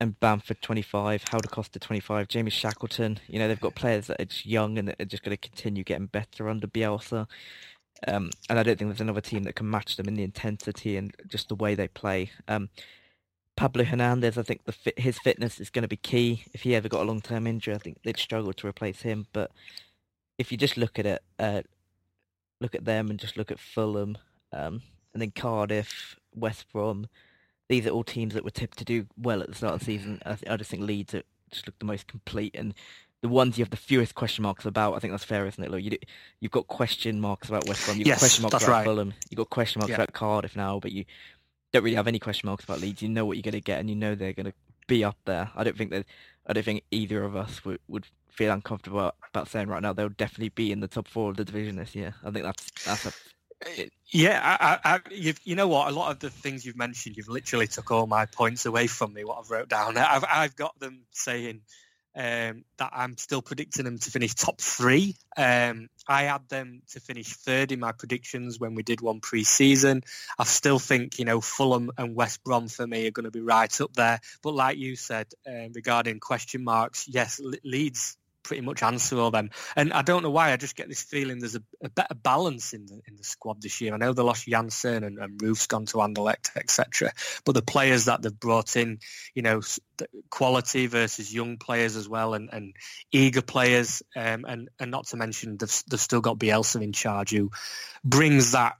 and 0.00 0.18
Bamford 0.18 0.62
25, 0.62 1.24
Helder 1.30 1.48
Costa 1.48 1.78
25, 1.78 2.28
Jamie 2.28 2.50
Shackleton. 2.50 3.18
You 3.28 3.38
know, 3.38 3.48
they've 3.48 3.60
got 3.60 3.74
players 3.74 4.06
that 4.06 4.20
are 4.20 4.24
just 4.24 4.46
young 4.46 4.78
and 4.78 4.88
that 4.88 5.00
are 5.00 5.04
just 5.04 5.22
going 5.22 5.36
to 5.36 5.48
continue 5.48 5.84
getting 5.84 6.06
better 6.06 6.48
under 6.48 6.66
Bielsa. 6.66 7.26
Um, 8.08 8.30
and 8.48 8.58
I 8.58 8.62
don't 8.62 8.78
think 8.78 8.90
there's 8.90 9.02
another 9.02 9.20
team 9.20 9.42
that 9.44 9.56
can 9.56 9.68
match 9.68 9.96
them 9.96 10.08
in 10.08 10.14
the 10.14 10.22
intensity 10.22 10.96
and 10.96 11.14
just 11.28 11.48
the 11.48 11.54
way 11.54 11.74
they 11.74 11.88
play. 11.88 12.30
Um, 12.48 12.70
Pablo 13.56 13.84
Hernandez, 13.84 14.38
I 14.38 14.42
think 14.42 14.62
his 14.96 15.18
fitness 15.18 15.60
is 15.60 15.68
going 15.68 15.82
to 15.82 15.88
be 15.88 15.96
key. 15.96 16.44
If 16.54 16.62
he 16.62 16.74
ever 16.74 16.88
got 16.88 17.02
a 17.02 17.04
long-term 17.04 17.46
injury, 17.46 17.74
I 17.74 17.78
think 17.78 17.98
they'd 18.02 18.16
struggle 18.16 18.54
to 18.54 18.66
replace 18.66 19.02
him. 19.02 19.26
But 19.34 19.50
if 20.38 20.50
you 20.50 20.56
just 20.56 20.78
look 20.78 20.98
at 20.98 21.04
it, 21.04 21.22
uh, 21.38 21.60
look 22.58 22.74
at 22.74 22.86
them 22.86 23.10
and 23.10 23.18
just 23.18 23.36
look 23.36 23.50
at 23.50 23.60
Fulham, 23.60 24.16
um, 24.50 24.80
and 25.12 25.20
then 25.20 25.32
Cardiff, 25.32 26.16
West 26.34 26.72
Brom, 26.72 27.06
these 27.70 27.86
are 27.86 27.90
all 27.90 28.02
teams 28.04 28.34
that 28.34 28.42
were 28.44 28.50
tipped 28.50 28.76
to 28.78 28.84
do 28.84 29.06
well 29.16 29.40
at 29.40 29.48
the 29.48 29.54
start 29.54 29.74
of 29.74 29.78
the 29.78 29.84
season. 29.86 30.20
I, 30.26 30.34
th- 30.34 30.50
I 30.50 30.56
just 30.56 30.70
think 30.70 30.82
Leeds 30.82 31.14
are, 31.14 31.22
just 31.50 31.66
look 31.66 31.78
the 31.78 31.84
most 31.84 32.08
complete 32.08 32.54
and 32.58 32.74
the 33.22 33.28
ones 33.28 33.56
you 33.56 33.62
have 33.64 33.70
the 33.70 33.76
fewest 33.76 34.14
question 34.16 34.42
marks 34.42 34.64
about. 34.66 34.94
I 34.94 34.98
think 34.98 35.12
that's 35.12 35.24
fair, 35.24 35.46
isn't 35.46 35.62
it? 35.62 35.70
Look, 35.70 35.82
you 35.82 35.96
you've 36.40 36.50
got 36.50 36.66
question 36.66 37.20
marks 37.20 37.48
about 37.48 37.66
West 37.68 37.84
Brom, 37.86 37.96
you've 37.98 38.08
Yes, 38.08 38.16
got 38.16 38.20
question 38.20 38.42
marks 38.42 38.56
about 38.64 38.68
right. 38.68 38.84
Fulham, 38.84 39.14
you've 39.30 39.38
got 39.38 39.50
question 39.50 39.78
marks 39.78 39.90
Yeah. 39.90 39.96
about 39.96 40.12
Cardiff 40.12 40.56
now, 40.56 40.80
but 40.80 40.90
you 40.90 41.04
don't 41.72 41.84
really 41.84 41.96
have 41.96 42.08
any 42.08 42.18
question 42.18 42.48
marks 42.48 42.64
about 42.64 42.80
Leeds. 42.80 43.02
You 43.02 43.08
know 43.08 43.24
what 43.24 43.36
you're 43.36 43.42
going 43.42 43.52
to 43.52 43.60
get, 43.60 43.78
and 43.78 43.88
you 43.88 43.94
know 43.94 44.16
they're 44.16 44.32
going 44.32 44.46
to 44.46 44.54
be 44.88 45.04
up 45.04 45.18
there. 45.24 45.50
I 45.54 45.62
don't 45.62 45.76
think 45.76 45.92
that 45.92 46.06
I 46.48 46.52
don't 46.52 46.64
think 46.64 46.82
either 46.90 47.22
of 47.22 47.36
us 47.36 47.64
would, 47.64 47.78
would 47.86 48.06
feel 48.28 48.52
uncomfortable 48.52 48.98
about, 48.98 49.16
about 49.28 49.48
saying 49.48 49.68
right 49.68 49.82
now 49.82 49.92
they'll 49.92 50.08
definitely 50.08 50.48
be 50.48 50.72
in 50.72 50.80
the 50.80 50.88
top 50.88 51.06
four 51.06 51.30
of 51.30 51.36
the 51.36 51.44
division 51.44 51.76
this 51.76 51.94
year. 51.94 52.16
I 52.24 52.30
think 52.32 52.44
that's 52.44 52.72
that's 52.84 53.06
a 53.06 53.12
Yeah, 54.12 54.40
I, 54.42 54.78
I, 54.84 55.00
you 55.44 55.54
know 55.54 55.68
what? 55.68 55.88
A 55.88 55.92
lot 55.92 56.10
of 56.10 56.18
the 56.18 56.30
things 56.30 56.64
you've 56.64 56.76
mentioned, 56.76 57.16
you've 57.16 57.28
literally 57.28 57.66
took 57.66 57.90
all 57.90 58.06
my 58.06 58.26
points 58.26 58.66
away 58.66 58.86
from 58.86 59.12
me. 59.12 59.24
What 59.24 59.38
I've 59.38 59.50
wrote 59.50 59.68
down, 59.68 59.96
I've, 59.96 60.24
I've 60.28 60.56
got 60.56 60.78
them 60.80 61.02
saying 61.12 61.60
um, 62.16 62.64
that 62.78 62.90
I'm 62.92 63.16
still 63.16 63.40
predicting 63.40 63.84
them 63.84 63.98
to 63.98 64.10
finish 64.10 64.34
top 64.34 64.60
three. 64.60 65.14
Um, 65.36 65.88
I 66.08 66.24
had 66.24 66.48
them 66.48 66.82
to 66.90 67.00
finish 67.00 67.28
third 67.28 67.70
in 67.70 67.78
my 67.78 67.92
predictions 67.92 68.58
when 68.58 68.74
we 68.74 68.82
did 68.82 69.00
one 69.00 69.20
pre-season. 69.20 70.02
I 70.38 70.44
still 70.44 70.78
think 70.78 71.18
you 71.18 71.24
know 71.24 71.40
Fulham 71.40 71.92
and 71.96 72.16
West 72.16 72.42
Brom 72.42 72.68
for 72.68 72.86
me 72.86 73.06
are 73.06 73.12
going 73.12 73.24
to 73.24 73.30
be 73.30 73.40
right 73.40 73.80
up 73.80 73.92
there. 73.94 74.20
But 74.42 74.54
like 74.54 74.76
you 74.76 74.96
said 74.96 75.28
um, 75.46 75.70
regarding 75.74 76.18
question 76.18 76.64
marks, 76.64 77.06
yes, 77.08 77.38
Le- 77.40 77.58
Leeds 77.64 78.16
pretty 78.42 78.62
much 78.62 78.82
answer 78.82 79.18
all 79.18 79.30
them. 79.30 79.50
And 79.76 79.92
I 79.92 80.02
don't 80.02 80.22
know 80.22 80.30
why. 80.30 80.52
I 80.52 80.56
just 80.56 80.76
get 80.76 80.88
this 80.88 81.02
feeling 81.02 81.38
there's 81.38 81.56
a, 81.56 81.62
a 81.82 81.90
better 81.90 82.14
balance 82.14 82.72
in 82.72 82.86
the 82.86 83.00
in 83.06 83.16
the 83.16 83.24
squad 83.24 83.62
this 83.62 83.80
year. 83.80 83.94
I 83.94 83.96
know 83.96 84.12
they 84.12 84.22
lost 84.22 84.46
Jansson 84.46 85.04
and, 85.04 85.18
and 85.18 85.40
Roofe's 85.40 85.66
gone 85.66 85.86
to 85.86 85.98
Anderlecht, 85.98 86.56
etc. 86.56 87.12
But 87.44 87.54
the 87.54 87.62
players 87.62 88.06
that 88.06 88.22
they've 88.22 88.38
brought 88.38 88.76
in, 88.76 88.98
you 89.34 89.42
know, 89.42 89.60
quality 90.30 90.86
versus 90.86 91.32
young 91.32 91.58
players 91.58 91.96
as 91.96 92.08
well, 92.08 92.34
and, 92.34 92.50
and 92.52 92.74
eager 93.12 93.42
players, 93.42 94.02
um, 94.16 94.44
and 94.46 94.68
and 94.78 94.90
not 94.90 95.06
to 95.08 95.16
mention 95.16 95.56
they've 95.56 95.82
they've 95.90 96.00
still 96.00 96.20
got 96.20 96.38
Bielsa 96.38 96.82
in 96.82 96.92
charge, 96.92 97.30
who 97.30 97.50
brings 98.04 98.52
that 98.52 98.76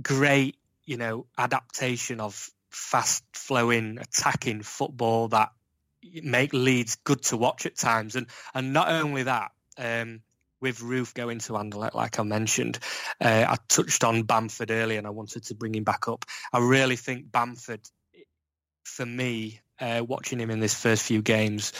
great, 0.00 0.56
you 0.84 0.96
know, 0.96 1.26
adaptation 1.36 2.20
of 2.20 2.50
fast 2.70 3.24
flowing 3.32 3.98
attacking 3.98 4.62
football 4.62 5.28
that 5.28 5.50
make 6.02 6.52
Leeds 6.52 6.96
good 6.96 7.22
to 7.24 7.36
watch 7.36 7.66
at 7.66 7.76
times. 7.76 8.16
And 8.16 8.26
and 8.54 8.72
not 8.72 8.88
only 8.88 9.24
that, 9.24 9.52
um, 9.78 10.20
with 10.60 10.80
Roofe 10.80 11.14
going 11.14 11.38
to 11.40 11.52
Anderlecht, 11.54 11.94
like 11.94 12.18
I 12.18 12.22
mentioned, 12.22 12.78
uh, 13.20 13.46
I 13.48 13.56
touched 13.68 14.04
on 14.04 14.24
Bamford 14.24 14.70
earlier, 14.70 14.98
and 14.98 15.06
I 15.06 15.10
wanted 15.10 15.44
to 15.44 15.54
bring 15.54 15.74
him 15.74 15.84
back 15.84 16.08
up. 16.08 16.24
I 16.52 16.58
really 16.58 16.96
think 16.96 17.30
Bamford, 17.30 17.80
for 18.84 19.06
me, 19.06 19.60
uh, 19.80 20.04
watching 20.06 20.38
him 20.38 20.50
in 20.50 20.60
this 20.60 20.74
first 20.74 21.02
few 21.02 21.22
games, 21.22 21.72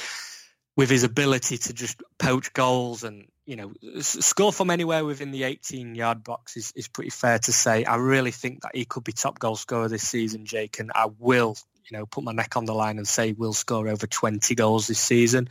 with 0.76 0.88
his 0.88 1.04
ability 1.04 1.58
to 1.58 1.72
just 1.74 2.02
poach 2.18 2.52
goals 2.52 3.04
and 3.04 3.26
you 3.44 3.56
know 3.56 3.72
score 4.00 4.52
from 4.52 4.70
anywhere 4.70 5.04
within 5.04 5.30
the 5.30 5.42
18 5.42 5.94
yard 5.94 6.24
box 6.24 6.56
is, 6.56 6.72
is 6.76 6.88
pretty 6.88 7.10
fair 7.10 7.38
to 7.38 7.52
say. 7.52 7.84
I 7.84 7.96
really 7.96 8.30
think 8.30 8.62
that 8.62 8.74
he 8.74 8.84
could 8.84 9.04
be 9.04 9.12
top 9.12 9.38
goal 9.38 9.56
scorer 9.56 9.88
this 9.88 10.08
season, 10.08 10.46
Jake, 10.46 10.78
and 10.78 10.90
I 10.94 11.08
will 11.18 11.56
you 11.90 11.98
know 11.98 12.06
put 12.06 12.24
my 12.24 12.32
neck 12.32 12.56
on 12.56 12.64
the 12.64 12.74
line 12.74 12.98
and 12.98 13.06
say 13.08 13.32
we'll 13.32 13.52
score 13.52 13.88
over 13.88 14.06
20 14.06 14.54
goals 14.54 14.86
this 14.86 14.98
season. 15.00 15.48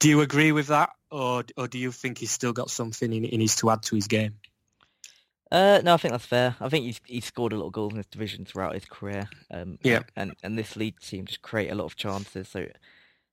Do 0.00 0.08
you 0.08 0.20
agree 0.20 0.52
with 0.52 0.68
that, 0.68 0.90
or 1.10 1.44
or 1.56 1.68
do 1.68 1.78
you 1.78 1.92
think 1.92 2.18
he's 2.18 2.30
still 2.30 2.52
got 2.52 2.70
something 2.70 3.10
he, 3.12 3.20
he 3.26 3.36
needs 3.36 3.56
to 3.56 3.70
add 3.70 3.82
to 3.84 3.94
his 3.94 4.08
game? 4.08 4.36
Uh, 5.50 5.82
no, 5.84 5.92
I 5.92 5.96
think 5.98 6.12
that's 6.12 6.24
fair. 6.24 6.56
I 6.60 6.68
think 6.70 6.86
he's 6.86 7.00
he's 7.04 7.26
scored 7.26 7.52
a 7.52 7.58
lot 7.58 7.66
of 7.66 7.72
goals 7.72 7.92
in 7.92 7.98
this 7.98 8.06
division 8.06 8.46
throughout 8.46 8.72
his 8.74 8.86
career. 8.86 9.28
Um, 9.50 9.78
Yeah. 9.82 10.00
and 10.16 10.34
and 10.42 10.56
this 10.56 10.76
lead 10.76 10.98
team 11.00 11.26
just 11.26 11.42
create 11.42 11.70
a 11.70 11.74
lot 11.74 11.84
of 11.84 11.96
chances. 11.96 12.48
So 12.48 12.66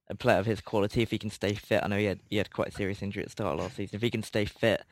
a 0.10 0.16
player 0.16 0.38
of 0.40 0.46
his 0.46 0.60
quality, 0.60 1.02
if 1.02 1.12
he 1.12 1.18
can 1.18 1.30
stay 1.30 1.54
fit, 1.54 1.82
I 1.82 1.88
know 1.88 1.98
he 1.98 2.06
had 2.06 2.20
he 2.30 2.36
had 2.38 2.52
quite 2.52 2.70
a 2.70 2.72
serious 2.72 3.02
injury 3.02 3.24
at 3.24 3.28
the 3.28 3.32
start 3.32 3.54
of 3.54 3.60
last 3.62 3.78
season. 3.78 3.96
If 3.96 4.02
he 4.02 4.10
can 4.10 4.24
stay 4.24 4.44
fit, 4.44 4.84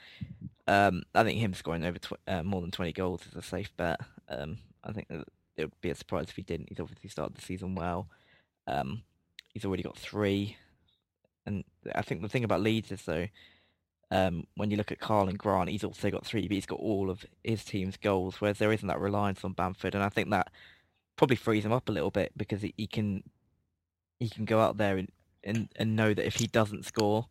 um, 0.67 1.03
I 1.13 1.23
think 1.23 1.39
him 1.39 1.53
scoring 1.53 1.84
over 1.84 1.99
tw- 1.99 2.13
uh, 2.27 2.43
more 2.43 2.62
than 2.62 2.71
twenty 2.71 2.93
goals 2.93 3.25
is 3.27 3.36
a 3.36 3.41
safe 3.41 3.75
bet. 3.75 3.99
Um, 4.30 4.60
I 4.84 4.93
think 4.93 5.08
it 5.58 5.65
would 5.65 5.82
be 5.82 5.89
a 5.89 5.96
surprise 5.96 6.28
if 6.30 6.36
he 6.36 6.43
didn't. 6.43 6.70
He's 6.70 6.80
obviously 6.80 7.10
started 7.10 7.36
the 7.36 7.41
season 7.41 7.76
well. 7.76 8.08
Um, 8.67 9.04
he's 9.54 9.65
already 9.65 9.84
got 9.84 9.98
three, 9.98 10.58
and 11.46 11.63
I 11.96 12.02
think 12.02 12.22
the 12.22 12.30
thing 12.30 12.43
about 12.43 12.62
Leeds 12.62 12.91
is 12.91 13.04
though, 13.04 13.28
um, 14.12 14.46
when 14.56 14.72
you 14.72 14.78
look 14.78 14.91
at 14.91 15.00
Karlan 15.00 15.38
Grant, 15.38 15.70
he's 15.70 15.84
also 15.84 16.10
got 16.10 16.26
three, 16.26 16.48
but 16.48 16.56
he's 16.56 16.65
got 16.65 16.80
all 16.80 17.10
of 17.10 17.26
his 17.43 17.63
team's 17.63 17.98
goals, 17.98 18.39
whereas 18.39 18.58
there 18.58 18.72
isn't 18.72 18.88
that 18.88 19.00
reliance 19.00 19.43
on 19.43 19.54
Bamford, 19.54 19.96
and 19.96 20.04
I 20.04 20.10
think 20.10 20.30
that 20.30 20.52
probably 21.15 21.36
frees 21.36 21.65
him 21.65 21.74
up 21.74 21.89
a 21.89 21.91
little 21.91 22.12
bit 22.12 22.32
because 22.38 22.62
he, 22.62 22.74
he 22.78 22.88
can 22.88 23.24
he 24.20 24.30
can 24.30 24.46
go 24.46 24.60
out 24.60 24.78
there 24.78 24.98
and, 24.98 25.12
and, 25.43 25.70
and 25.76 25.96
know 25.96 26.13
that 26.13 26.26
if 26.26 26.36
he 26.36 26.48
doesn't 26.48 26.86
score, 26.86 27.28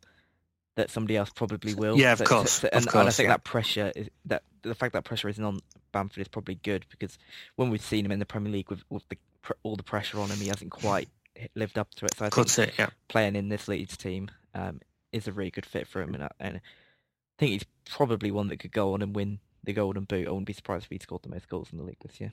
that 0.76 0.90
somebody 0.90 1.16
else 1.16 1.30
probably 1.30 1.74
will. 1.74 1.98
Yeah, 1.98 2.12
of 2.12 2.18
So- 2.18 2.24
course, 2.24 2.52
so- 2.52 2.68
of 2.68 2.82
and, 2.86 2.94
and 2.94 3.08
I 3.08 3.10
think 3.10 3.26
yeah. 3.26 3.32
that 3.34 3.44
pressure 3.44 3.92
is 3.96 4.08
that 4.26 4.42
the 4.62 4.74
fact 4.74 4.92
that 4.92 5.04
pressure 5.04 5.28
isn't 5.28 5.42
on 5.44 5.60
Bamford 5.92 6.20
is 6.20 6.28
probably 6.28 6.56
good 6.56 6.86
because 6.90 7.18
when 7.56 7.70
we've 7.70 7.82
seen 7.82 8.04
him 8.04 8.12
in 8.12 8.18
the 8.18 8.26
Premier 8.26 8.52
League 8.52 8.70
with, 8.70 8.82
with 8.90 9.08
the, 9.08 9.16
all 9.62 9.76
the 9.76 9.82
pressure 9.82 10.20
on 10.20 10.28
him, 10.28 10.38
he 10.38 10.48
hasn't 10.48 10.70
quite 10.70 11.08
lived 11.54 11.78
up 11.78 11.94
to 11.96 12.04
it. 12.04 12.14
So 12.16 12.24
I 12.24 12.28
think 12.28 12.34
Cuts 12.34 12.58
it, 12.58 12.74
yeah. 12.78 12.88
playing 13.08 13.36
in 13.36 13.48
this 13.48 13.68
Leeds 13.68 13.96
team 13.96 14.30
um, 14.54 14.80
is 15.12 15.28
a 15.28 15.32
really 15.32 15.50
good 15.50 15.66
fit 15.66 15.86
for 15.86 16.02
him, 16.02 16.14
and 16.14 16.24
I, 16.24 16.30
and 16.40 16.56
I 16.56 16.60
think 17.38 17.52
he's 17.52 17.64
probably 17.90 18.30
one 18.30 18.48
that 18.48 18.58
could 18.58 18.72
go 18.72 18.92
on 18.94 19.02
and 19.02 19.14
win 19.14 19.38
the 19.64 19.72
Golden 19.72 20.04
Boot. 20.04 20.26
I 20.26 20.30
wouldn't 20.30 20.46
be 20.46 20.52
surprised 20.52 20.84
if 20.84 20.90
he 20.90 20.98
scored 20.98 21.22
the 21.22 21.28
most 21.30 21.48
goals 21.48 21.68
in 21.72 21.78
the 21.78 21.84
league 21.84 21.98
this 22.04 22.20
year. 22.20 22.32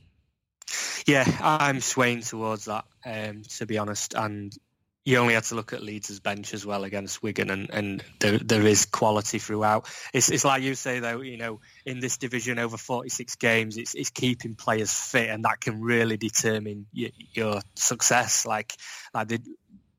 Yeah, 1.05 1.25
I'm 1.41 1.81
swaying 1.81 2.21
towards 2.21 2.65
that, 2.65 2.85
um, 3.05 3.43
to 3.57 3.65
be 3.65 3.77
honest. 3.77 4.13
And 4.13 4.55
you 5.05 5.17
only 5.17 5.33
had 5.33 5.43
to 5.45 5.55
look 5.55 5.73
at 5.73 5.83
Leeds' 5.83 6.19
bench 6.19 6.53
as 6.53 6.65
well 6.65 6.85
against 6.85 7.21
Wigan, 7.21 7.49
and, 7.49 7.69
and 7.71 8.03
there, 8.19 8.37
there 8.37 8.65
is 8.65 8.85
quality 8.85 9.37
throughout. 9.37 9.85
It's, 10.13 10.29
it's 10.31 10.45
like 10.45 10.63
you 10.63 10.75
say, 10.75 10.99
though, 10.99 11.21
you 11.21 11.37
know, 11.37 11.59
in 11.85 11.99
this 11.99 12.17
division 12.17 12.57
over 12.57 12.77
46 12.77 13.35
games, 13.35 13.77
it's, 13.77 13.95
it's 13.95 14.11
keeping 14.11 14.55
players 14.55 14.93
fit, 14.93 15.29
and 15.29 15.43
that 15.43 15.59
can 15.59 15.81
really 15.81 16.15
determine 16.15 16.85
your, 16.93 17.09
your 17.33 17.61
success. 17.75 18.45
Like, 18.45 18.73
like 19.13 19.41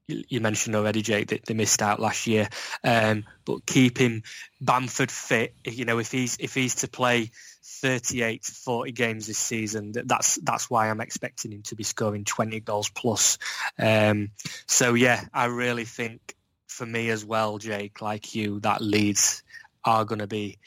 you 0.07 0.41
mentioned 0.41 0.77
already, 0.77 1.03
Jake, 1.03 1.29
that 1.29 1.45
they 1.47 1.55
missed 1.55 1.83
out 1.83 2.01
last 2.01 2.27
year. 2.27 2.49
Um, 2.83 3.25
but 3.45 3.67
keeping 3.67 4.23
Bamford 4.61 5.11
fit, 5.11 5.55
you 5.65 5.85
know, 5.85 5.99
if 5.99 6.11
he's 6.13 6.37
if 6.41 6.55
he's 6.55 6.77
to 6.77 6.89
play 6.89 7.31
38 7.81 8.43
to 8.45 8.53
40 8.53 8.93
games 8.93 9.27
this 9.27 9.39
season, 9.39 9.93
that's 9.93 10.37
that's 10.43 10.71
why 10.71 10.91
I'm 10.91 11.01
expecting 11.01 11.53
him 11.53 11.63
to 11.65 11.77
be 11.77 11.85
scoring 11.85 12.25
20 12.25 12.61
goals 12.61 12.91
plus. 12.91 13.39
Um, 13.79 14.31
so 14.67 14.95
yeah, 14.95 15.25
I 15.33 15.47
really 15.47 15.85
think 15.85 16.35
for 16.69 16.87
me 16.87 17.11
as 17.11 17.25
well, 17.25 17.59
Jake, 17.59 18.03
like 18.03 18.35
you, 18.35 18.61
that 18.61 18.81
Leeds 18.81 19.43
are 19.85 20.05
going 20.05 20.19
to 20.21 20.27
be 20.27 20.59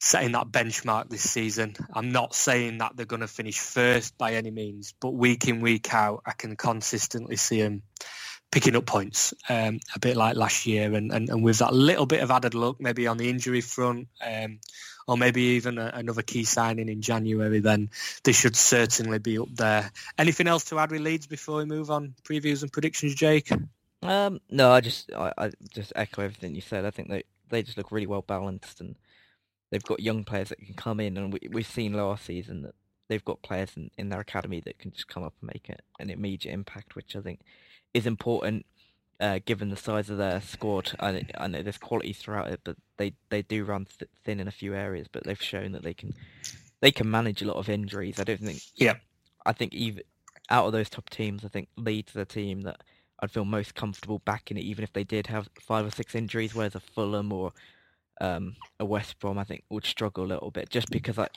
setting 0.00 0.32
that 0.32 0.48
benchmark 0.48 1.08
this 1.08 1.28
season. 1.28 1.76
I'm 1.94 2.10
not 2.10 2.34
saying 2.34 2.78
that 2.78 2.96
they're 2.96 3.06
going 3.06 3.20
to 3.20 3.28
finish 3.28 3.58
first 3.58 4.18
by 4.18 4.34
any 4.34 4.50
means, 4.50 4.94
but 5.00 5.10
week 5.10 5.46
in 5.46 5.60
week 5.60 5.94
out, 5.94 6.22
I 6.26 6.32
can 6.32 6.56
consistently 6.56 7.36
see 7.36 7.62
them 7.62 7.82
picking 8.52 8.76
up 8.76 8.86
points, 8.86 9.34
um, 9.48 9.80
a 9.96 9.98
bit 9.98 10.16
like 10.16 10.36
last 10.36 10.66
year, 10.66 10.94
and, 10.94 11.10
and, 11.10 11.28
and 11.30 11.42
with 11.42 11.58
that 11.58 11.74
little 11.74 12.06
bit 12.06 12.22
of 12.22 12.30
added 12.30 12.54
luck, 12.54 12.76
maybe 12.78 13.08
on 13.08 13.16
the 13.16 13.28
injury 13.28 13.62
front, 13.62 14.06
um, 14.24 14.60
or 15.08 15.16
maybe 15.16 15.42
even 15.42 15.78
a, 15.78 15.90
another 15.94 16.22
key 16.22 16.44
signing 16.44 16.88
in 16.88 17.00
January, 17.00 17.58
then 17.58 17.90
they 18.22 18.32
should 18.32 18.54
certainly 18.54 19.18
be 19.18 19.38
up 19.38 19.48
there. 19.54 19.90
Anything 20.18 20.46
else 20.46 20.64
to 20.66 20.78
add 20.78 20.92
with 20.92 21.00
Leeds 21.00 21.26
before 21.26 21.56
we 21.56 21.64
move 21.64 21.90
on? 21.90 22.14
Previews 22.22 22.62
and 22.62 22.70
predictions, 22.70 23.14
Jake? 23.14 23.50
Um, 24.02 24.40
no, 24.50 24.70
I 24.70 24.80
just 24.80 25.10
I, 25.12 25.32
I 25.38 25.50
just 25.72 25.92
echo 25.96 26.22
everything 26.22 26.54
you 26.54 26.60
said. 26.60 26.84
I 26.84 26.90
think 26.90 27.08
they 27.08 27.24
they 27.48 27.62
just 27.62 27.78
look 27.78 27.90
really 27.90 28.06
well 28.06 28.22
balanced, 28.22 28.80
and 28.80 28.96
they've 29.70 29.82
got 29.82 30.00
young 30.00 30.24
players 30.24 30.50
that 30.50 30.58
can 30.58 30.74
come 30.74 31.00
in, 31.00 31.16
and 31.16 31.32
we 31.32 31.40
we've 31.50 31.66
seen 31.66 31.94
last 31.94 32.26
season 32.26 32.62
that 32.62 32.74
they've 33.08 33.24
got 33.24 33.42
players 33.42 33.70
in, 33.76 33.90
in 33.96 34.08
their 34.10 34.20
academy 34.20 34.60
that 34.60 34.78
can 34.78 34.90
just 34.90 35.08
come 35.08 35.22
up 35.22 35.34
and 35.40 35.50
make 35.52 35.70
it 35.70 35.82
an 35.98 36.10
immediate 36.10 36.52
impact, 36.52 36.96
which 36.96 37.16
I 37.16 37.20
think 37.20 37.40
is 37.94 38.06
important. 38.06 38.66
Uh, 39.20 39.38
given 39.44 39.68
the 39.70 39.76
size 39.76 40.10
of 40.10 40.18
their 40.18 40.40
squad, 40.40 40.96
I, 40.98 41.24
I 41.38 41.46
know 41.46 41.62
there's 41.62 41.78
quality 41.78 42.12
throughout 42.12 42.48
it, 42.48 42.60
but 42.64 42.76
they, 42.96 43.12
they 43.28 43.42
do 43.42 43.64
run 43.64 43.86
th- 43.98 44.10
thin 44.24 44.40
in 44.40 44.48
a 44.48 44.52
few 44.52 44.74
areas. 44.74 45.06
But 45.10 45.22
they've 45.22 45.40
shown 45.40 45.70
that 45.72 45.84
they 45.84 45.94
can 45.94 46.12
they 46.80 46.90
can 46.90 47.08
manage 47.08 47.40
a 47.40 47.46
lot 47.46 47.56
of 47.56 47.68
injuries. 47.68 48.18
I 48.18 48.24
don't 48.24 48.40
think 48.40 48.60
Yeah. 48.74 48.94
I 49.46 49.52
think 49.52 49.74
even 49.74 50.02
out 50.50 50.66
of 50.66 50.72
those 50.72 50.90
top 50.90 51.08
teams, 51.08 51.44
I 51.44 51.48
think 51.48 51.68
Leeds 51.76 52.16
are 52.16 52.20
the 52.20 52.24
team 52.24 52.62
that 52.62 52.82
I'd 53.20 53.30
feel 53.30 53.44
most 53.44 53.76
comfortable 53.76 54.18
backing 54.24 54.56
it, 54.56 54.64
even 54.64 54.82
if 54.82 54.92
they 54.92 55.04
did 55.04 55.28
have 55.28 55.48
five 55.60 55.86
or 55.86 55.90
six 55.90 56.16
injuries. 56.16 56.54
Whereas 56.54 56.74
a 56.74 56.80
Fulham 56.80 57.32
or 57.32 57.52
um, 58.20 58.56
a 58.80 58.84
West 58.84 59.20
Brom, 59.20 59.38
I 59.38 59.44
think 59.44 59.62
would 59.70 59.86
struggle 59.86 60.24
a 60.24 60.26
little 60.26 60.50
bit, 60.50 60.68
just 60.68 60.90
because 60.90 61.18
I, 61.18 61.28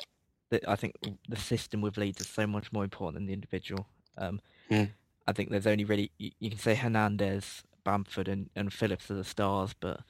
I 0.67 0.75
think 0.75 0.95
the 1.29 1.35
system 1.35 1.81
with 1.81 1.97
Leeds 1.97 2.21
is 2.21 2.27
so 2.27 2.47
much 2.47 2.71
more 2.71 2.83
important 2.83 3.15
than 3.15 3.27
the 3.27 3.33
individual. 3.33 3.87
Um, 4.17 4.41
Mm. 4.71 4.89
I 5.27 5.33
think 5.33 5.49
there's 5.49 5.67
only 5.67 5.85
really 5.85 6.11
you, 6.17 6.31
you 6.39 6.49
can 6.49 6.59
say 6.59 6.75
Hernandez, 6.75 7.63
Bamford, 7.83 8.27
and, 8.27 8.49
and 8.55 8.71
Phillips 8.71 9.09
are 9.09 9.15
the 9.15 9.23
stars, 9.23 9.73
but 9.79 10.01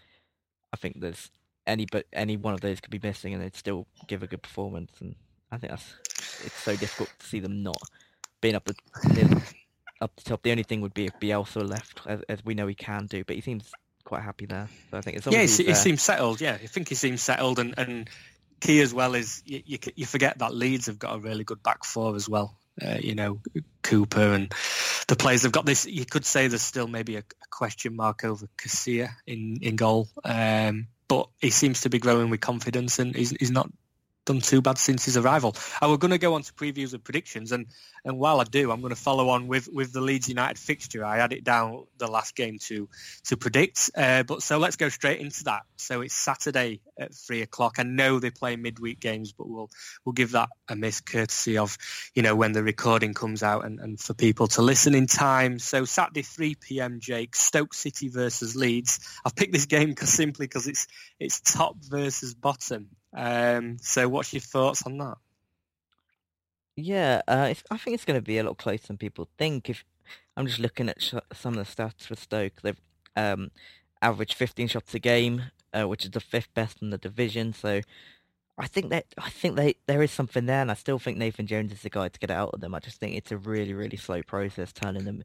I 0.74 0.78
think 0.78 0.99
there's 0.99 1.32
any 1.68 1.86
but 1.91 2.05
any 2.13 2.38
one 2.38 2.53
of 2.53 2.61
those 2.61 2.80
could 2.80 2.91
be 2.91 2.99
missing, 3.01 3.34
and 3.34 3.41
they'd 3.41 3.55
still 3.55 3.88
give 4.07 4.24
a 4.24 4.28
good 4.28 4.41
performance. 4.41 4.91
And 4.99 5.16
I 5.51 5.57
think 5.57 5.72
that's 5.72 5.93
it's 6.43 6.63
so 6.63 6.76
difficult 6.76 7.09
to 7.20 7.26
see 7.26 7.39
them 7.39 7.63
not 7.63 7.82
being 8.41 8.55
up 8.55 8.66
the 8.66 8.76
near, 9.13 9.41
up 10.01 10.16
the 10.16 10.24
top. 10.24 10.43
The 10.43 10.51
only 10.51 10.63
thing 10.63 10.82
would 10.82 10.93
be 10.93 11.05
if 11.05 11.20
Bielsa 11.20 11.68
left, 11.68 12.01
as, 12.05 12.22
as 12.30 12.43
we 12.43 12.53
know 12.53 12.68
he 12.68 12.76
can 12.76 13.07
do, 13.07 13.24
but 13.24 13.36
he 13.36 13.41
seems 13.41 13.72
quite 14.03 14.22
happy 14.22 14.45
there. 14.45 14.70
So 14.91 14.97
I 14.97 15.01
think 15.01 15.18
it's 15.18 15.28
Yeah, 15.28 15.41
he, 15.41 15.63
he 15.63 15.74
seems 15.74 16.01
settled. 16.03 16.41
Yeah, 16.41 16.53
I 16.53 16.68
think 16.68 16.89
he 16.89 16.95
seems 16.95 17.22
settled, 17.22 17.59
and, 17.59 17.74
and 17.78 18.09
key 18.59 18.82
as 18.82 18.93
well 18.93 19.16
is 19.16 19.41
you, 19.45 19.61
you, 19.66 19.78
you 19.95 20.05
forget 20.05 20.39
that 20.39 20.53
Leeds 20.53 20.86
have 20.88 20.99
got 20.99 21.16
a 21.16 21.20
really 21.20 21.43
good 21.43 21.61
back 21.63 21.84
four 21.84 22.16
as 22.16 22.30
well. 22.30 22.57
Uh, 22.82 22.97
you 23.01 23.16
know, 23.16 23.39
Cooper 23.86 24.33
and 24.33 24.53
the 25.07 25.15
players 25.15 25.43
have 25.43 25.51
got 25.51 25.65
this. 25.65 25.86
You 25.86 26.05
could 26.05 26.25
say 26.25 26.47
there's 26.47 26.61
still 26.61 26.88
maybe 26.88 27.15
a, 27.15 27.19
a 27.19 27.47
question 27.51 27.95
mark 27.95 28.23
over 28.23 28.47
Casilla 28.57 29.09
in 29.27 29.59
in 29.61 29.75
goal, 29.75 30.09
um, 30.23 30.88
but 31.07 31.29
he 31.39 31.51
seems 31.51 31.81
to 31.81 31.89
be 31.89 31.99
growing 31.99 32.29
with 32.29 32.41
confidence, 32.41 32.99
and 32.99 33.15
he's, 33.15 33.31
he's 33.31 33.51
not 33.51 33.69
done 34.26 34.41
too 34.41 34.61
bad 34.61 34.78
since 34.78 35.05
his 35.05 35.17
arrival. 35.17 35.55
I 35.82 35.88
we're 35.88 35.97
going 35.97 36.11
to 36.11 36.17
go 36.17 36.34
on 36.34 36.41
to 36.43 36.53
previews 36.53 36.93
and 36.93 37.03
predictions, 37.03 37.51
and, 37.51 37.67
and 38.03 38.17
while 38.19 38.41
I 38.41 38.43
do, 38.43 38.71
I'm 38.71 38.82
going 38.82 38.93
to 38.93 38.99
follow 38.99 39.30
on 39.30 39.47
with, 39.47 39.69
with 39.71 39.93
the 39.93 40.01
Leeds 40.01 40.28
United 40.30 40.57
fixture. 40.57 41.05
I 41.05 41.17
had 41.17 41.34
it 41.34 41.43
down 41.43 41.86
the 41.97 42.07
last 42.07 42.36
game 42.36 42.57
to 42.63 42.89
to 43.26 43.38
predict, 43.38 43.91
uh, 43.95 44.23
but 44.23 44.41
so 44.43 44.57
let's 44.57 44.76
go 44.76 44.89
straight 44.89 45.19
into 45.19 45.45
that. 45.45 45.63
So 45.78 46.01
it's 46.01 46.13
Saturday 46.13 46.82
at 46.99 47.13
three 47.13 47.41
o'clock. 47.41 47.76
I 47.78 47.84
know 47.84 48.19
they 48.19 48.32
play 48.32 48.55
midweek 48.55 48.99
games, 48.99 49.32
but 49.32 49.47
we'll 49.47 49.69
we'll 50.03 50.13
give 50.13 50.32
that 50.32 50.49
a 50.69 50.76
miss 50.76 51.01
courtesy 51.01 51.57
of 51.57 51.78
you 52.13 52.23
know 52.23 52.36
when 52.36 52.51
the 52.51 52.63
recording 52.63 53.13
comes 53.13 53.43
out 53.43 53.65
and, 53.65 53.80
and 53.80 53.99
for 53.99 54.13
people 54.13 54.47
to 54.47 54.61
listen 54.61 54.95
in 54.95 55.07
time. 55.07 55.59
So 55.59 55.86
Saturday 55.86 56.23
3 56.23 56.55
p.m. 56.55 56.99
Jake 56.99 57.36
Stoke 57.36 57.73
City 57.73 58.09
versus 58.09 58.55
Leeds. 58.55 58.99
I've 59.26 59.36
picked 59.36 59.53
this 59.53 59.65
game 59.65 59.93
'cause- 59.93 60.09
simply 60.15 60.47
because 60.47 60.67
it's 60.67 60.88
it's 61.19 61.41
top 61.41 61.76
versus 61.84 62.34
bottom. 62.34 62.88
Um, 63.16 63.78
so 63.80 64.09
what's 64.09 64.34
your 64.34 64.41
thoughts 64.41 64.84
on 64.86 64.97
that? 64.99 65.18
Yeah, 66.76 67.22
uh, 67.28 67.47
it's, 67.51 67.63
I 67.72 67.78
think 67.78 67.95
it's 67.95 68.05
going 68.05 68.20
to 68.20 68.26
be 68.26 68.38
a 68.38 68.43
lot 68.43 68.57
closer 68.57 68.88
than 68.88 68.97
people 68.97 69.30
think. 69.38 69.70
If 69.70 69.86
I'm 70.36 70.47
just 70.47 70.59
looking 70.59 70.89
at 70.89 71.01
sh- 71.01 71.13
some 71.34 71.57
of 71.57 71.66
the 71.66 71.72
stats 71.84 72.03
for 72.03 72.16
Stoke, 72.16 72.61
they've 72.61 72.82
um, 73.16 73.51
averaged 74.01 74.34
15 74.34 74.68
shots 74.68 74.93
a 74.93 74.99
game, 74.99 75.43
uh, 75.74 75.88
which 75.88 76.03
is 76.05 76.11
the 76.11 76.20
fifth 76.20 76.53
best 76.53 76.82
in 76.82 76.89
the 76.89 76.97
division. 76.97 77.53
So 77.53 77.82
I 78.57 78.68
think 78.68 78.89
that 78.91 79.05
I 79.18 79.30
think 79.30 79.55
they 79.57 79.76
there 79.88 80.03
is 80.03 80.11
something 80.11 80.45
there, 80.47 80.61
and 80.61 80.72
I 80.72 80.76
still 80.76 80.99
think 80.99 81.18
Nathan 81.18 81.47
Jones 81.47 81.72
is 81.74 81.82
the 81.84 81.89
guy 81.89 82.09
to 82.09 82.20
get 82.20 82.32
it 82.32 82.36
out 82.36 82.51
of 82.53 82.61
them. 82.61 82.76
I 82.76 82.80
just 82.80 82.99
think 82.99 83.16
it's 83.16 83.32
a 83.32 83.38
really 83.38 83.74
really 83.74 83.97
slow 83.97 84.24
process 84.24 84.74
turning 84.74 85.05
them 85.05 85.24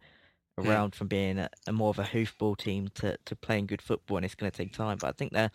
Hmm. 0.63 0.81
around 0.81 0.95
from 0.95 1.09
being 1.09 1.39
a, 1.39 1.51
a 1.67 1.73
more 1.73 1.91
of 1.91 1.99
a 1.99 2.05
hoofball 2.05 2.57
team 2.59 2.89
to, 2.97 3.17
to 3.27 3.37
playing 3.37 3.67
good 3.67 3.83
football, 3.83 4.19
and 4.19 4.27
it's 4.27 4.35
going 4.37 4.51
to 4.51 4.57
take 4.57 4.73
time. 4.73 4.99
But 5.01 5.09
I 5.09 5.13
think 5.13 5.33
they're 5.33 5.53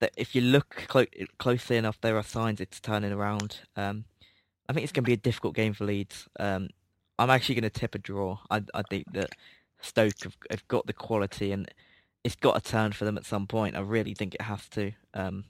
that 0.00 0.12
if 0.16 0.34
you 0.34 0.40
look 0.40 0.84
clo- 0.88 1.06
closely 1.38 1.76
enough, 1.76 2.00
there 2.00 2.16
are 2.16 2.22
signs 2.22 2.60
it's 2.60 2.80
turning 2.80 3.12
around. 3.12 3.60
Um, 3.76 4.04
I 4.68 4.72
think 4.72 4.84
it's 4.84 4.92
going 4.92 5.04
to 5.04 5.08
be 5.08 5.14
a 5.14 5.16
difficult 5.16 5.54
game 5.54 5.72
for 5.72 5.84
Leeds. 5.84 6.28
Um, 6.38 6.68
I'm 7.18 7.30
actually 7.30 7.56
going 7.56 7.70
to 7.70 7.80
tip 7.80 7.94
a 7.94 7.98
draw. 7.98 8.38
I, 8.50 8.62
I 8.74 8.82
think 8.82 9.12
that 9.12 9.30
Stoke 9.80 10.22
have, 10.22 10.36
have 10.50 10.68
got 10.68 10.86
the 10.86 10.92
quality 10.92 11.52
and 11.52 11.68
it's 12.22 12.36
got 12.36 12.62
to 12.62 12.70
turn 12.70 12.92
for 12.92 13.04
them 13.04 13.16
at 13.16 13.26
some 13.26 13.46
point. 13.46 13.76
I 13.76 13.80
really 13.80 14.14
think 14.14 14.34
it 14.34 14.42
has 14.42 14.68
to. 14.70 14.92
Um, 15.14 15.44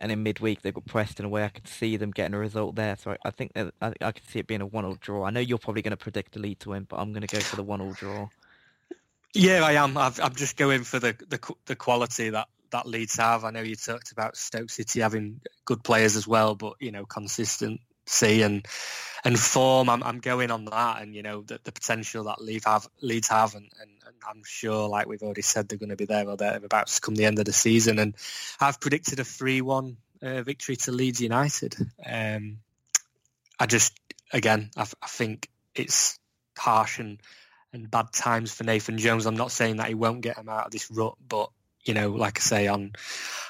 and 0.00 0.10
in 0.10 0.24
midweek 0.24 0.62
they've 0.62 0.74
got 0.74 0.86
Preston 0.86 1.24
away. 1.24 1.44
I 1.44 1.48
could 1.48 1.68
see 1.68 1.96
them 1.96 2.10
getting 2.10 2.34
a 2.34 2.38
result 2.38 2.74
there. 2.74 2.96
So 2.96 3.12
I, 3.12 3.16
I 3.24 3.30
think 3.30 3.52
that 3.54 3.72
I, 3.80 3.92
I 4.00 4.12
see 4.28 4.40
it 4.40 4.46
being 4.46 4.60
a 4.60 4.66
one-all 4.66 4.96
draw. 5.00 5.24
I 5.24 5.30
know 5.30 5.40
you're 5.40 5.58
probably 5.58 5.82
going 5.82 5.92
to 5.92 5.96
predict 5.96 6.32
the 6.32 6.40
lead 6.40 6.58
to 6.60 6.70
win, 6.70 6.86
but 6.88 6.98
I'm 6.98 7.12
going 7.12 7.26
to 7.26 7.34
go 7.34 7.40
for 7.40 7.56
the 7.56 7.62
one-all 7.62 7.92
draw. 7.92 8.28
Yeah, 9.34 9.62
I 9.62 9.72
am. 9.72 9.96
I've, 9.96 10.18
I'm 10.20 10.34
just 10.34 10.56
going 10.56 10.82
for 10.82 10.98
the, 10.98 11.14
the 11.28 11.38
the 11.66 11.76
quality 11.76 12.30
that 12.30 12.48
that 12.70 12.86
Leeds 12.86 13.16
have. 13.16 13.44
I 13.44 13.50
know 13.50 13.62
you 13.62 13.76
talked 13.76 14.12
about 14.12 14.36
Stoke 14.36 14.70
City 14.70 15.00
having 15.00 15.40
good 15.64 15.82
players 15.82 16.16
as 16.16 16.26
well, 16.26 16.54
but 16.54 16.74
you 16.80 16.92
know 16.92 17.04
consistency 17.04 18.42
and 18.42 18.66
and 19.24 19.38
form. 19.38 19.88
I'm 19.88 20.02
I'm 20.02 20.20
going 20.20 20.50
on 20.50 20.64
that, 20.66 21.02
and 21.02 21.14
you 21.14 21.22
know 21.22 21.42
the, 21.42 21.60
the 21.64 21.72
potential 21.72 22.24
that 22.24 22.40
Leeds 22.40 22.64
have, 22.66 22.88
Leeds 23.00 23.28
have, 23.28 23.54
and, 23.54 23.70
and, 23.80 23.90
and 24.06 24.16
I'm 24.28 24.42
sure, 24.44 24.88
like 24.88 25.06
we've 25.06 25.22
already 25.22 25.42
said, 25.42 25.68
they're 25.68 25.78
going 25.78 25.90
to 25.90 25.96
be 25.96 26.04
there 26.04 26.28
or 26.28 26.36
they're 26.36 26.56
about 26.56 26.88
to 26.88 27.00
come 27.00 27.14
the 27.14 27.24
end 27.24 27.38
of 27.38 27.44
the 27.44 27.52
season. 27.52 27.98
And 27.98 28.14
I've 28.60 28.80
predicted 28.80 29.20
a 29.20 29.24
three-one 29.24 29.96
uh, 30.22 30.42
victory 30.42 30.76
to 30.76 30.92
Leeds 30.92 31.20
United. 31.20 31.76
Um, 32.04 32.58
I 33.58 33.66
just, 33.66 33.98
again, 34.32 34.70
I, 34.76 34.86
I 35.02 35.06
think 35.06 35.48
it's 35.74 36.18
harsh 36.56 36.98
and 36.98 37.20
and 37.72 37.90
bad 37.90 38.12
times 38.12 38.52
for 38.52 38.64
Nathan 38.64 38.98
Jones. 38.98 39.26
I'm 39.26 39.36
not 39.36 39.52
saying 39.52 39.76
that 39.76 39.88
he 39.88 39.94
won't 39.94 40.22
get 40.22 40.38
him 40.38 40.48
out 40.48 40.66
of 40.66 40.72
this 40.72 40.90
rut, 40.90 41.16
but 41.26 41.50
you 41.88 41.94
know, 41.94 42.10
like 42.10 42.38
I 42.38 42.40
say, 42.40 42.66
on 42.68 42.92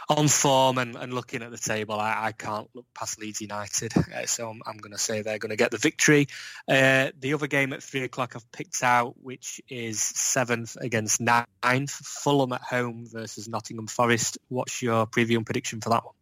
on 0.09 0.29
form 0.29 0.79
and, 0.79 0.97
and 0.97 1.13
looking 1.13 1.43
at 1.43 1.51
the 1.51 1.59
table, 1.59 1.97
I, 1.97 2.29
I 2.29 2.33
can't 2.33 2.71
look 2.73 2.87
past 2.95 3.21
Leeds 3.21 3.43
United. 3.43 3.93
Uh, 3.95 4.25
so 4.25 4.49
I'm, 4.49 4.63
I'm 4.65 4.79
going 4.79 4.93
to 4.93 4.99
say 4.99 5.21
they're 5.21 5.39
going 5.39 5.51
to 5.51 5.57
get 5.57 5.71
the 5.71 5.77
victory. 5.77 6.29
Uh, 6.67 7.11
the 7.19 7.35
other 7.35 7.47
game 7.47 7.75
at 7.75 7.83
three 7.83 8.05
o'clock 8.05 8.35
I've 8.35 8.51
picked 8.51 8.83
out, 8.83 9.17
which 9.21 9.61
is 9.69 10.01
seventh 10.01 10.77
against 10.81 11.21
ninth, 11.21 11.91
Fulham 11.91 12.53
at 12.55 12.63
home 12.63 13.07
versus 13.13 13.49
Nottingham 13.49 13.87
Forest. 13.87 14.39
What's 14.49 14.81
your 14.81 15.07
preview 15.07 15.37
and 15.37 15.45
prediction 15.45 15.83
for 15.83 15.91
that 15.91 16.05
one? 16.05 16.15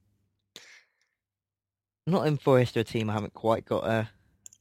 Nottingham 2.08 2.38
Forest 2.38 2.76
are 2.76 2.80
a 2.80 2.84
team 2.84 3.08
I 3.08 3.12
haven't 3.12 3.34
quite 3.34 3.66
got 3.66 3.84
a 3.84 4.08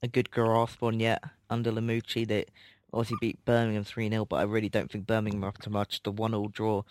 a 0.03 0.07
good 0.07 0.29
grasp 0.29 0.83
on 0.83 0.99
yet. 0.99 1.23
Under 1.49 1.71
Lamouchi, 1.71 2.27
they 2.27 2.45
obviously 2.93 3.17
beat 3.19 3.43
Birmingham 3.45 3.83
3-0, 3.83 4.29
but 4.29 4.37
I 4.37 4.43
really 4.43 4.69
don't 4.69 4.91
think 4.91 5.07
Birmingham 5.07 5.43
are 5.43 5.49
up 5.49 5.57
to 5.59 5.69
much. 5.69 6.03
The 6.03 6.11
one-all 6.11 6.47
draw 6.47 6.79
at 6.79 6.85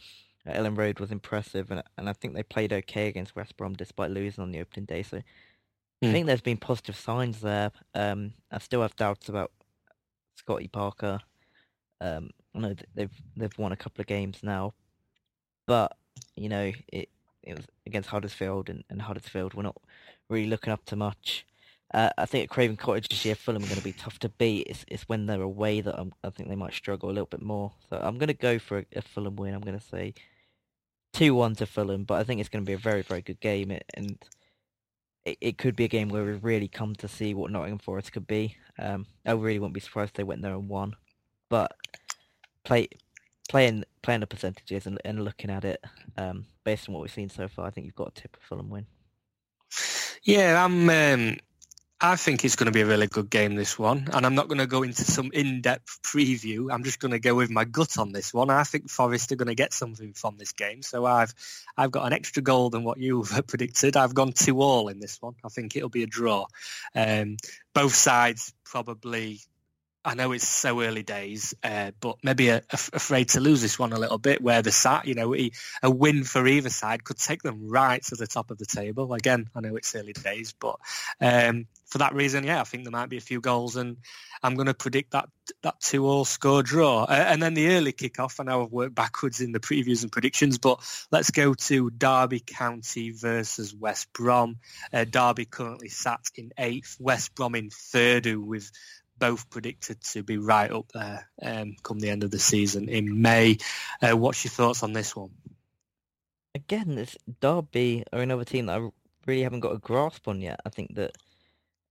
Elland 0.46 0.76
Road 0.78 1.00
was 1.00 1.10
impressive, 1.12 1.70
and 1.70 1.82
and 1.96 2.08
I 2.08 2.12
think 2.12 2.34
they 2.34 2.42
played 2.42 2.72
okay 2.72 3.08
against 3.08 3.36
West 3.36 3.56
Brom 3.56 3.74
despite 3.74 4.10
losing 4.10 4.42
on 4.42 4.52
the 4.52 4.60
opening 4.60 4.86
day. 4.86 5.02
So 5.02 5.18
I 5.18 5.22
Hmm. 6.02 6.12
think 6.12 6.26
there's 6.26 6.40
been 6.40 6.58
positive 6.58 6.96
signs 6.96 7.40
there. 7.40 7.72
Um, 7.94 8.34
I 8.50 8.58
still 8.58 8.82
have 8.82 8.96
doubts 8.96 9.28
about 9.28 9.52
Scotty 10.36 10.68
Parker. 10.68 11.20
Um, 12.00 12.30
I 12.54 12.58
know 12.60 12.74
they've 12.94 13.10
they've 13.36 13.58
won 13.58 13.72
a 13.72 13.76
couple 13.76 14.02
of 14.02 14.06
games 14.06 14.40
now, 14.42 14.74
but 15.66 15.96
you 16.36 16.48
know 16.48 16.72
it 16.92 17.08
it 17.42 17.56
was 17.56 17.66
against 17.86 18.10
Huddersfield, 18.10 18.68
and, 18.70 18.84
and 18.90 19.02
Huddersfield 19.02 19.54
we're 19.54 19.62
not 19.62 19.76
really 20.28 20.46
looking 20.48 20.72
up 20.72 20.84
to 20.86 20.96
much. 20.96 21.46
Uh, 21.92 22.10
I 22.18 22.26
think 22.26 22.44
at 22.44 22.50
Craven 22.50 22.76
Cottage 22.76 23.08
this 23.08 23.24
year, 23.24 23.36
Fulham 23.36 23.64
are 23.64 23.68
going 23.68 23.76
to 23.76 23.82
be 23.82 23.92
tough 23.92 24.18
to 24.20 24.28
beat. 24.28 24.66
It's, 24.68 24.84
it's 24.88 25.04
when 25.08 25.26
they're 25.26 25.42
away 25.42 25.80
that 25.80 25.94
I'm, 25.98 26.12
I 26.24 26.30
think 26.30 26.48
they 26.48 26.56
might 26.56 26.72
struggle 26.74 27.08
a 27.08 27.12
little 27.12 27.26
bit 27.26 27.42
more. 27.42 27.72
So 27.88 27.98
I'm 28.02 28.18
going 28.18 28.28
to 28.28 28.34
go 28.34 28.58
for 28.58 28.78
a, 28.78 28.86
a 28.96 29.02
Fulham 29.02 29.36
win. 29.36 29.54
I'm 29.54 29.60
going 29.60 29.78
to 29.78 29.84
say 29.86 30.14
2-1 31.14 31.56
to 31.58 31.66
Fulham, 31.66 32.04
but 32.04 32.20
I 32.20 32.24
think 32.24 32.40
it's 32.40 32.48
going 32.48 32.64
to 32.64 32.68
be 32.68 32.74
a 32.74 32.78
very, 32.78 33.02
very 33.02 33.22
good 33.22 33.40
game. 33.40 33.70
And 33.94 34.18
it, 35.24 35.38
it 35.40 35.58
could 35.58 35.76
be 35.76 35.84
a 35.84 35.88
game 35.88 36.08
where 36.08 36.24
we 36.24 36.32
really 36.32 36.68
come 36.68 36.94
to 36.96 37.08
see 37.08 37.34
what 37.34 37.50
Nottingham 37.50 37.78
Forest 37.78 38.12
could 38.12 38.26
be. 38.26 38.56
Um, 38.78 39.06
I 39.24 39.32
really 39.32 39.58
wouldn't 39.58 39.74
be 39.74 39.80
surprised 39.80 40.10
if 40.10 40.14
they 40.14 40.24
went 40.24 40.42
there 40.42 40.54
and 40.54 40.68
won. 40.68 40.94
But 41.48 41.72
play, 42.64 42.88
playing 43.48 43.84
playing 44.02 44.20
the 44.20 44.26
percentages 44.26 44.86
and, 44.86 45.00
and 45.04 45.24
looking 45.24 45.50
at 45.50 45.64
it, 45.64 45.82
um, 46.16 46.46
based 46.64 46.88
on 46.88 46.94
what 46.94 47.02
we've 47.02 47.12
seen 47.12 47.30
so 47.30 47.48
far, 47.48 47.66
I 47.66 47.70
think 47.70 47.86
you've 47.86 47.94
got 47.94 48.08
a 48.08 48.20
tip 48.20 48.36
a 48.40 48.44
Fulham 48.44 48.68
win. 48.70 48.86
Yeah, 50.22 50.64
I'm. 50.64 50.88
Um, 50.90 51.38
I 52.06 52.16
think 52.16 52.44
it's 52.44 52.54
going 52.54 52.66
to 52.66 52.70
be 52.70 52.82
a 52.82 52.86
really 52.86 53.06
good 53.06 53.30
game, 53.30 53.54
this 53.54 53.78
one, 53.78 54.08
and 54.12 54.26
I'm 54.26 54.34
not 54.34 54.48
going 54.48 54.58
to 54.58 54.66
go 54.66 54.82
into 54.82 55.04
some 55.04 55.30
in-depth 55.32 56.02
preview. 56.02 56.70
I'm 56.70 56.84
just 56.84 57.00
going 57.00 57.12
to 57.12 57.18
go 57.18 57.34
with 57.34 57.48
my 57.48 57.64
gut 57.64 57.96
on 57.96 58.12
this 58.12 58.34
one. 58.34 58.50
I 58.50 58.62
think 58.64 58.90
Forest 58.90 59.32
are 59.32 59.36
going 59.36 59.48
to 59.48 59.54
get 59.54 59.72
something 59.72 60.12
from 60.12 60.36
this 60.36 60.52
game, 60.52 60.82
so 60.82 61.06
I've 61.06 61.32
I've 61.78 61.90
got 61.90 62.06
an 62.06 62.12
extra 62.12 62.42
goal 62.42 62.68
than 62.68 62.84
what 62.84 62.98
you've 62.98 63.32
predicted. 63.46 63.96
I've 63.96 64.14
gone 64.14 64.32
two 64.32 64.60
all 64.60 64.88
in 64.88 65.00
this 65.00 65.16
one. 65.22 65.36
I 65.42 65.48
think 65.48 65.76
it'll 65.76 65.88
be 65.88 66.02
a 66.02 66.06
draw. 66.06 66.44
Um, 66.94 67.38
both 67.72 67.94
sides 67.94 68.52
probably. 68.66 69.40
I 70.04 70.14
know 70.14 70.32
it's 70.32 70.46
so 70.46 70.82
early 70.82 71.02
days, 71.02 71.54
uh, 71.62 71.92
but 72.00 72.18
maybe 72.22 72.48
a, 72.48 72.58
a, 72.58 72.78
afraid 72.92 73.30
to 73.30 73.40
lose 73.40 73.62
this 73.62 73.78
one 73.78 73.92
a 73.92 73.98
little 73.98 74.18
bit. 74.18 74.42
Where 74.42 74.60
the 74.60 74.72
sat, 74.72 75.06
you 75.06 75.14
know, 75.14 75.34
a 75.34 75.50
a 75.82 75.90
win 75.90 76.24
for 76.24 76.46
either 76.46 76.70
side 76.70 77.04
could 77.04 77.18
take 77.18 77.42
them 77.42 77.68
right 77.68 78.02
to 78.04 78.16
the 78.16 78.26
top 78.26 78.50
of 78.50 78.58
the 78.58 78.66
table. 78.66 79.14
Again, 79.14 79.48
I 79.54 79.60
know 79.60 79.76
it's 79.76 79.94
early 79.94 80.12
days, 80.12 80.54
but 80.58 80.76
um, 81.20 81.66
for 81.86 81.98
that 81.98 82.14
reason, 82.14 82.44
yeah, 82.44 82.60
I 82.60 82.64
think 82.64 82.84
there 82.84 82.90
might 82.90 83.08
be 83.08 83.16
a 83.16 83.22
few 83.22 83.40
goals, 83.40 83.76
and 83.76 83.96
I'm 84.42 84.56
going 84.56 84.66
to 84.66 84.74
predict 84.74 85.12
that 85.12 85.28
that 85.62 85.80
two 85.80 86.06
all 86.06 86.24
score 86.24 86.62
draw. 86.62 87.04
Uh, 87.04 87.12
and 87.28 87.42
then 87.42 87.54
the 87.54 87.68
early 87.68 87.92
kickoff. 87.92 88.40
I 88.40 88.44
know 88.44 88.64
I've 88.64 88.72
worked 88.72 88.94
backwards 88.94 89.40
in 89.40 89.52
the 89.52 89.60
previews 89.60 90.02
and 90.02 90.12
predictions, 90.12 90.58
but 90.58 90.80
let's 91.10 91.30
go 91.30 91.54
to 91.54 91.90
Derby 91.90 92.40
County 92.40 93.10
versus 93.10 93.74
West 93.74 94.12
Brom. 94.12 94.56
Uh, 94.92 95.04
Derby 95.04 95.46
currently 95.46 95.88
sat 95.88 96.30
in 96.34 96.52
eighth, 96.58 96.96
West 97.00 97.34
Brom 97.34 97.54
in 97.54 97.70
third, 97.70 98.26
who 98.26 98.42
with 98.42 98.70
both 99.18 99.48
predicted 99.50 100.00
to 100.00 100.22
be 100.22 100.38
right 100.38 100.70
up 100.70 100.90
there 100.92 101.28
um, 101.42 101.76
come 101.82 101.98
the 101.98 102.10
end 102.10 102.24
of 102.24 102.30
the 102.30 102.38
season 102.38 102.88
in 102.88 103.22
May. 103.22 103.58
Uh, 104.02 104.16
what's 104.16 104.44
your 104.44 104.50
thoughts 104.50 104.82
on 104.82 104.92
this 104.92 105.14
one? 105.14 105.30
again, 106.54 106.94
this 106.94 107.16
Derby 107.40 108.04
are 108.12 108.22
another 108.22 108.44
team 108.44 108.66
that 108.66 108.80
I 108.80 108.88
really 109.26 109.42
haven't 109.42 109.60
got 109.60 109.74
a 109.74 109.78
grasp 109.78 110.28
on 110.28 110.40
yet. 110.40 110.60
I 110.64 110.68
think 110.68 110.94
that 110.94 111.16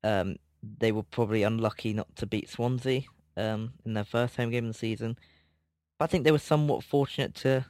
um, 0.03 0.37
they 0.61 0.91
were 0.91 1.03
probably 1.03 1.43
unlucky 1.43 1.93
not 1.93 2.15
to 2.17 2.25
beat 2.25 2.49
Swansea 2.49 3.01
um, 3.37 3.73
in 3.85 3.93
their 3.93 4.03
first 4.03 4.37
home 4.37 4.51
game 4.51 4.65
of 4.65 4.73
the 4.73 4.79
season. 4.79 5.17
But 5.97 6.05
I 6.05 6.07
think 6.07 6.23
they 6.23 6.31
were 6.31 6.39
somewhat 6.39 6.83
fortunate 6.83 7.35
to 7.35 7.65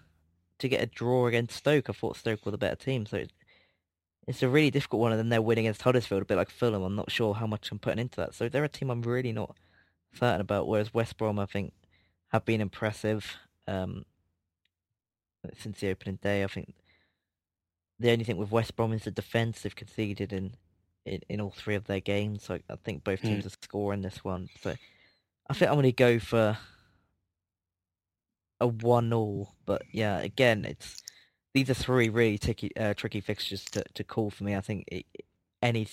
to 0.60 0.70
get 0.70 0.84
a 0.84 0.86
draw 0.86 1.28
against 1.28 1.58
Stoke. 1.58 1.90
I 1.90 1.94
thought 1.94 2.16
Stoke 2.16 2.46
were 2.46 2.52
the 2.52 2.58
better 2.58 2.76
team, 2.76 3.06
so 3.06 3.18
it's, 3.18 3.34
it's 4.28 4.44
a 4.44 4.50
really 4.50 4.72
difficult 4.72 5.02
one. 5.02 5.12
And 5.12 5.20
then 5.20 5.30
they're 5.30 5.42
winning 5.42 5.66
against 5.66 5.82
Huddersfield, 5.82 6.22
a 6.22 6.26
bit 6.26 6.38
like 6.38 6.50
Fulham. 6.50 6.84
I'm 6.84 6.96
not 6.96 7.12
sure 7.12 7.34
how 7.34 7.48
much 7.48 7.72
I'm 7.72 7.80
putting 7.80 8.00
into 8.00 8.18
that. 8.18 8.34
So 8.34 8.48
they're 8.50 8.64
a 8.64 8.70
team 8.70 8.90
I'm 8.90 9.02
really 9.02 9.32
not 9.32 9.56
certain 10.14 10.42
about. 10.42 10.68
Whereas 10.68 10.94
West 10.94 11.18
Brom, 11.18 11.40
I 11.40 11.46
think, 11.46 11.74
have 12.32 12.46
been 12.46 12.62
impressive 12.62 13.38
um, 13.68 14.06
since 15.58 15.80
the 15.80 15.90
opening 15.90 16.20
day. 16.22 16.44
I 16.44 16.48
think 16.48 16.74
the 18.00 18.12
only 18.12 18.24
thing 18.24 18.38
with 18.38 18.52
West 18.52 18.76
Brom 18.76 18.94
is 18.94 19.04
the 19.04 19.12
defence. 19.12 19.62
They've 19.62 19.76
conceded 19.76 20.34
in, 20.34 20.54
in, 21.06 21.22
in 21.30 21.42
all 21.42 21.52
three 21.56 21.76
of 21.76 21.86
their 21.86 22.00
games. 22.00 22.44
So 22.44 22.60
I 22.70 22.76
think 22.84 23.04
both 23.04 23.22
teams 23.22 23.44
Mm. 23.44 23.48
are 23.48 23.58
scoring 23.62 24.02
this 24.02 24.24
one. 24.24 24.50
So 24.62 24.76
I 25.50 25.54
think 25.54 25.70
I'm 25.70 25.76
going 25.76 25.84
to 25.84 25.92
go 25.92 26.18
for 26.20 26.58
a 28.60 28.68
one-all. 28.68 29.54
But 29.66 29.84
yeah, 29.92 30.20
again, 30.20 30.66
it's 30.66 31.03
these 31.54 31.70
are 31.70 31.76
three 31.76 32.10
really 32.10 32.38
tricky, 32.38 32.76
uh, 32.76 32.94
tricky 32.94 33.22
fixtures 33.22 33.66
to, 33.66 33.84
to 33.94 34.04
call 34.04 34.30
for 34.30 34.44
me. 34.44 34.56
I 34.56 34.62
think 34.62 34.86
it, 34.88 35.06
any 35.62 35.88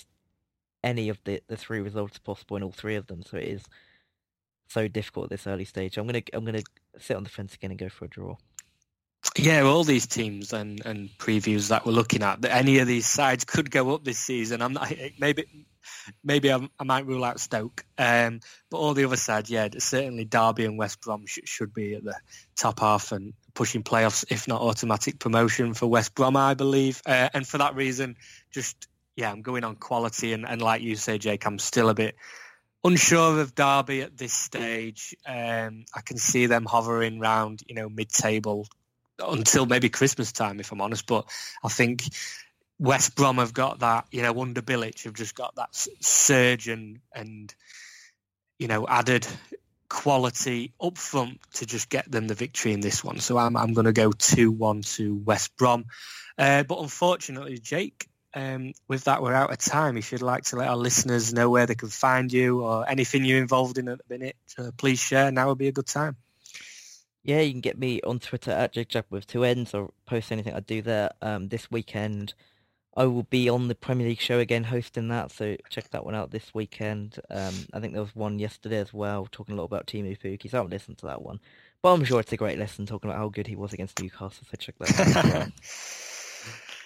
any 0.83 1.09
of 1.09 1.19
the, 1.25 1.41
the 1.47 1.57
three 1.57 1.79
results 1.79 2.17
possible 2.17 2.57
in 2.57 2.63
all 2.63 2.71
three 2.71 2.95
of 2.95 3.07
them. 3.07 3.21
So 3.23 3.37
it 3.37 3.47
is 3.47 3.63
so 4.67 4.87
difficult 4.87 5.25
at 5.25 5.29
this 5.29 5.47
early 5.47 5.65
stage. 5.65 5.97
I'm 5.97 6.07
gonna 6.07 6.23
I'm 6.33 6.45
gonna 6.45 6.63
sit 6.97 7.15
on 7.15 7.23
the 7.23 7.29
fence 7.29 7.53
again 7.53 7.71
and 7.71 7.79
go 7.79 7.89
for 7.89 8.05
a 8.05 8.09
draw. 8.09 8.35
Yeah, 9.37 9.61
all 9.61 9.83
these 9.83 10.07
teams 10.07 10.51
and, 10.51 10.83
and 10.83 11.09
previews 11.19 11.69
that 11.69 11.85
we're 11.85 11.91
looking 11.91 12.23
at, 12.23 12.41
that 12.41 12.55
any 12.55 12.79
of 12.79 12.87
these 12.87 13.05
sides 13.05 13.45
could 13.45 13.69
go 13.69 13.93
up 13.93 14.03
this 14.03 14.17
season. 14.17 14.63
I'm 14.63 14.73
not 14.73 14.91
maybe 15.19 15.67
maybe 16.23 16.49
I'm, 16.49 16.69
I 16.79 16.83
might 16.83 17.05
rule 17.05 17.23
out 17.23 17.39
Stoke, 17.39 17.85
um, 17.97 18.39
but 18.69 18.77
all 18.77 18.93
the 18.93 19.05
other 19.05 19.17
sides, 19.17 19.49
yeah, 19.49 19.67
certainly 19.77 20.25
Derby 20.25 20.65
and 20.65 20.77
West 20.77 21.01
Brom 21.01 21.25
sh- 21.27 21.39
should 21.45 21.73
be 21.73 21.93
at 21.95 22.03
the 22.03 22.15
top 22.55 22.79
half 22.79 23.11
and 23.11 23.33
pushing 23.53 23.83
playoffs, 23.83 24.25
if 24.29 24.47
not 24.47 24.61
automatic 24.61 25.19
promotion 25.19 25.73
for 25.73 25.87
West 25.87 26.15
Brom, 26.15 26.35
I 26.35 26.53
believe. 26.53 27.01
Uh, 27.05 27.29
and 27.33 27.47
for 27.47 27.57
that 27.57 27.75
reason, 27.75 28.15
just 28.51 28.87
yeah, 29.15 29.31
I'm 29.31 29.41
going 29.41 29.63
on 29.63 29.75
quality, 29.75 30.33
and, 30.33 30.47
and 30.47 30.61
like 30.61 30.81
you 30.81 30.95
say, 30.95 31.17
Jake, 31.17 31.45
I'm 31.45 31.59
still 31.59 31.89
a 31.89 31.93
bit 31.93 32.15
unsure 32.83 33.39
of 33.39 33.53
Derby 33.53 34.01
at 34.01 34.17
this 34.17 34.33
stage. 34.33 35.15
Um, 35.25 35.85
I 35.93 36.01
can 36.01 36.17
see 36.17 36.47
them 36.47 36.65
hovering 36.65 37.19
round, 37.19 37.61
you 37.67 37.75
know, 37.75 37.89
mid-table 37.89 38.67
until 39.19 39.65
maybe 39.65 39.89
Christmas 39.89 40.31
time, 40.31 40.59
if 40.59 40.71
I'm 40.71 40.81
honest. 40.81 41.05
But 41.05 41.25
I 41.63 41.69
think 41.69 42.03
West 42.79 43.15
Brom 43.15 43.37
have 43.37 43.53
got 43.53 43.79
that, 43.79 44.07
you 44.11 44.23
know, 44.23 44.41
under 44.41 44.61
Bilic 44.61 45.03
have 45.03 45.13
just 45.13 45.35
got 45.35 45.55
that 45.55 45.69
surge 45.99 46.67
and, 46.67 46.99
and 47.13 47.53
you 48.57 48.67
know, 48.67 48.87
added 48.87 49.27
quality 49.91 50.71
up 50.81 50.97
front 50.97 51.39
to 51.53 51.65
just 51.65 51.89
get 51.89 52.09
them 52.09 52.25
the 52.27 52.33
victory 52.33 52.71
in 52.71 52.79
this 52.79 53.03
one. 53.03 53.19
So 53.19 53.37
I'm, 53.37 53.57
I'm 53.57 53.73
going 53.73 53.85
to 53.85 53.91
go 53.93 54.11
2-1 54.11 54.95
to 54.95 55.15
West 55.15 55.57
Brom. 55.57 55.85
Uh, 56.37 56.63
but 56.63 56.79
unfortunately, 56.79 57.57
Jake, 57.57 58.07
um, 58.33 58.71
with 58.87 59.03
that, 59.03 59.21
we're 59.21 59.33
out 59.33 59.51
of 59.51 59.57
time. 59.57 59.97
If 59.97 60.13
you'd 60.13 60.21
like 60.21 60.45
to 60.45 60.55
let 60.55 60.69
our 60.69 60.77
listeners 60.77 61.33
know 61.33 61.49
where 61.49 61.65
they 61.65 61.75
can 61.75 61.89
find 61.89 62.31
you 62.31 62.63
or 62.63 62.89
anything 62.89 63.25
you're 63.25 63.41
involved 63.41 63.77
in 63.77 63.89
at 63.89 63.97
the 63.97 64.17
minute, 64.17 64.37
uh, 64.57 64.71
please 64.77 64.99
share. 64.99 65.29
Now 65.29 65.49
would 65.49 65.57
be 65.57 65.67
a 65.67 65.73
good 65.73 65.87
time. 65.87 66.15
Yeah, 67.23 67.41
you 67.41 67.51
can 67.51 67.61
get 67.61 67.77
me 67.77 67.99
on 68.01 68.19
Twitter 68.19 68.51
at 68.51 68.73
JakeJack 68.73 69.03
with 69.09 69.27
two 69.27 69.43
N's 69.43 69.73
or 69.73 69.91
post 70.05 70.31
anything 70.31 70.53
I 70.53 70.61
do 70.61 70.81
there. 70.81 71.11
Um, 71.21 71.49
this 71.49 71.69
weekend, 71.69 72.33
I 72.95 73.05
will 73.05 73.23
be 73.23 73.49
on 73.49 73.69
the 73.69 73.75
Premier 73.75 74.07
League 74.07 74.19
show 74.19 74.39
again 74.39 74.65
hosting 74.65 75.07
that, 75.07 75.31
so 75.31 75.55
check 75.69 75.89
that 75.91 76.05
one 76.05 76.13
out 76.13 76.31
this 76.31 76.53
weekend. 76.53 77.19
Um, 77.29 77.53
I 77.71 77.79
think 77.79 77.93
there 77.93 78.01
was 78.01 78.15
one 78.15 78.37
yesterday 78.37 78.79
as 78.79 78.93
well, 78.93 79.27
talking 79.31 79.55
a 79.55 79.57
lot 79.57 79.65
about 79.65 79.87
Teemu 79.87 80.19
Pukki, 80.19 80.49
so 80.49 80.57
I 80.57 80.59
haven't 80.59 80.71
listened 80.71 80.97
to 80.99 81.05
that 81.05 81.21
one. 81.21 81.39
But 81.81 81.93
I'm 81.93 82.03
sure 82.03 82.19
it's 82.19 82.33
a 82.33 82.37
great 82.37 82.59
lesson 82.59 82.85
talking 82.85 83.09
about 83.09 83.19
how 83.19 83.29
good 83.29 83.47
he 83.47 83.55
was 83.55 83.71
against 83.71 83.99
Newcastle, 84.01 84.45
so 84.49 84.57
check 84.57 84.75
that 84.79 85.25
out. 85.25 85.51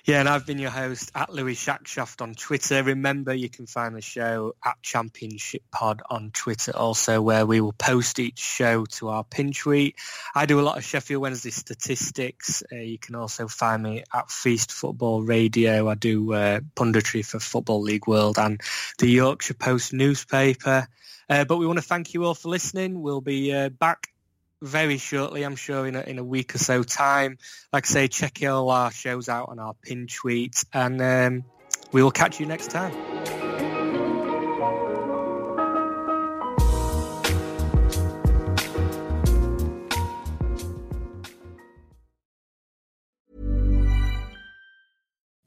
Yeah, 0.06 0.20
and 0.20 0.30
I've 0.30 0.46
been 0.46 0.60
your 0.60 0.70
host 0.70 1.12
at 1.16 1.34
Louis 1.34 1.56
Shackshaft 1.56 2.22
on 2.22 2.36
Twitter. 2.36 2.84
Remember, 2.84 3.34
you 3.34 3.50
can 3.50 3.66
find 3.66 3.96
the 3.96 4.02
show 4.02 4.54
at 4.64 4.80
Championship 4.84 5.64
Pod 5.72 6.04
on 6.08 6.30
Twitter 6.30 6.78
also, 6.78 7.24
where 7.24 7.44
we 7.48 7.60
will 7.60 7.74
post 7.74 8.20
each 8.20 8.38
show 8.38 8.86
to 8.86 9.10
our 9.10 9.24
pin 9.24 9.52
tweet. 9.52 9.96
I 10.36 10.46
do 10.46 10.60
a 10.60 10.62
lot 10.62 10.78
of 10.78 10.84
Sheffield 10.84 11.24
Wednesday 11.24 11.50
statistics. 11.50 12.62
Uh, 12.72 12.76
you 12.76 13.00
can 13.00 13.16
also 13.16 13.48
find 13.48 13.82
me 13.82 14.04
at 14.14 14.30
Feast 14.30 14.72
Football 14.72 15.24
Radio. 15.24 15.90
I 15.90 15.96
do 15.96 16.34
uh, 16.34 16.60
punditry 16.76 17.26
for 17.26 17.40
Football 17.40 17.82
League 17.82 18.06
World 18.06 18.38
and 18.38 18.62
the 19.00 19.10
Yorkshire 19.10 19.56
Post 19.56 19.92
newspaper. 19.92 20.88
Uh, 21.28 21.46
but 21.46 21.58
we 21.58 21.66
want 21.66 21.80
to 21.80 21.84
thank 21.84 22.14
you 22.14 22.26
all 22.26 22.36
for 22.36 22.50
listening. 22.50 23.02
We'll 23.02 23.22
be 23.22 23.52
uh, 23.52 23.70
back 23.70 24.10
very 24.62 24.98
shortly, 24.98 25.44
I'm 25.44 25.56
sure, 25.56 25.88
in 25.88 25.96
a, 25.96 26.02
in 26.02 26.20
a 26.20 26.24
week 26.24 26.56
or 26.56 26.58
so 26.58 26.84
time. 26.84 27.38
Like 27.72 27.86
I 27.86 27.88
say, 27.88 28.08
check 28.08 28.40
all 28.44 28.70
our 28.70 28.92
shows 28.92 29.30
out 29.30 29.50
on 29.50 29.60
our 29.60 29.74
pin 29.82 30.08
tweet, 30.08 30.64
and 30.74 31.02
um, 31.02 31.46
we 31.92 32.04
will 32.04 32.12
catch 32.12 32.40
you 32.40 32.46
next 32.46 32.72
time. 32.72 32.94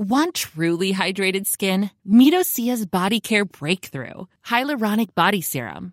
Want 0.00 0.34
truly 0.34 0.94
hydrated 0.94 1.46
skin? 1.46 1.90
Medocia's 2.08 2.86
Body 2.86 3.20
Care 3.20 3.44
Breakthrough 3.44 4.26
Hyaluronic 4.46 5.14
Body 5.14 5.40
Serum. 5.40 5.92